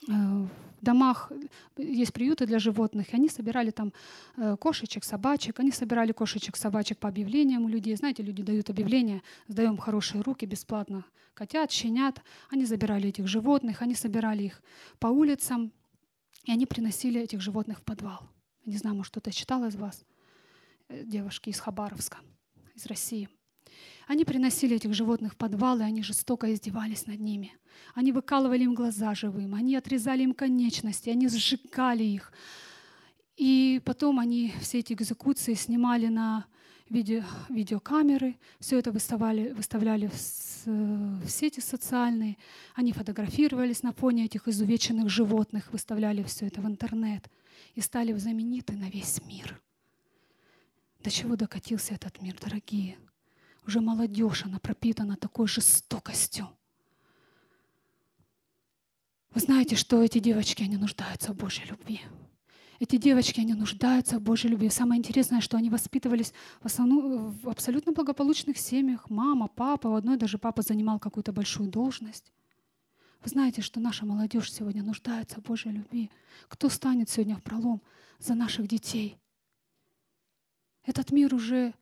э, 0.09 0.47
домах, 0.83 1.33
есть 1.77 2.13
приюты 2.13 2.47
для 2.47 2.59
животных, 2.59 3.13
и 3.13 3.17
они 3.17 3.29
собирали 3.29 3.71
там 3.71 3.93
э, 4.37 4.57
кошечек, 4.57 5.05
собачек. 5.05 5.61
Они 5.61 5.71
собирали 5.71 6.13
кошечек, 6.13 6.57
собачек 6.57 6.99
по 6.99 7.09
объявлениям 7.09 7.65
у 7.65 7.69
людей. 7.69 7.97
Знаете, 7.97 8.23
люди 8.23 8.43
дают 8.43 8.71
объявления, 8.71 9.23
сдаем 9.49 9.77
хорошие 9.77 10.23
руки 10.23 10.47
бесплатно. 10.47 11.05
Котят, 11.35 11.71
щенят. 11.71 12.23
Они 12.51 12.65
забирали 12.65 13.09
этих 13.09 13.27
животных, 13.27 13.83
они 13.83 13.95
собирали 13.95 14.45
их 14.45 14.63
по 14.99 15.09
улицам, 15.09 15.73
и 16.45 16.53
они 16.53 16.67
приносили 16.67 17.21
этих 17.21 17.41
животных 17.41 17.79
в 17.79 17.83
подвал. 17.83 18.29
Не 18.67 18.77
знаю, 18.77 18.97
может, 18.97 19.13
кто-то 19.13 19.33
читал 19.33 19.65
из 19.65 19.77
вас. 19.77 20.05
Э, 20.89 21.05
девушки 21.05 21.51
из 21.51 21.61
Хабаровска, 21.61 22.19
из 22.75 22.87
России. 22.87 23.29
Они 24.11 24.25
приносили 24.25 24.75
этих 24.75 24.93
животных 24.93 25.35
в 25.35 25.37
подвал, 25.37 25.79
и 25.79 25.85
они 25.85 26.03
жестоко 26.03 26.53
издевались 26.53 27.07
над 27.07 27.21
ними. 27.21 27.53
Они 27.95 28.11
выкалывали 28.11 28.65
им 28.65 28.75
глаза 28.75 29.15
живым, 29.15 29.55
они 29.55 29.77
отрезали 29.77 30.25
им 30.25 30.35
конечности, 30.35 31.11
они 31.11 31.29
сжигали 31.29 32.03
их. 32.03 32.33
И 33.37 33.81
потом 33.85 34.19
они 34.19 34.53
все 34.61 34.81
эти 34.81 34.95
экзекуции 34.95 35.55
снимали 35.55 36.09
на 36.09 36.47
видео, 36.89 37.23
видеокамеры, 37.51 38.37
все 38.59 38.81
это 38.81 38.91
выставляли, 38.91 39.53
выставляли 39.53 40.09
в, 40.09 40.67
в 40.67 41.29
сети 41.29 41.61
социальные, 41.61 42.37
они 42.75 42.93
фотографировались 42.93 43.85
на 43.85 43.93
фоне 43.93 44.25
этих 44.25 44.49
изувеченных 44.49 45.09
животных, 45.09 45.71
выставляли 45.71 46.25
все 46.25 46.47
это 46.49 46.61
в 46.61 46.67
интернет 46.67 47.31
и 47.77 47.81
стали 47.81 48.13
знамениты 48.15 48.73
на 48.73 48.91
весь 48.91 49.25
мир. 49.25 49.63
До 50.99 51.11
чего 51.13 51.37
докатился 51.37 51.95
этот 51.95 52.21
мир, 52.21 52.37
дорогие? 52.43 52.97
Уже 53.67 53.81
молодежь, 53.81 54.45
она 54.45 54.59
пропитана 54.59 55.17
такой 55.17 55.47
жестокостью. 55.47 56.49
Вы 59.33 59.41
знаете, 59.41 59.77
что 59.77 60.03
эти 60.03 60.19
девочки, 60.19 60.63
они 60.63 60.77
нуждаются 60.77 61.33
в 61.33 61.37
Божьей 61.37 61.67
любви. 61.67 62.01
Эти 62.81 62.97
девочки, 62.97 63.41
они 63.41 63.55
нуждаются 63.55 64.19
в 64.19 64.23
Божьей 64.23 64.51
любви. 64.51 64.71
Самое 64.71 64.99
интересное, 64.99 65.41
что 65.41 65.57
они 65.57 65.69
воспитывались 65.69 66.33
в, 66.61 66.67
основном, 66.67 67.31
в 67.31 67.49
абсолютно 67.49 67.93
благополучных 67.93 68.57
семьях. 68.59 69.09
Мама, 69.11 69.49
папа, 69.49 69.89
у 69.89 69.95
одной 69.95 70.17
даже 70.17 70.39
папа 70.39 70.63
занимал 70.63 70.99
какую-то 70.99 71.33
большую 71.33 71.69
должность. 71.69 72.33
Вы 73.23 73.29
знаете, 73.29 73.61
что 73.61 73.81
наша 73.81 74.07
молодежь 74.07 74.51
сегодня 74.51 74.83
нуждается 74.83 75.41
в 75.41 75.45
Божьей 75.45 75.73
любви. 75.73 76.11
Кто 76.49 76.71
станет 76.71 77.11
сегодня 77.11 77.37
в 77.37 77.43
пролом 77.43 77.83
за 78.19 78.35
наших 78.35 78.67
детей? 78.67 79.19
Этот 80.85 81.13
мир 81.13 81.35
уже 81.35 81.75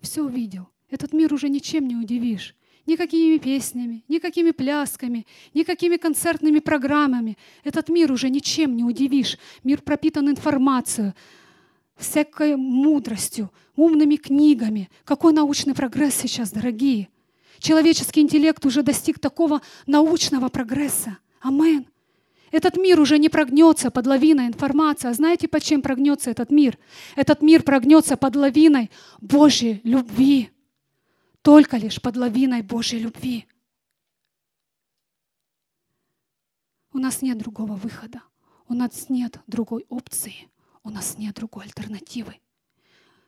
все 0.00 0.22
увидел. 0.22 0.70
Этот 0.90 1.12
мир 1.12 1.32
уже 1.34 1.48
ничем 1.48 1.88
не 1.88 1.96
удивишь. 1.96 2.54
Никакими 2.86 3.38
песнями, 3.38 4.04
никакими 4.06 4.52
плясками, 4.52 5.26
никакими 5.54 5.96
концертными 5.96 6.60
программами. 6.60 7.36
Этот 7.64 7.88
мир 7.88 8.12
уже 8.12 8.30
ничем 8.30 8.76
не 8.76 8.84
удивишь. 8.84 9.38
Мир 9.64 9.82
пропитан 9.82 10.30
информацией, 10.30 11.12
всякой 11.96 12.54
мудростью, 12.56 13.50
умными 13.74 14.14
книгами. 14.16 14.88
Какой 15.04 15.32
научный 15.32 15.74
прогресс 15.74 16.14
сейчас, 16.14 16.52
дорогие! 16.52 17.08
Человеческий 17.58 18.20
интеллект 18.20 18.64
уже 18.66 18.82
достиг 18.82 19.18
такого 19.18 19.62
научного 19.86 20.48
прогресса. 20.48 21.18
Амен. 21.40 21.86
Этот 22.52 22.76
мир 22.76 23.00
уже 23.00 23.18
не 23.18 23.28
прогнется 23.28 23.90
под 23.90 24.06
лавиной 24.06 24.46
информации. 24.46 25.08
А 25.08 25.12
знаете, 25.14 25.48
под 25.48 25.62
чем 25.62 25.82
прогнется 25.82 26.30
этот 26.30 26.50
мир? 26.50 26.78
Этот 27.16 27.42
мир 27.42 27.62
прогнется 27.62 28.16
под 28.16 28.36
лавиной 28.36 28.90
Божьей 29.20 29.80
любви. 29.82 30.50
Только 31.46 31.76
лишь 31.76 32.02
под 32.02 32.16
лавиной 32.16 32.62
Божьей 32.62 32.98
любви. 32.98 33.46
У 36.92 36.98
нас 36.98 37.22
нет 37.22 37.38
другого 37.38 37.76
выхода. 37.76 38.20
У 38.66 38.74
нас 38.74 39.08
нет 39.10 39.38
другой 39.46 39.86
опции. 39.88 40.50
У 40.82 40.90
нас 40.90 41.18
нет 41.18 41.36
другой 41.36 41.66
альтернативы. 41.66 42.40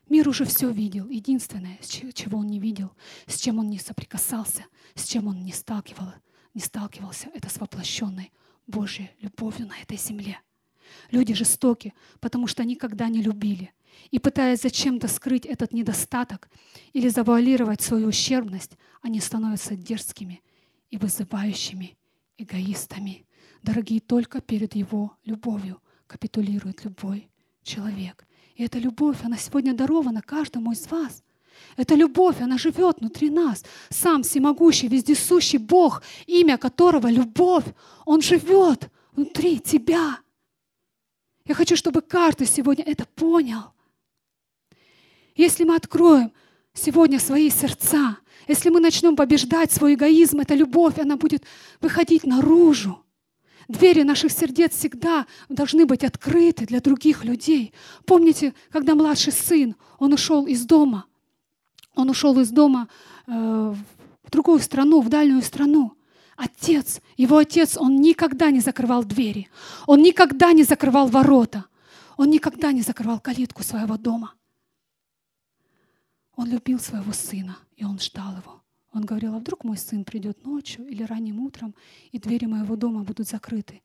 Мир 0.09 0.29
уже 0.29 0.45
все 0.47 0.69
видел. 0.69 1.09
Единственное, 1.09 1.79
чего 1.81 2.39
он 2.39 2.49
не 2.49 2.59
видел, 2.59 2.91
с 3.29 3.39
чем 3.39 3.61
он 3.61 3.71
не 3.71 3.79
соприкасался, 3.79 4.65
с 4.97 5.05
чем 5.05 5.29
он 5.29 5.45
не, 5.45 5.53
сталкивал, 5.53 6.13
не 6.55 6.61
сталкивался, 6.61 7.31
это 7.35 7.49
с 7.49 7.59
воплощенной 7.59 8.33
Божьей 8.67 9.13
любовью 9.21 9.69
на 9.69 9.79
этой 9.79 9.97
земле. 9.97 10.43
Люди 11.13 11.35
жестоки, 11.35 11.95
потому 12.19 12.49
что 12.49 12.65
никогда 12.65 13.09
не 13.09 13.23
любили. 13.23 13.73
И 14.11 14.19
пытаясь 14.19 14.63
зачем-то 14.63 15.09
скрыть 15.09 15.45
этот 15.45 15.73
недостаток 15.73 16.49
или 16.93 17.09
завуалировать 17.09 17.83
свою 17.83 18.09
ущербность, 18.09 18.77
они 19.03 19.21
становятся 19.21 19.77
дерзкими 19.77 20.43
и 20.91 20.97
вызывающими 20.97 21.97
эгоистами. 22.39 23.27
Дорогие, 23.63 24.01
только 24.01 24.41
перед 24.41 24.75
Его 24.75 25.17
любовью 25.25 25.81
капитулирует 26.07 26.85
любой 26.85 27.29
человек. 27.63 28.27
И 28.55 28.65
эта 28.65 28.79
любовь, 28.79 29.19
она 29.23 29.37
сегодня 29.37 29.75
дарована 29.75 30.23
каждому 30.23 30.73
из 30.73 30.91
вас. 30.91 31.23
Эта 31.77 31.95
любовь, 31.95 32.41
она 32.41 32.57
живет 32.57 33.01
внутри 33.01 33.31
нас. 33.31 33.65
Сам 33.91 34.23
всемогущий, 34.23 34.89
вездесущий 34.89 35.59
Бог, 35.59 36.03
имя 36.27 36.57
которого 36.57 37.09
любовь, 37.09 37.65
Он 38.05 38.23
живет 38.23 38.91
внутри 39.13 39.59
тебя. 39.59 40.19
Я 41.45 41.55
хочу, 41.55 41.77
чтобы 41.77 42.01
каждый 42.01 42.47
сегодня 42.47 42.85
это 42.85 43.07
понял. 43.07 43.73
Если 45.39 45.63
мы 45.63 45.77
откроем 45.77 46.33
сегодня 46.75 47.21
свои 47.21 47.49
сердца, 47.49 48.19
если 48.49 48.71
мы 48.71 48.81
начнем 48.81 49.15
побеждать 49.15 49.71
свой 49.71 49.95
эгоизм, 49.95 50.41
эта 50.41 50.55
любовь, 50.55 50.99
она 50.99 51.17
будет 51.17 51.45
выходить 51.81 52.27
наружу. 52.27 53.05
Двери 53.69 54.03
наших 54.03 54.33
сердец 54.33 54.75
всегда 54.75 55.27
должны 55.49 55.87
быть 55.87 56.03
открыты 56.03 56.67
для 56.67 56.81
других 56.81 57.25
людей. 57.25 57.73
Помните, 58.05 58.53
когда 58.71 58.97
младший 58.97 59.33
сын, 59.33 59.77
он 60.01 60.13
ушел 60.13 60.45
из 60.47 60.67
дома, 60.67 61.05
он 61.95 62.11
ушел 62.11 62.37
из 62.41 62.51
дома 62.51 62.89
э, 63.29 63.31
в 63.33 64.31
другую 64.33 64.59
страну, 64.59 65.01
в 65.01 65.09
дальнюю 65.09 65.43
страну. 65.43 65.93
Отец, 66.37 67.01
его 67.17 67.37
отец, 67.37 67.77
он 67.77 68.01
никогда 68.01 68.51
не 68.51 68.59
закрывал 68.59 69.05
двери, 69.05 69.49
он 69.87 70.03
никогда 70.03 70.53
не 70.53 70.65
закрывал 70.65 71.07
ворота, 71.07 71.67
он 72.17 72.29
никогда 72.31 72.73
не 72.73 72.83
закрывал 72.83 73.21
калитку 73.21 73.63
своего 73.63 73.97
дома. 73.97 74.35
Он 76.39 76.49
любил 76.49 76.79
своего 76.79 77.13
сына, 77.13 77.59
и 77.75 77.85
он 77.85 77.99
ждал 77.99 78.37
его. 78.37 78.63
Он 78.93 79.05
говорил, 79.05 79.35
а 79.35 79.41
вдруг 79.41 79.65
мой 79.65 79.77
сын 79.77 80.05
придет 80.05 80.45
ночью 80.45 80.87
или 80.87 81.03
ранним 81.03 81.41
утром, 81.41 81.75
и 82.13 82.21
двери 82.21 82.47
моего 82.47 82.77
дома 82.77 83.03
будут 83.03 83.27
закрыты. 83.27 83.83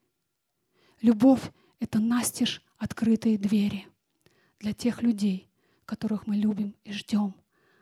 Любовь— 1.02 1.42
это 1.80 1.98
настежь 1.98 2.62
открытые 2.78 3.40
двери 3.40 3.88
для 4.60 4.72
тех 4.72 5.02
людей, 5.02 5.50
которых 5.86 6.28
мы 6.28 6.36
любим 6.36 6.76
и 6.84 6.94
ждем, 6.94 7.34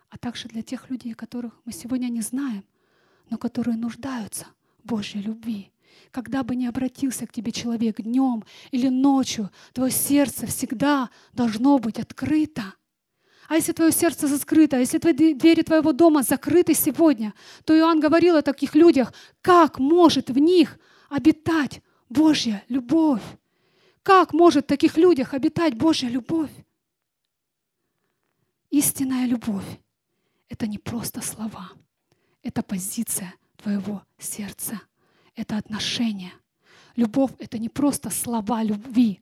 а 0.09 0.17
также 0.17 0.47
для 0.47 0.61
тех 0.61 0.89
людей, 0.89 1.15
которых 1.15 1.59
мы 1.65 1.73
сегодня 1.73 2.07
не 2.07 2.21
знаем, 2.21 2.63
но 3.29 3.37
которые 3.37 3.75
нуждаются 3.75 4.45
в 4.81 4.87
Божьей 4.87 5.21
любви. 5.21 5.73
Когда 6.11 6.43
бы 6.43 6.55
ни 6.55 6.65
обратился 6.65 7.27
к 7.27 7.33
тебе 7.33 7.51
человек 7.51 7.99
днем 7.99 8.45
или 8.71 8.87
ночью, 8.87 9.51
твое 9.73 9.91
сердце 9.91 10.47
всегда 10.47 11.09
должно 11.33 11.77
быть 11.77 11.99
открыто— 11.99 12.73
А 13.51 13.55
если 13.55 13.73
твое 13.73 13.91
сердце 13.91 14.27
закрыто, 14.27 14.77
а 14.77 14.79
если 14.79 14.97
твои 14.97 15.33
двери 15.33 15.61
твоего 15.61 15.91
дома 15.91 16.23
закрыты 16.23 16.73
сегодня, 16.73 17.33
то 17.65 17.77
Иоанн 17.77 17.99
говорил 17.99 18.37
о 18.37 18.41
таких 18.41 18.75
людях, 18.75 19.13
как 19.41 19.77
может 19.77 20.29
в 20.29 20.37
них 20.37 20.79
обитать 21.09 21.81
Божья 22.07 22.63
любовь? 22.69 23.21
Как 24.03 24.31
может 24.31 24.63
в 24.63 24.67
таких 24.67 24.95
людях 24.95 25.33
обитать 25.33 25.73
Божья 25.75 26.07
любовь? 26.07 26.49
Истинная 28.69 29.25
любовь— 29.25 29.67
это 30.47 30.65
не 30.65 30.77
просто 30.77 31.19
слова, 31.19 31.73
это 32.43 32.63
позиция 32.63 33.33
твоего 33.57 34.01
сердца, 34.17 34.79
это 35.35 35.57
отношение. 35.57 36.31
Любовь— 36.95 37.31
это 37.37 37.57
не 37.57 37.67
просто 37.67 38.11
слова 38.11 38.63
любви, 38.63 39.19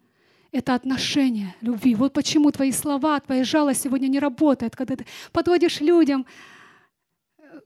это 0.51 0.73
отношение 0.75 1.55
любви. 1.61 1.95
Вот 1.95 2.13
почему 2.13 2.51
твои 2.51 2.71
слова, 2.71 3.19
твоя 3.19 3.43
жалость 3.43 3.81
сегодня 3.81 4.07
не 4.07 4.19
работает, 4.19 4.75
когда 4.75 4.95
ты 4.95 5.05
подводишь 5.31 5.81
людям, 5.81 6.25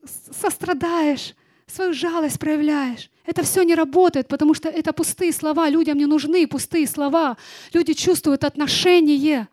сострадаешь, 0.06 1.36
свою 1.66 1.94
жалость 1.94 2.40
проявляешь. 2.40 3.10
Это 3.26 3.44
все 3.44 3.64
не 3.64 3.74
работает, 3.74 4.28
потому 4.28 4.54
что 4.54 4.70
это 4.70 4.92
пустые 4.92 5.32
слова. 5.32 5.70
Людям 5.70 5.98
не 5.98 6.06
нужны 6.06 6.46
пустые 6.46 6.88
слова. 6.88 7.38
Люди 7.74 7.94
чувствуют 7.94 8.44
отношение. 8.44 9.48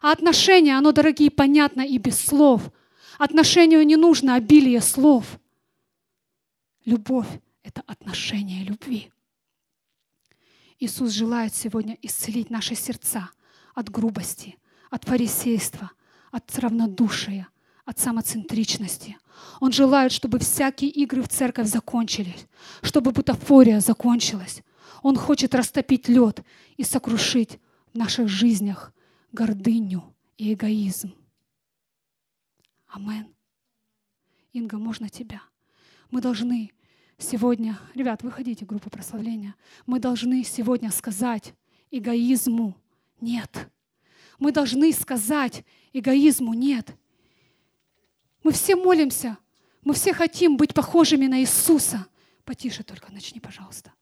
А 0.00 0.12
отношение, 0.12 0.76
оно, 0.76 0.92
дорогие, 0.92 1.30
понятно 1.30 1.82
и 1.82 1.98
без 1.98 2.18
слов. 2.18 2.70
Отношению 3.18 3.84
не 3.84 3.96
нужно 3.96 4.36
обилие 4.36 4.80
слов. 4.80 5.38
Любовь— 6.86 7.28
это 7.62 7.82
отношение 7.86 8.64
любви. 8.64 9.12
Иисус 10.80 11.12
желает 11.12 11.54
сегодня 11.54 11.98
исцелить 12.00 12.48
наши 12.48 12.74
сердца 12.74 13.30
от 13.74 13.90
грубости, 13.90 14.56
от 14.88 15.04
фарисейства, 15.04 15.90
от 16.30 16.58
равнодушия, 16.58 17.48
от 17.84 17.98
самоцентричности. 17.98 19.18
Он 19.60 19.72
желает, 19.72 20.10
чтобы 20.10 20.38
всякие 20.38 20.90
игры 20.90 21.22
в 21.22 21.28
церковь 21.28 21.68
закончились, 21.68 22.46
чтобы 22.82 23.12
бутафория 23.12 23.80
закончилась. 23.80 24.62
Он 25.02 25.16
хочет 25.16 25.54
растопить 25.54 26.08
лед 26.08 26.42
и 26.78 26.84
сокрушить 26.84 27.58
в 27.92 27.98
наших 27.98 28.28
жизнях 28.28 28.92
гордыню 29.32 30.14
и 30.38 30.54
эгоизм. 30.54 31.14
Амен. 32.88 33.28
Инга, 34.54 34.78
можно 34.78 35.10
тебя? 35.10 35.42
Мы 36.10 36.22
должны 36.22 36.72
сегодня, 37.22 37.78
ребят, 37.94 38.22
выходите 38.22 38.64
в 38.64 38.68
группу 38.68 38.90
прославления, 38.90 39.54
мы 39.86 39.98
должны 39.98 40.44
сегодня 40.44 40.90
сказать 40.90 41.54
эгоизму 41.90 42.76
нет. 43.20 43.68
Мы 44.38 44.52
должны 44.52 44.92
сказать 44.92 45.64
эгоизму 45.92 46.54
нет. 46.54 46.94
Мы 48.42 48.52
все 48.52 48.74
молимся, 48.74 49.36
мы 49.84 49.94
все 49.94 50.12
хотим 50.12 50.56
быть 50.56 50.74
похожими 50.74 51.26
на 51.26 51.40
Иисуса. 51.40 52.06
Потише 52.44 52.82
только 52.82 53.12
начни, 53.12 53.38
пожалуйста. 53.38 53.92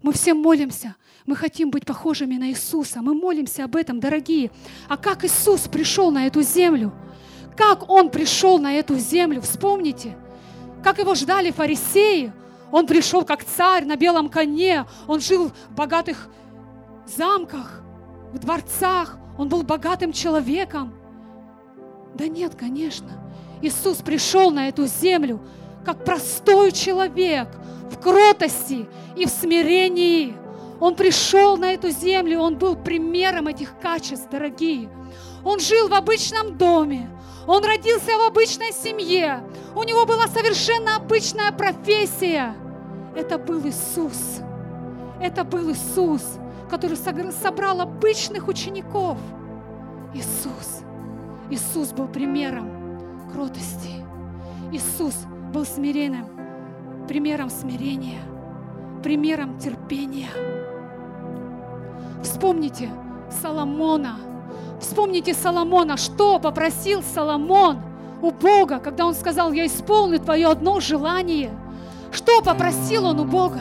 Мы 0.00 0.12
все 0.12 0.34
молимся, 0.34 0.94
мы 1.26 1.34
хотим 1.34 1.70
быть 1.70 1.84
похожими 1.84 2.36
на 2.36 2.50
Иисуса. 2.50 3.02
Мы 3.02 3.14
молимся 3.14 3.64
об 3.64 3.74
этом, 3.74 3.98
дорогие. 3.98 4.52
А 4.88 4.96
как 4.96 5.24
Иисус 5.24 5.62
пришел 5.62 6.12
на 6.12 6.26
эту 6.26 6.42
землю? 6.42 6.92
Как 7.56 7.90
Он 7.90 8.08
пришел 8.08 8.58
на 8.58 8.74
эту 8.74 8.96
землю? 8.96 9.40
Вспомните, 9.42 10.16
как 10.84 10.98
Его 10.98 11.16
ждали 11.16 11.50
фарисеи, 11.50 12.32
он 12.70 12.86
пришел 12.86 13.24
как 13.24 13.44
царь 13.44 13.84
на 13.84 13.96
белом 13.96 14.28
коне. 14.28 14.86
Он 15.06 15.20
жил 15.20 15.50
в 15.68 15.74
богатых 15.74 16.28
замках, 17.06 17.82
в 18.32 18.38
дворцах. 18.38 19.16
Он 19.38 19.48
был 19.48 19.62
богатым 19.62 20.12
человеком. 20.12 20.94
Да 22.14 22.26
нет, 22.26 22.54
конечно. 22.54 23.08
Иисус 23.62 23.98
пришел 23.98 24.50
на 24.50 24.68
эту 24.68 24.86
землю 24.86 25.40
как 25.84 26.04
простой 26.04 26.72
человек 26.72 27.48
в 27.90 27.98
кротости 27.98 28.88
и 29.16 29.26
в 29.26 29.30
смирении. 29.30 30.36
Он 30.80 30.94
пришел 30.94 31.56
на 31.56 31.72
эту 31.72 31.90
землю, 31.90 32.40
он 32.40 32.56
был 32.56 32.76
примером 32.76 33.48
этих 33.48 33.78
качеств, 33.80 34.28
дорогие. 34.30 34.90
Он 35.44 35.58
жил 35.58 35.88
в 35.88 35.94
обычном 35.94 36.56
доме, 36.56 37.08
он 37.48 37.64
родился 37.64 38.12
в 38.18 38.26
обычной 38.26 38.72
семье. 38.72 39.42
У 39.74 39.82
него 39.82 40.04
была 40.04 40.26
совершенно 40.26 40.96
обычная 40.96 41.50
профессия. 41.50 42.54
Это 43.16 43.38
был 43.38 43.66
Иисус. 43.66 44.40
Это 45.18 45.44
был 45.44 45.72
Иисус, 45.72 46.22
который 46.68 46.98
собрал 46.98 47.80
обычных 47.80 48.48
учеников. 48.48 49.16
Иисус. 50.12 50.82
Иисус 51.48 51.92
был 51.92 52.06
примером 52.06 53.30
кротости. 53.32 54.04
Иисус 54.70 55.14
был 55.50 55.64
смиренным, 55.64 56.26
примером 57.08 57.48
смирения, 57.48 58.20
примером 59.02 59.58
терпения. 59.58 60.28
Вспомните 62.22 62.90
Соломона– 63.30 64.18
Вспомните 64.80 65.34
Соломона, 65.34 65.96
что 65.96 66.38
попросил 66.38 67.02
Соломон 67.02 67.80
у 68.22 68.30
Бога, 68.30 68.78
когда 68.78 69.06
он 69.06 69.14
сказал, 69.14 69.52
я 69.52 69.66
исполню 69.66 70.20
твое 70.20 70.48
одно 70.48 70.80
желание. 70.80 71.50
Что 72.12 72.40
попросил 72.42 73.06
он 73.06 73.20
у 73.20 73.24
Бога? 73.24 73.60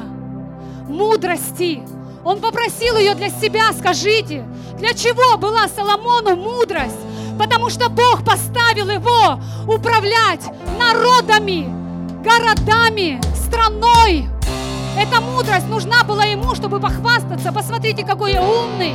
Мудрости. 0.87 1.81
Он 2.23 2.39
попросил 2.39 2.97
ее 2.97 3.15
для 3.15 3.29
себя, 3.29 3.71
скажите. 3.73 4.45
Для 4.77 4.93
чего 4.93 5.37
была 5.37 5.67
Соломону 5.67 6.35
мудрость? 6.35 6.97
Потому 7.39 7.69
что 7.69 7.89
Бог 7.89 8.23
поставил 8.23 8.89
его 8.89 9.39
управлять 9.67 10.43
народами, 10.79 11.67
городами, 12.23 13.19
страной. 13.35 14.27
Эта 14.99 15.21
мудрость 15.21 15.67
нужна 15.67 16.03
была 16.03 16.25
ему, 16.25 16.55
чтобы 16.55 16.79
похвастаться. 16.79 17.51
Посмотрите, 17.51 18.03
какой 18.03 18.33
я 18.33 18.41
умный, 18.41 18.93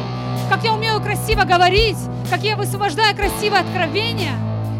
как 0.48 0.64
я 0.64 0.72
умею 0.74 1.00
красиво 1.00 1.44
говорить, 1.44 1.98
как 2.30 2.42
я 2.42 2.56
высвобождаю 2.56 3.16
красивое 3.16 3.60
откровение. 3.60 4.32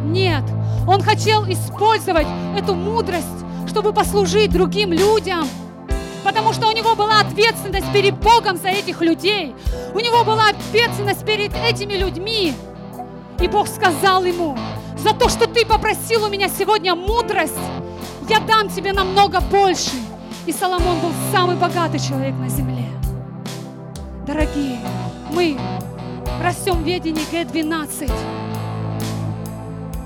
Нет, 0.05 0.45
он 0.87 1.03
хотел 1.03 1.45
использовать 1.45 2.27
эту 2.57 2.75
мудрость, 2.75 3.27
чтобы 3.69 3.93
послужить 3.93 4.53
другим 4.53 4.93
людям. 4.93 5.47
Потому 6.25 6.53
что 6.53 6.69
у 6.69 6.73
него 6.73 6.95
была 6.95 7.21
ответственность 7.21 7.93
перед 7.93 8.17
Богом 8.19 8.57
за 8.57 8.69
этих 8.69 9.01
людей. 9.01 9.55
У 9.95 9.99
него 9.99 10.25
была 10.25 10.51
ответственность 10.51 11.25
перед 11.25 11.53
этими 11.55 11.95
людьми. 11.95 12.55
И 13.41 13.49
Бог 13.49 13.67
сказал 13.67 14.25
ему, 14.25 14.57
за 15.03 15.15
то, 15.15 15.29
что 15.29 15.49
ты 15.49 15.67
попросил 15.67 16.25
у 16.25 16.29
меня 16.29 16.49
сегодня 16.49 16.95
мудрость, 16.95 17.55
я 18.29 18.39
дам 18.39 18.69
тебе 18.69 18.93
намного 18.93 19.41
больше. 19.41 19.97
И 20.47 20.53
Соломон 20.53 21.01
был 21.01 21.11
самый 21.33 21.57
богатый 21.57 21.99
человек 21.99 22.35
на 22.37 22.49
земле. 22.49 22.92
Дорогие, 24.33 24.79
мы 25.31 25.59
растем 26.43 26.83
в 26.83 26.87
ведении 26.87 27.23
Г-12. 27.31 28.11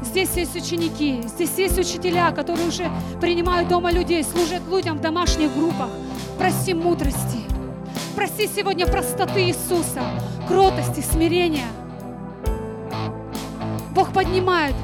Здесь 0.02 0.30
есть 0.34 0.56
ученики, 0.56 1.22
здесь 1.28 1.56
есть 1.56 1.78
учителя, 1.78 2.32
которые 2.32 2.66
уже 2.66 2.90
принимают 3.20 3.68
дома 3.68 3.92
людей, 3.92 4.24
служат 4.24 4.66
людям 4.68 4.98
в 4.98 5.00
домашних 5.00 5.54
группах. 5.54 5.90
Проси 6.38 6.74
мудрости. 6.74 7.38
Проси 8.16 8.48
сегодня 8.48 8.88
простоты 8.88 9.44
Иисуса, 9.44 10.02
кротости, 10.48 11.02
смирения. 11.02 11.68
Бог 13.94 14.12
поднимает 14.12 14.74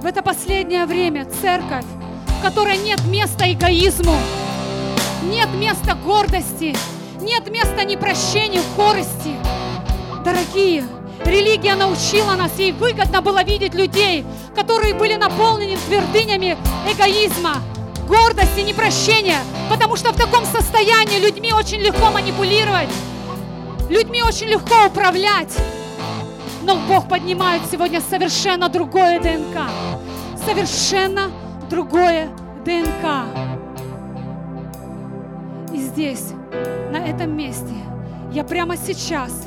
в 0.00 0.06
это 0.06 0.22
последнее 0.22 0.86
время 0.86 1.26
церковь, 1.42 1.84
в 2.26 2.42
которой 2.42 2.78
нет 2.78 3.04
места 3.04 3.52
эгоизму, 3.52 4.14
нет 5.24 5.50
места 5.60 5.94
гордости, 5.94 6.74
нет 7.22 7.50
места 7.50 7.84
непрощению, 7.84 8.62
корости. 8.76 9.36
Дорогие, 10.24 10.84
религия 11.24 11.74
научила 11.74 12.32
нас, 12.34 12.52
ей 12.58 12.72
выгодно 12.72 13.22
было 13.22 13.42
видеть 13.42 13.74
людей, 13.74 14.24
которые 14.54 14.94
были 14.94 15.14
наполнены 15.14 15.76
твердынями 15.88 16.56
эгоизма, 16.90 17.62
гордости, 18.08 18.60
непрощения, 18.60 19.38
потому 19.70 19.96
что 19.96 20.12
в 20.12 20.16
таком 20.16 20.44
состоянии 20.44 21.18
людьми 21.18 21.52
очень 21.52 21.80
легко 21.80 22.10
манипулировать, 22.10 22.90
людьми 23.88 24.22
очень 24.22 24.48
легко 24.48 24.86
управлять. 24.86 25.56
Но 26.62 26.76
Бог 26.76 27.08
поднимает 27.08 27.62
сегодня 27.70 28.00
совершенно 28.00 28.68
другое 28.68 29.18
ДНК. 29.18 29.62
Совершенно 30.46 31.30
другое 31.68 32.28
ДНК. 32.64 33.51
Здесь, 35.92 36.24
на 36.90 37.06
этом 37.06 37.36
месте, 37.36 37.74
я 38.32 38.44
прямо 38.44 38.78
сейчас, 38.78 39.46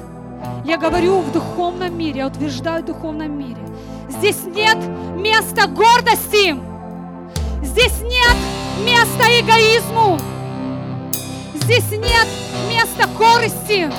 я 0.63 0.77
говорю 0.77 1.21
в 1.21 1.31
духовном 1.31 1.97
мире, 1.97 2.19
я 2.19 2.27
утверждаю 2.27 2.83
в 2.83 2.85
духовном 2.85 3.35
мире. 3.35 3.57
Здесь 4.09 4.43
нет 4.45 4.77
места 5.15 5.65
гордости. 5.65 6.55
Здесь 7.63 7.99
нет 8.03 8.37
места 8.85 9.23
эгоизму. 9.39 10.19
Здесь 11.55 11.89
нет 11.89 12.27
места 12.69 13.07
корости. 13.17 13.91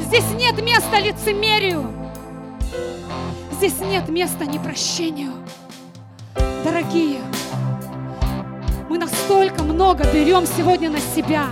Здесь 0.00 0.28
нет 0.34 0.60
места 0.60 0.98
лицемерию. 0.98 1.86
Здесь 3.52 3.78
нет 3.78 4.08
места 4.08 4.44
непрощению. 4.44 5.30
Дорогие, 6.64 7.20
мы 8.92 8.98
настолько 8.98 9.62
много 9.62 10.04
берем 10.12 10.46
сегодня 10.46 10.90
на 10.90 11.00
себя. 11.00 11.46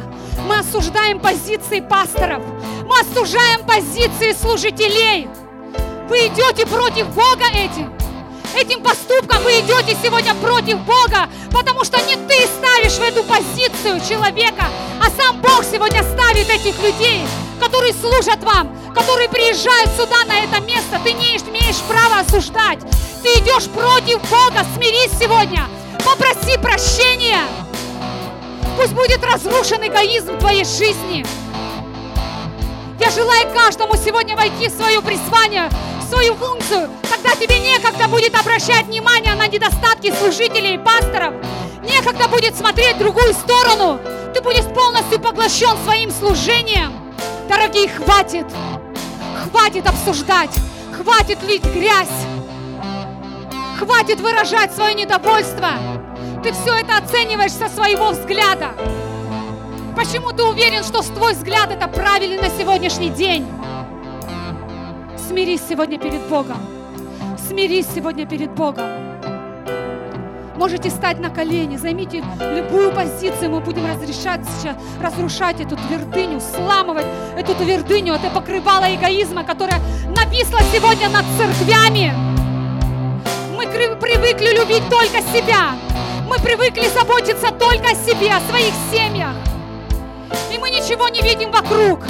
Мы 0.46 0.58
осуждаем 0.58 1.20
позиции 1.20 1.80
пасторов. 1.80 2.42
Мы 2.84 3.00
осуждаем 3.00 3.64
позиции 3.64 4.32
служителей. 4.38 5.26
Вы 6.10 6.26
идете 6.26 6.66
против 6.66 7.08
Бога 7.14 7.46
этим. 7.54 7.90
Этим 8.54 8.82
поступком 8.82 9.42
вы 9.42 9.52
идете 9.52 9.96
сегодня 10.04 10.34
против 10.34 10.80
Бога, 10.80 11.30
потому 11.50 11.82
что 11.84 11.96
не 12.02 12.16
ты 12.28 12.46
ставишь 12.58 12.98
в 12.98 13.02
эту 13.02 13.24
позицию 13.24 14.06
человека, 14.06 14.66
а 15.00 15.08
сам 15.18 15.40
Бог 15.40 15.64
сегодня 15.64 16.02
ставит 16.02 16.46
этих 16.50 16.78
людей, 16.82 17.22
которые 17.58 17.94
служат 17.94 18.44
вам, 18.44 18.68
которые 18.94 19.30
приезжают 19.30 19.88
сюда, 19.92 20.26
на 20.26 20.40
это 20.40 20.60
место. 20.60 21.00
Ты 21.02 21.14
не 21.14 21.38
имеешь 21.38 21.80
права 21.88 22.20
осуждать. 22.20 22.80
Ты 23.22 23.28
идешь 23.40 23.70
против 23.70 24.20
Бога. 24.28 24.66
Смирись 24.76 25.18
сегодня. 25.18 25.79
Попроси 26.04 26.58
прощения. 26.58 27.44
Пусть 28.76 28.92
будет 28.92 29.22
разрушен 29.24 29.86
эгоизм 29.86 30.38
твоей 30.38 30.64
жизни. 30.64 31.24
Я 32.98 33.10
желаю 33.10 33.52
каждому 33.54 33.96
сегодня 33.96 34.36
войти 34.36 34.68
в 34.68 34.72
свое 34.72 35.00
призвание, 35.00 35.70
в 36.00 36.08
свою 36.08 36.34
функцию. 36.34 36.88
Тогда 37.08 37.34
тебе 37.34 37.58
некогда 37.58 38.08
будет 38.08 38.34
обращать 38.38 38.86
внимание 38.86 39.34
на 39.34 39.46
недостатки 39.46 40.12
служителей 40.12 40.74
и 40.74 40.78
пасторов. 40.78 41.34
Некогда 41.82 42.28
будет 42.28 42.56
смотреть 42.56 42.96
в 42.96 42.98
другую 42.98 43.32
сторону. 43.34 43.98
Ты 44.34 44.42
будешь 44.42 44.64
полностью 44.74 45.20
поглощен 45.20 45.76
своим 45.84 46.10
служением. 46.10 46.92
Дорогие, 47.48 47.88
хватит. 47.88 48.46
Хватит 49.44 49.86
обсуждать. 49.86 50.50
Хватит 50.96 51.42
лить 51.42 51.64
грязь. 51.64 52.08
Хватит 53.80 54.20
выражать 54.20 54.74
свое 54.74 54.92
недовольство. 54.92 55.70
Ты 56.42 56.52
все 56.52 56.74
это 56.74 56.98
оцениваешь 56.98 57.52
со 57.52 57.66
своего 57.70 58.10
взгляда. 58.10 58.72
Почему 59.96 60.32
ты 60.32 60.44
уверен, 60.44 60.84
что 60.84 61.00
твой 61.00 61.32
взгляд 61.32 61.70
это 61.70 61.88
правильный 61.88 62.36
на 62.36 62.50
сегодняшний 62.50 63.08
день? 63.08 63.46
Смирись 65.16 65.62
сегодня 65.66 65.98
перед 65.98 66.20
Богом. 66.28 66.58
Смирись 67.48 67.86
сегодня 67.94 68.26
перед 68.26 68.50
Богом. 68.50 68.84
Можете 70.56 70.90
стать 70.90 71.18
на 71.18 71.30
колени, 71.30 71.78
займите 71.78 72.22
любую 72.38 72.92
позицию, 72.92 73.50
мы 73.50 73.60
будем 73.60 73.86
разрешать 73.86 74.42
сейчас, 74.58 74.76
разрушать 75.02 75.58
эту 75.58 75.76
твердыню, 75.76 76.38
сламывать 76.38 77.06
эту 77.34 77.54
твердыню, 77.54 78.12
это 78.12 78.28
покрывало 78.28 78.94
эгоизма, 78.94 79.42
которое 79.42 79.80
нависло 80.14 80.58
сегодня 80.70 81.08
над 81.08 81.24
церквями. 81.38 82.29
Привыкли 83.70 84.50
любить 84.56 84.88
только 84.90 85.22
себя. 85.32 85.76
Мы 86.26 86.36
привыкли 86.38 86.88
заботиться 86.88 87.52
только 87.52 87.90
о 87.90 87.94
себе, 87.94 88.32
о 88.32 88.40
своих 88.50 88.74
семьях. 88.90 89.34
И 90.52 90.58
мы 90.58 90.70
ничего 90.70 91.08
не 91.08 91.20
видим 91.20 91.52
вокруг. 91.52 92.00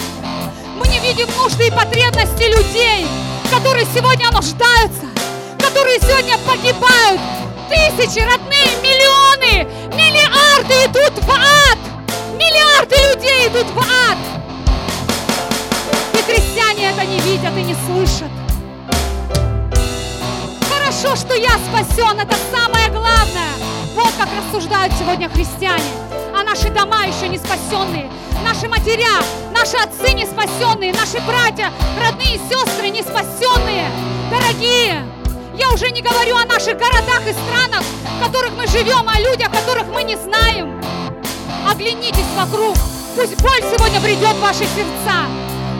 Мы 0.78 0.88
не 0.88 0.98
видим 1.00 1.28
нужды 1.36 1.66
и 1.66 1.70
потребности 1.70 2.44
людей, 2.44 3.06
которые 3.52 3.86
сегодня 3.94 4.30
нуждаются, 4.30 5.06
которые 5.58 6.00
сегодня 6.00 6.38
погибают. 6.38 7.20
Тысячи, 7.68 8.20
родные, 8.20 8.70
миллионы, 8.82 9.68
миллиарды 9.94 10.74
идут 10.86 11.22
в 11.22 11.30
ад. 11.30 11.78
Миллиарды 12.38 12.96
людей 13.12 13.48
идут 13.48 13.66
в 13.74 13.78
ад. 13.78 14.18
И 16.14 16.22
христиане 16.22 16.90
это 16.90 17.04
не 17.04 17.20
видят 17.20 17.54
и 17.54 17.62
не 17.62 17.76
слышат. 17.86 18.30
Хорошо, 21.00 21.16
что 21.16 21.34
я 21.34 21.48
спасен, 21.48 22.18
это 22.20 22.36
самое 22.52 22.90
главное. 22.90 23.54
Вот 23.94 24.12
как 24.18 24.28
рассуждают 24.36 24.92
сегодня 24.98 25.30
христиане 25.30 25.82
а 26.34 26.42
наши 26.42 26.68
дома 26.68 27.06
еще 27.06 27.26
не 27.28 27.38
спасенные, 27.38 28.10
наши 28.44 28.68
матеря, 28.68 29.22
наши 29.50 29.76
отцы 29.78 30.12
не 30.12 30.26
спасенные, 30.26 30.92
наши 30.92 31.18
братья, 31.26 31.72
родные 31.98 32.38
сестры 32.50 32.90
не 32.90 33.02
спасенные. 33.02 33.90
Дорогие, 34.30 35.06
я 35.54 35.70
уже 35.70 35.90
не 35.90 36.02
говорю 36.02 36.36
о 36.36 36.44
наших 36.44 36.76
городах 36.76 37.22
и 37.26 37.32
странах, 37.32 37.82
в 38.18 38.24
которых 38.24 38.50
мы 38.58 38.66
живем, 38.66 39.08
о 39.08 39.18
людях, 39.20 39.50
которых 39.50 39.86
мы 39.86 40.02
не 40.02 40.16
знаем. 40.16 40.82
Оглянитесь 41.66 42.30
вокруг. 42.36 42.76
Пусть 43.16 43.40
боль 43.40 43.62
сегодня 43.74 44.00
придет 44.02 44.36
в 44.36 44.40
ваши 44.40 44.64
сердца. 44.64 45.24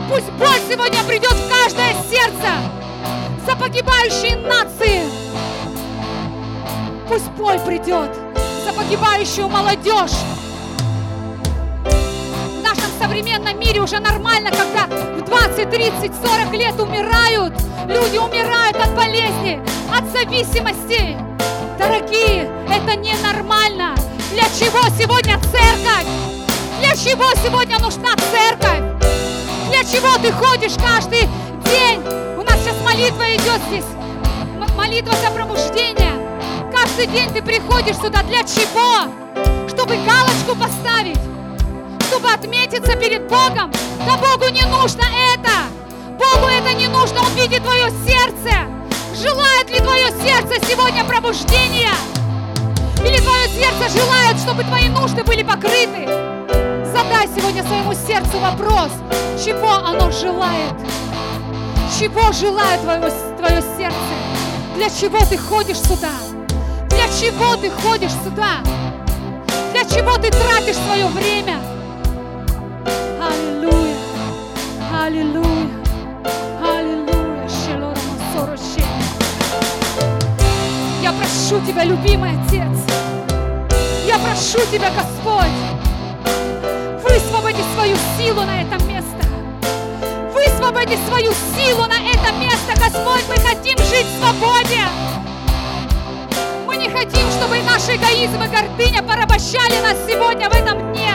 Пусть 0.09 0.31
боль 0.31 0.61
сегодня 0.67 1.03
придет 1.03 1.33
в 1.33 1.49
каждое 1.49 1.95
сердце 2.09 2.80
за 3.45 3.55
погибающие 3.55 4.35
нации. 4.37 5.03
Пусть 7.07 7.29
боль 7.31 7.59
придет 7.59 8.09
за 8.65 8.73
погибающую 8.73 9.47
молодежь 9.47 10.11
современном 13.01 13.59
мире 13.59 13.81
уже 13.81 13.99
нормально, 13.99 14.49
когда 14.51 14.85
в 14.85 15.21
20, 15.25 15.69
30, 15.69 16.11
40 16.23 16.53
лет 16.53 16.79
умирают. 16.79 17.53
Люди 17.87 18.17
умирают 18.17 18.77
от 18.77 18.95
болезни, 18.95 19.59
от 19.91 20.05
зависимости. 20.11 21.17
Дорогие, 21.77 22.49
это 22.69 22.95
ненормально. 22.95 23.95
Для 24.31 24.43
чего 24.43 24.81
сегодня 24.97 25.39
церковь? 25.51 26.07
Для 26.79 26.95
чего 26.95 27.25
сегодня 27.43 27.79
нужна 27.79 28.15
церковь? 28.31 28.81
Для 29.69 29.83
чего 29.83 30.17
ты 30.21 30.31
ходишь 30.31 30.73
каждый 30.81 31.27
день? 31.65 32.30
Молитва 32.91 33.35
идет 33.35 33.61
здесь. 33.69 33.85
Молитва 34.75 35.13
за 35.23 35.31
пробуждение. 35.31 36.11
Каждый 36.73 37.07
день 37.07 37.29
ты 37.33 37.41
приходишь 37.41 37.95
сюда. 37.95 38.21
Для 38.23 38.43
чего? 38.43 39.09
Чтобы 39.69 39.95
галочку 40.05 40.55
поставить 40.59 41.17
чтобы 42.11 42.29
отметиться 42.29 42.97
перед 42.97 43.29
Богом. 43.29 43.71
Да 44.05 44.17
Богу 44.17 44.51
не 44.51 44.63
нужно 44.63 45.03
это. 45.33 45.51
Богу 46.19 46.47
это 46.47 46.73
не 46.73 46.87
нужно. 46.87 47.21
Он 47.21 47.33
видит 47.35 47.63
твое 47.63 47.89
сердце. 48.05 48.53
Желает 49.15 49.69
ли 49.69 49.79
твое 49.79 50.07
сердце 50.21 50.55
сегодня 50.69 51.05
пробуждения? 51.05 51.93
Или 53.05 53.17
твое 53.17 53.47
сердце 53.47 53.97
желает, 53.97 54.37
чтобы 54.39 54.63
твои 54.63 54.89
нужды 54.89 55.23
были 55.23 55.41
покрыты? 55.41 56.05
Задай 56.93 57.29
сегодня 57.33 57.63
своему 57.63 57.93
сердцу 57.93 58.39
вопрос, 58.39 58.91
чего 59.45 59.71
оно 59.71 60.11
желает? 60.11 60.73
Чего 61.99 62.31
желает 62.31 62.81
твое, 62.81 63.11
твое 63.37 63.61
сердце? 63.77 63.95
Для 64.75 64.89
чего 64.89 65.19
ты 65.29 65.37
ходишь 65.37 65.77
сюда? 65.77 66.13
Для 66.89 67.07
чего 67.07 67.55
ты 67.57 67.69
ходишь 67.69 68.11
сюда? 68.23 68.59
Для 69.71 69.83
чего 69.83 70.15
ты 70.17 70.31
тратишь 70.31 70.77
свое 70.77 71.05
время? 71.07 71.59
Аллилуйя. 73.21 73.95
Аллилуйя. 74.91 75.69
Аллилуйя. 76.63 77.11
Я 81.01 81.11
прошу 81.11 81.65
Тебя, 81.65 81.83
любимый 81.83 82.31
Отец. 82.31 82.77
Я 84.07 84.17
прошу 84.17 84.59
Тебя, 84.71 84.89
Господь. 84.91 85.51
Высвободи 87.03 87.63
свою 87.75 87.95
силу 88.17 88.41
на 88.43 88.61
это 88.61 88.81
место. 88.85 89.00
Высвободи 90.61 90.95
свою 91.07 91.33
силу 91.55 91.87
на 91.87 91.95
это 91.95 92.31
место, 92.33 92.73
Господь. 92.75 93.23
Мы 93.27 93.35
хотим 93.37 93.75
жить 93.79 94.05
в 94.05 94.19
свободе. 94.19 94.83
Мы 96.67 96.77
не 96.77 96.87
хотим, 96.87 97.27
чтобы 97.31 97.57
наши 97.63 97.95
эгоизм 97.95 98.37
гордыня 98.37 99.01
порабощали 99.01 99.81
нас 99.81 99.97
сегодня 100.07 100.47
в 100.51 100.53
этом 100.53 100.93
дне. 100.93 101.13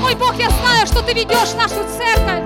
Мой 0.00 0.14
Бог, 0.14 0.36
я 0.36 0.50
знаю, 0.50 0.86
что 0.86 1.02
Ты 1.02 1.14
ведешь 1.14 1.54
нашу 1.56 1.82
церковь. 1.98 2.44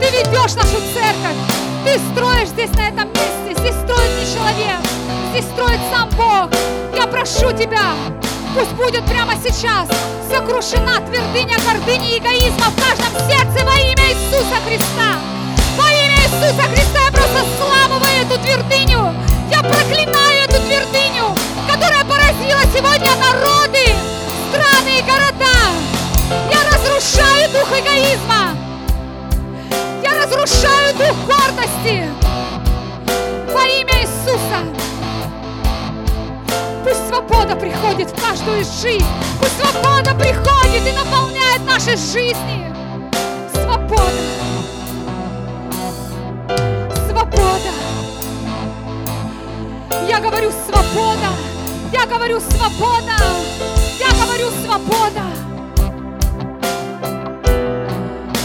Ты 0.00 0.06
ведешь 0.10 0.54
нашу 0.56 0.80
церковь. 0.92 1.36
Ты 1.84 2.00
строишь 2.12 2.48
здесь, 2.48 2.70
на 2.70 2.88
этом 2.88 3.08
месте. 3.08 3.60
Здесь 3.60 3.76
строит 3.84 4.10
не 4.18 4.34
человек. 4.34 4.80
Здесь 5.30 5.44
строит 5.52 5.80
сам 5.92 6.10
Бог. 6.16 6.50
Я 6.96 7.06
прошу 7.06 7.56
Тебя, 7.56 7.94
пусть 8.54 8.72
будет 8.72 9.04
прямо 9.06 9.34
сейчас 9.36 9.88
сокрушена 10.30 11.00
твердыня 11.06 11.56
гордыни 11.64 12.14
и 12.14 12.18
эгоизма 12.18 12.66
в 12.70 12.76
каждом 12.76 13.12
сердце 13.28 13.64
во 13.64 13.74
имя 13.74 14.12
Иисуса 14.12 14.56
Христа. 14.66 15.18
Во 15.76 15.88
имя 15.90 16.16
Иисуса 16.24 16.62
Христа 16.68 16.98
я 17.06 17.12
просто 17.12 17.46
сламываю 17.58 18.26
эту 18.26 18.38
твердыню. 18.42 19.14
Я 19.50 19.60
проклинаю 19.60 20.44
эту 20.44 20.60
твердыню, 20.62 21.34
которая 21.70 22.04
поразила 22.04 22.62
сегодня 22.74 23.10
народы 23.16 23.94
страны 24.50 24.98
и 24.98 25.02
города. 25.02 25.56
Я 26.50 26.62
разрушаю 26.70 27.50
дух 27.52 27.68
эгоизма. 27.78 28.56
Я 30.02 30.22
разрушаю 30.22 30.94
дух 30.96 31.16
гордости. 31.26 32.08
Во 33.52 33.62
имя 33.62 34.02
Иисуса 34.02 34.91
свобода 37.12 37.54
приходит 37.56 38.10
в 38.10 38.22
каждую 38.22 38.60
из 38.60 38.80
жизнь. 38.80 39.04
Пусть 39.38 39.58
свобода 39.60 40.14
приходит 40.14 40.86
и 40.88 40.92
наполняет 40.92 41.62
наши 41.66 41.94
жизни. 41.96 42.72
Свобода. 43.52 44.02
Свобода. 47.06 47.72
Я 50.08 50.20
говорю 50.20 50.50
свобода. 50.66 51.28
Я 51.92 52.06
говорю 52.06 52.40
свобода. 52.40 53.12
Я 53.98 54.24
говорю 54.24 54.48
свобода. 54.64 55.22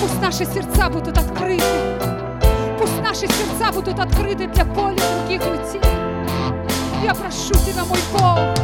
Пусть 0.01 0.21
наши 0.21 0.45
сердца 0.45 0.89
будут 0.89 1.17
открыты. 1.17 1.63
Пусть 2.77 3.01
наши 3.01 3.27
сердца 3.27 3.71
будут 3.73 3.97
открыты 3.97 4.47
для 4.47 4.65
поля 4.65 5.01
других 5.19 5.41
людей. 5.45 5.81
Я 7.03 7.13
прошу 7.13 7.53
тебя, 7.53 7.85
мой 7.85 7.99
Бог, 8.11 8.56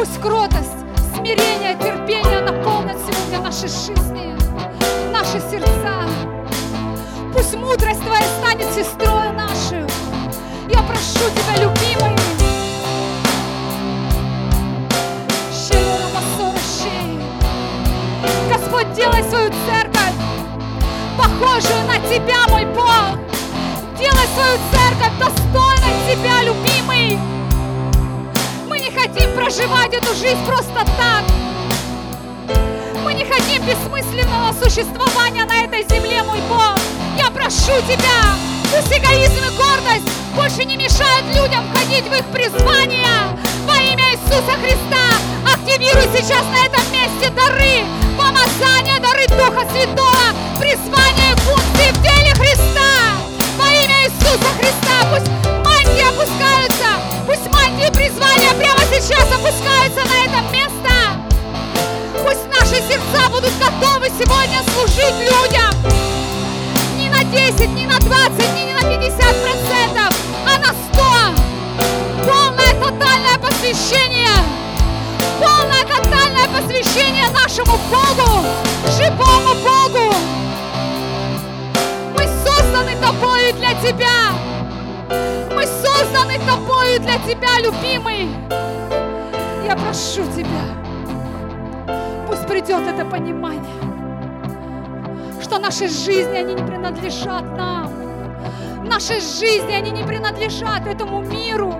Пусть 0.00 0.18
кротость, 0.18 0.78
смирение, 1.14 1.74
терпение 1.74 2.40
наполнят 2.40 2.96
сегодня 3.06 3.38
наши 3.38 3.68
жизни, 3.68 4.34
наши 5.12 5.38
сердца. 5.50 6.08
Пусть 7.34 7.54
мудрость 7.54 8.00
Твоя 8.00 8.24
станет 8.38 8.72
сестрой 8.72 9.30
нашей. 9.32 9.84
Я 10.70 10.82
прошу 10.84 11.28
Тебя, 11.34 11.62
любимый, 11.62 12.16
Господь, 18.48 18.90
делай 18.94 19.22
свою 19.24 19.50
церковь 19.66 20.14
похожую 21.18 21.86
на 21.86 21.98
Тебя, 22.08 22.48
мой 22.48 22.64
Бог. 22.64 23.18
Делай 23.98 24.26
свою 24.34 24.56
церковь 24.72 25.18
достойной 25.18 25.92
Тебя, 26.08 26.42
любимый. 26.42 27.29
Хотим 29.02 29.34
проживать 29.34 29.94
эту 29.94 30.14
жизнь 30.14 30.44
просто 30.44 30.84
так. 30.98 31.24
Мы 33.02 33.14
не 33.14 33.24
хотим 33.24 33.62
бессмысленного 33.62 34.52
существования 34.62 35.46
на 35.46 35.64
этой 35.64 35.84
земле, 35.84 36.22
мой 36.22 36.38
Бог. 36.50 36.76
Я 37.16 37.30
прошу 37.30 37.72
Тебя, 37.88 38.36
пусть 38.64 38.92
эгоизм 38.92 39.38
и 39.38 39.56
гордость 39.56 40.12
больше 40.36 40.66
не 40.66 40.76
мешают 40.76 41.24
людям 41.34 41.64
ходить 41.74 42.04
в 42.04 42.12
их 42.12 42.26
призвание. 42.26 43.08
Во 43.64 43.74
имя 43.76 44.04
Иисуса 44.12 44.52
Христа 44.60 45.16
активируй 45.50 46.04
сейчас 46.14 46.44
на 46.52 46.66
этом 46.66 46.92
месте 46.92 47.30
дары, 47.30 47.86
помазания, 48.18 49.00
дары 49.00 49.26
Духа 49.28 49.66
Святого, 49.72 50.34
призвание 50.58 51.34
функции 51.36 51.90
в 51.90 52.02
теле 52.02 52.34
Христа. 52.34 53.16
Во 53.56 53.64
имя 53.64 54.04
Иисуса 54.04 54.50
Христа 54.58 55.08
пусть 55.10 55.30
мантии 55.64 56.06
опускаются, 56.06 56.89
мантии 57.80 57.92
призвания 57.92 58.52
прямо 58.54 58.80
сейчас 58.92 59.24
опускаются 59.32 60.00
на 60.08 60.24
это 60.24 60.40
место. 60.52 60.92
Пусть 62.22 62.46
наши 62.48 62.82
сердца 62.82 63.28
будут 63.30 63.52
готовы 63.58 64.08
сегодня 64.18 64.62
служить 64.74 65.14
людям. 65.20 65.70
Не 66.96 67.08
на 67.08 67.24
10, 67.24 67.68
не 67.74 67.86
на 67.86 67.98
20, 67.98 68.54
не 68.54 68.72
на 68.72 68.80
50 68.80 69.16
процентов, 69.16 70.18
а 70.46 70.58
на 70.58 70.74
100. 70.92 71.04
Полное 72.24 72.74
тотальное 72.74 73.38
посвящение. 73.38 74.28
Полное 75.38 75.84
тотальное 75.84 76.48
посвящение 76.48 77.28
нашему 77.30 77.78
Богу, 77.88 78.46
живому 78.96 79.54
Богу. 79.62 80.14
Мы 82.14 82.28
созданы 82.44 82.96
тобою 83.00 83.54
для 83.54 83.72
Тебя. 83.74 84.59
Мы 85.10 85.66
созданы 85.66 86.38
тобою 86.46 87.00
для 87.00 87.18
Тебя, 87.18 87.58
любимый. 87.58 88.28
Я 89.66 89.76
прошу 89.76 90.22
Тебя, 90.32 90.76
пусть 92.28 92.46
придет 92.46 92.86
это 92.86 93.04
понимание, 93.04 93.64
что 95.42 95.58
наши 95.58 95.88
жизни, 95.88 96.36
они 96.36 96.54
не 96.54 96.62
принадлежат 96.62 97.42
нам. 97.56 97.90
Наши 98.84 99.20
жизни, 99.20 99.72
они 99.72 99.90
не 99.90 100.04
принадлежат 100.04 100.86
этому 100.86 101.20
миру. 101.20 101.74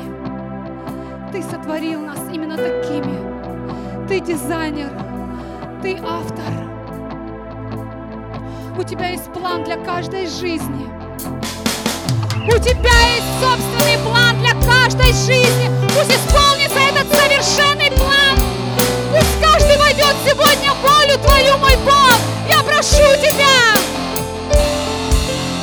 Ты 1.32 1.42
сотворил 1.42 2.00
нас 2.00 2.20
именно 2.32 2.56
такими. 2.56 3.18
Ты 4.06 4.20
дизайнер, 4.20 4.92
Ты 5.82 5.98
автор. 6.04 6.71
У 8.74 8.82
Тебя 8.82 9.10
есть 9.10 9.30
план 9.34 9.64
для 9.64 9.76
каждой 9.76 10.26
жизни. 10.26 10.88
У 12.46 12.58
Тебя 12.58 12.98
есть 13.14 13.32
собственный 13.38 13.98
план 14.02 14.40
для 14.40 14.54
каждой 14.66 15.12
жизни. 15.12 15.70
Пусть 15.94 16.10
исполнится 16.10 16.78
этот 16.80 17.06
совершенный 17.14 17.90
план. 17.92 18.38
Пусть 19.12 19.40
каждый 19.42 19.76
войдет 19.76 20.16
сегодня 20.26 20.72
в 20.72 20.80
волю 20.80 21.18
Твою, 21.22 21.58
мой 21.58 21.76
Бог. 21.84 22.14
Я 22.48 22.62
прошу 22.62 23.04
Тебя. 23.20 23.76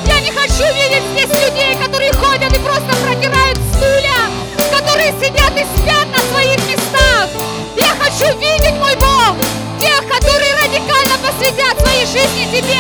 Я 0.06 0.22
не 0.22 0.30
хочу 0.30 0.64
видеть 0.76 1.04
здесь 1.14 1.50
людей, 1.50 1.76
которые 1.84 2.14
ходят 2.14 2.56
и 2.56 2.60
просто 2.60 2.96
протирают 3.04 3.58
стулья, 3.74 4.30
которые 4.72 5.14
сидят 5.14 5.52
и 5.58 5.66
спят 5.80 6.08
на 6.16 6.20
своих 6.32 6.58
местах. 6.68 7.28
Я 7.76 7.90
хочу 8.00 8.38
видеть, 8.38 8.78
мой 8.80 8.96
Бог, 8.98 9.36
тех, 9.80 10.08
которые 10.08 10.54
радикально 10.64 11.10
своей 11.50 11.79
жизни 12.12 12.46
Тебе, 12.52 12.80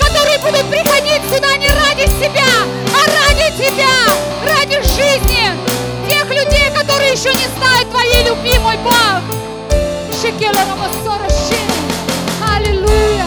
которые 0.00 0.38
будут 0.38 0.70
приходить 0.70 1.22
сюда 1.24 1.56
не 1.56 1.66
ради 1.66 2.06
себя, 2.22 2.46
а 2.94 3.28
ради 3.28 3.50
Тебя, 3.56 4.06
ради 4.46 4.80
жизни 4.82 5.50
тех 6.08 6.24
людей, 6.28 6.70
которые 6.72 7.12
еще 7.12 7.30
не 7.30 7.48
знают 7.58 7.90
Твоей 7.90 8.24
любви, 8.28 8.56
мой 8.60 8.76
Бог. 8.78 9.22
Аллилуйя. 12.54 13.19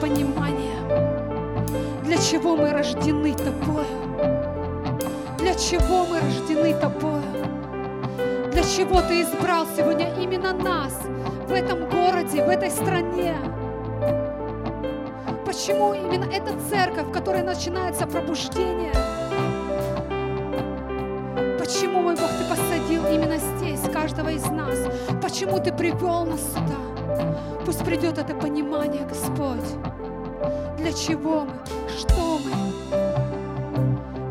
Понимание, 0.00 0.76
для 2.04 2.18
чего 2.18 2.56
мы 2.56 2.70
рождены 2.70 3.34
Тобою. 3.34 3.86
Для 5.38 5.54
чего 5.54 6.06
мы 6.06 6.20
рождены 6.20 6.74
Тобою. 6.74 7.22
Для 8.52 8.62
чего 8.62 9.00
Ты 9.02 9.22
избрал 9.22 9.66
сегодня 9.76 10.12
именно 10.20 10.52
нас 10.52 10.94
в 11.48 11.52
этом 11.52 11.88
городе, 11.88 12.44
в 12.44 12.48
этой 12.48 12.70
стране. 12.70 13.36
Почему 15.44 15.94
именно 15.94 16.24
эта 16.24 16.52
церковь, 16.68 17.06
в 17.06 17.12
которой 17.12 17.42
начинается 17.42 18.06
пробуждение? 18.06 18.92
Почему, 21.58 22.02
мой 22.02 22.16
Бог, 22.16 22.28
Ты 22.28 22.44
посадил 22.48 23.06
именно 23.06 23.38
здесь 23.38 23.80
каждого 23.92 24.30
из 24.30 24.46
нас? 24.46 24.78
Почему 25.22 25.58
Ты 25.58 25.72
привел 25.72 26.24
нас 26.24 26.40
сюда? 26.52 26.95
Пусть 27.64 27.84
придет 27.84 28.18
это 28.18 28.34
понимание, 28.34 29.04
Господь. 29.06 29.66
Для 30.78 30.92
чего 30.92 31.44
мы? 31.44 31.52
Что 31.88 32.38
мы? 32.38 32.52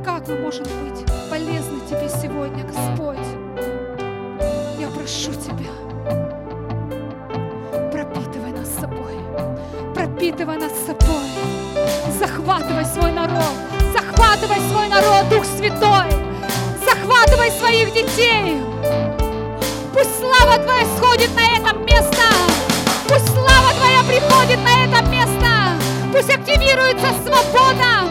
Как 0.04 0.28
мы 0.28 0.36
можем 0.40 0.66
быть 0.84 1.06
полезны 1.30 1.80
Тебе 1.90 2.08
сегодня, 2.10 2.64
Господь? 2.64 3.28
Я 4.80 4.88
прошу 4.90 5.32
Тебя, 5.34 5.72
пропитывай 7.92 8.52
нас 8.52 8.70
собой, 8.80 9.18
пропитывай 9.94 10.58
нас 10.58 10.72
собой, 10.86 11.30
захватывай 12.20 12.86
свой 12.86 13.12
народ, 13.12 13.54
захватывай 13.94 14.60
свой 14.70 14.88
народ, 14.88 15.30
Дух 15.30 15.44
Святой, 15.44 16.10
захватывай 16.86 17.52
своих 17.52 17.94
детей. 17.94 18.62
Пусть 19.94 20.20
слава 20.20 20.58
Твоя 20.64 20.86
сходит 20.98 21.30
на 21.36 21.58
это 21.58 21.78
место, 21.80 22.15
пусть 26.16 26.30
активируется 26.30 27.08
свобода, 27.26 28.10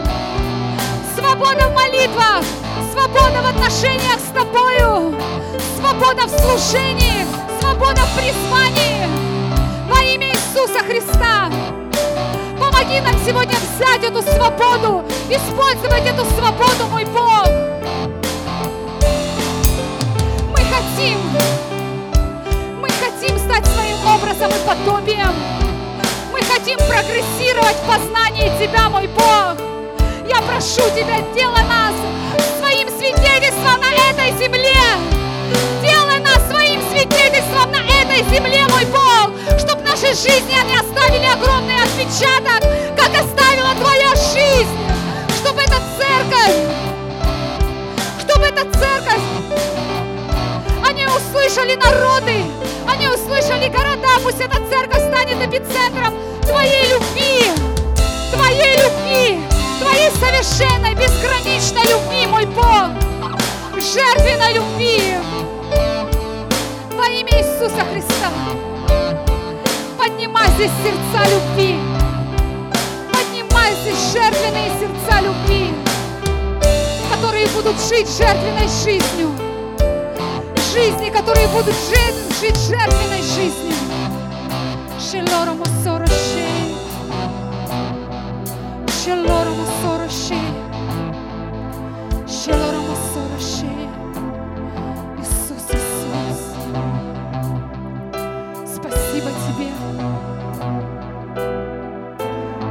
свобода 1.15 1.69
в 1.69 1.73
молитвах, 1.73 2.43
свобода 2.91 3.41
в 3.41 3.47
отношениях 3.47 4.19
с 4.19 4.31
Тобою, 4.31 5.15
свобода 5.75 6.27
в 6.27 6.29
служении, 6.29 7.25
свобода 7.59 8.01
в 8.01 8.15
призвании. 8.15 9.07
Во 9.89 10.03
имя 10.03 10.27
Иисуса 10.27 10.79
Христа. 10.85 11.49
Помоги 12.59 13.01
нам 13.01 13.15
сегодня 13.25 13.55
взять 13.57 14.03
эту 14.03 14.21
свободу, 14.21 15.03
использовать 15.27 16.05
эту 16.05 16.25
свободу, 16.25 16.85
мой 16.91 17.05
Бог. 17.05 17.47
Мы 20.51 20.57
хотим, 20.57 21.17
мы 22.79 22.87
хотим 22.89 23.39
стать 23.39 23.65
своим 23.65 23.97
образом 24.07 24.51
и 24.51 24.67
подобием. 24.67 25.54
Хотим 26.65 26.79
прогрессировать 26.87 27.75
в 27.75 27.87
познании 27.87 28.49
Тебя, 28.59 28.89
мой 28.89 29.05
Бог. 29.05 29.55
Я 30.27 30.41
прошу 30.41 30.81
Тебя, 30.95 31.21
делай 31.35 31.61
нас 31.61 31.93
своим 32.57 32.89
свидетельством 32.89 33.79
на 33.79 33.93
этой 33.93 34.31
земле. 34.43 34.73
Делай 35.83 36.17
нас 36.21 36.41
своим 36.49 36.81
свидетельством 36.89 37.69
на 37.71 37.85
этой 38.01 38.23
земле, 38.33 38.65
мой 38.67 38.83
Бог, 38.85 39.59
чтобы 39.59 39.75
жизни 40.15 40.57
они 40.59 40.75
оставили 40.75 41.25
огромный 41.25 41.75
отпечаток, 41.83 42.67
как 42.97 43.11
оставила 43.13 43.75
твоя 43.75 44.15
жизнь, 44.15 44.77
чтобы 45.37 45.61
эта 45.61 45.79
церковь, 45.99 46.55
чтобы 48.21 48.45
эта 48.45 48.63
церковь, 48.71 49.21
они 50.83 51.05
услышали 51.05 51.75
народы, 51.75 52.43
они 52.87 53.07
услышали 53.07 53.67
города, 53.67 54.19
пусть 54.23 54.39
эта 54.39 54.54
церковь 54.69 55.01
станет 55.01 55.41
эпицентром 55.41 56.13
Твоей 56.41 56.87
любви, 56.89 57.51
Твоей 58.31 58.75
любви, 58.77 59.39
Твоей 59.79 60.09
совершенной, 60.11 60.95
безграничной 60.95 61.83
любви, 61.83 62.27
мой 62.27 62.45
Бог, 62.45 62.89
жертвенной 63.73 64.53
любви 64.53 65.15
во 66.91 67.07
имя 67.07 67.31
Иисуса 67.31 67.83
Христа. 67.91 68.31
Поднимай 69.97 70.47
здесь 70.55 70.71
сердца 70.83 71.29
любви, 71.29 71.79
поднимай 73.11 73.73
здесь 73.81 74.13
жертвенные 74.13 74.71
сердца 74.79 75.21
любви, 75.21 75.73
которые 77.11 77.47
будут 77.47 77.75
жить 77.89 78.09
жертвенной 78.17 78.67
жизнью, 78.83 79.31
жизни, 80.73 81.09
которые 81.09 81.47
будут 81.49 81.75
жить, 81.89 82.15
жить 82.39 82.57
жертвенной 82.67 83.21
жизнью. 83.21 83.84
Шелора 85.05 85.53
Масора 85.53 86.07
Шей. 86.07 86.75
Иисус, 95.19 95.69
Иисус. 95.69 96.57
Спасибо 98.65 99.29
Тебе. 99.45 99.69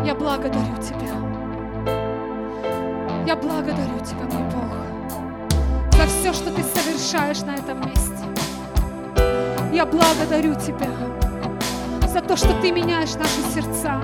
Я 0.04 0.14
благодарю 0.16 0.76
Тебя. 0.82 1.14
Я 3.26 3.36
благодарю 3.36 4.00
Тебя, 4.04 4.26
мой 4.32 4.42
Бог, 4.50 4.72
за 5.92 6.06
все, 6.06 6.32
что 6.32 6.50
Ты 6.50 6.64
совершаешь 6.64 7.42
на 7.42 7.54
этом 7.54 7.80
месте. 7.88 8.24
Я 9.72 9.86
благодарю 9.86 10.56
Тебя 10.56 10.88
за 12.14 12.20
то, 12.20 12.36
что 12.36 12.54
Ты 12.62 12.70
меняешь 12.70 13.14
наши 13.14 13.42
сердца, 13.52 14.00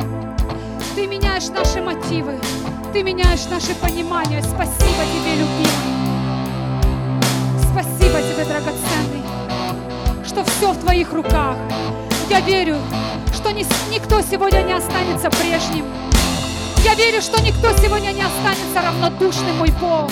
Ты 0.97 1.07
меняешь 1.07 1.47
наши 1.49 1.81
мотивы, 1.81 2.35
Ты 2.93 3.05
меняешь 3.05 3.45
наше 3.49 3.73
понимание. 3.77 4.43
Спасибо 4.43 5.05
Тебе, 5.13 5.37
любимый. 5.37 5.95
Спасибо 7.71 8.21
Тебе, 8.21 8.45
драгоценный, 8.47 9.23
что 10.27 10.43
все 10.43 10.73
в 10.73 10.79
Твоих 10.79 11.13
руках. 11.13 11.57
Я 12.29 12.41
верю, 12.41 12.79
что 13.33 13.53
ни- 13.53 13.65
никто 13.95 14.21
сегодня 14.23 14.63
не 14.63 14.73
останется 14.73 15.31
прежним. 15.31 15.85
Я 16.83 16.95
верю, 16.97 17.23
что 17.23 17.41
никто 17.41 17.71
сегодня 17.77 18.11
не 18.11 18.23
останется 18.23 18.83
равнодушным, 18.83 19.57
мой 19.57 19.73
Бог. 19.81 20.11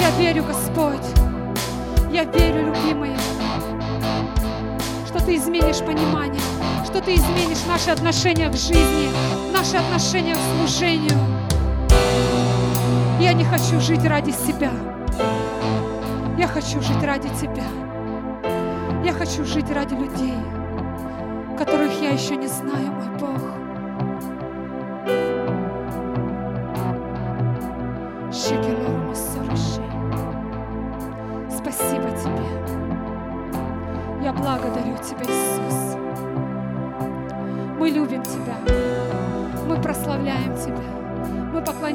Я 0.00 0.10
верю, 0.18 0.42
Господь. 0.42 1.06
Я 2.10 2.24
верю, 2.24 2.66
любимый, 2.74 3.12
что 3.16 3.31
Ты 5.24 5.36
изменишь 5.36 5.78
понимание, 5.78 6.40
что 6.84 7.00
Ты 7.00 7.14
изменишь 7.14 7.64
наши 7.68 7.90
отношения 7.90 8.48
к 8.48 8.56
жизни, 8.56 9.08
наши 9.52 9.76
отношения 9.76 10.34
к 10.34 10.58
служению. 10.58 11.16
Я 13.20 13.32
не 13.32 13.44
хочу 13.44 13.80
жить 13.80 14.04
ради 14.04 14.32
себя. 14.32 14.72
Я 16.36 16.48
хочу 16.48 16.80
жить 16.80 17.02
ради 17.02 17.28
Тебя. 17.40 17.64
Я 19.04 19.12
хочу 19.12 19.44
жить 19.44 19.70
ради 19.70 19.94
людей, 19.94 20.34
которых 21.56 21.92
я 22.02 22.10
еще 22.10 22.36
не 22.36 22.48
знаю, 22.48 22.92
мой 22.92 23.11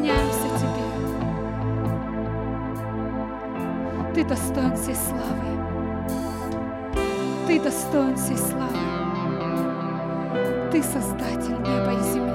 поклоняемся 0.08 0.47
Тебе. 0.60 0.86
Ты 4.14 4.24
достоин 4.24 4.76
всей 4.76 4.95
славы. 4.95 5.51
Ты 7.47 7.60
достоин 7.60 8.16
всей 8.16 8.38
славы. 8.38 8.78
Ты 10.72 10.84
Создатель 10.84 11.58
неба 11.60 11.93
и 11.93 12.03
земли. 12.14 12.26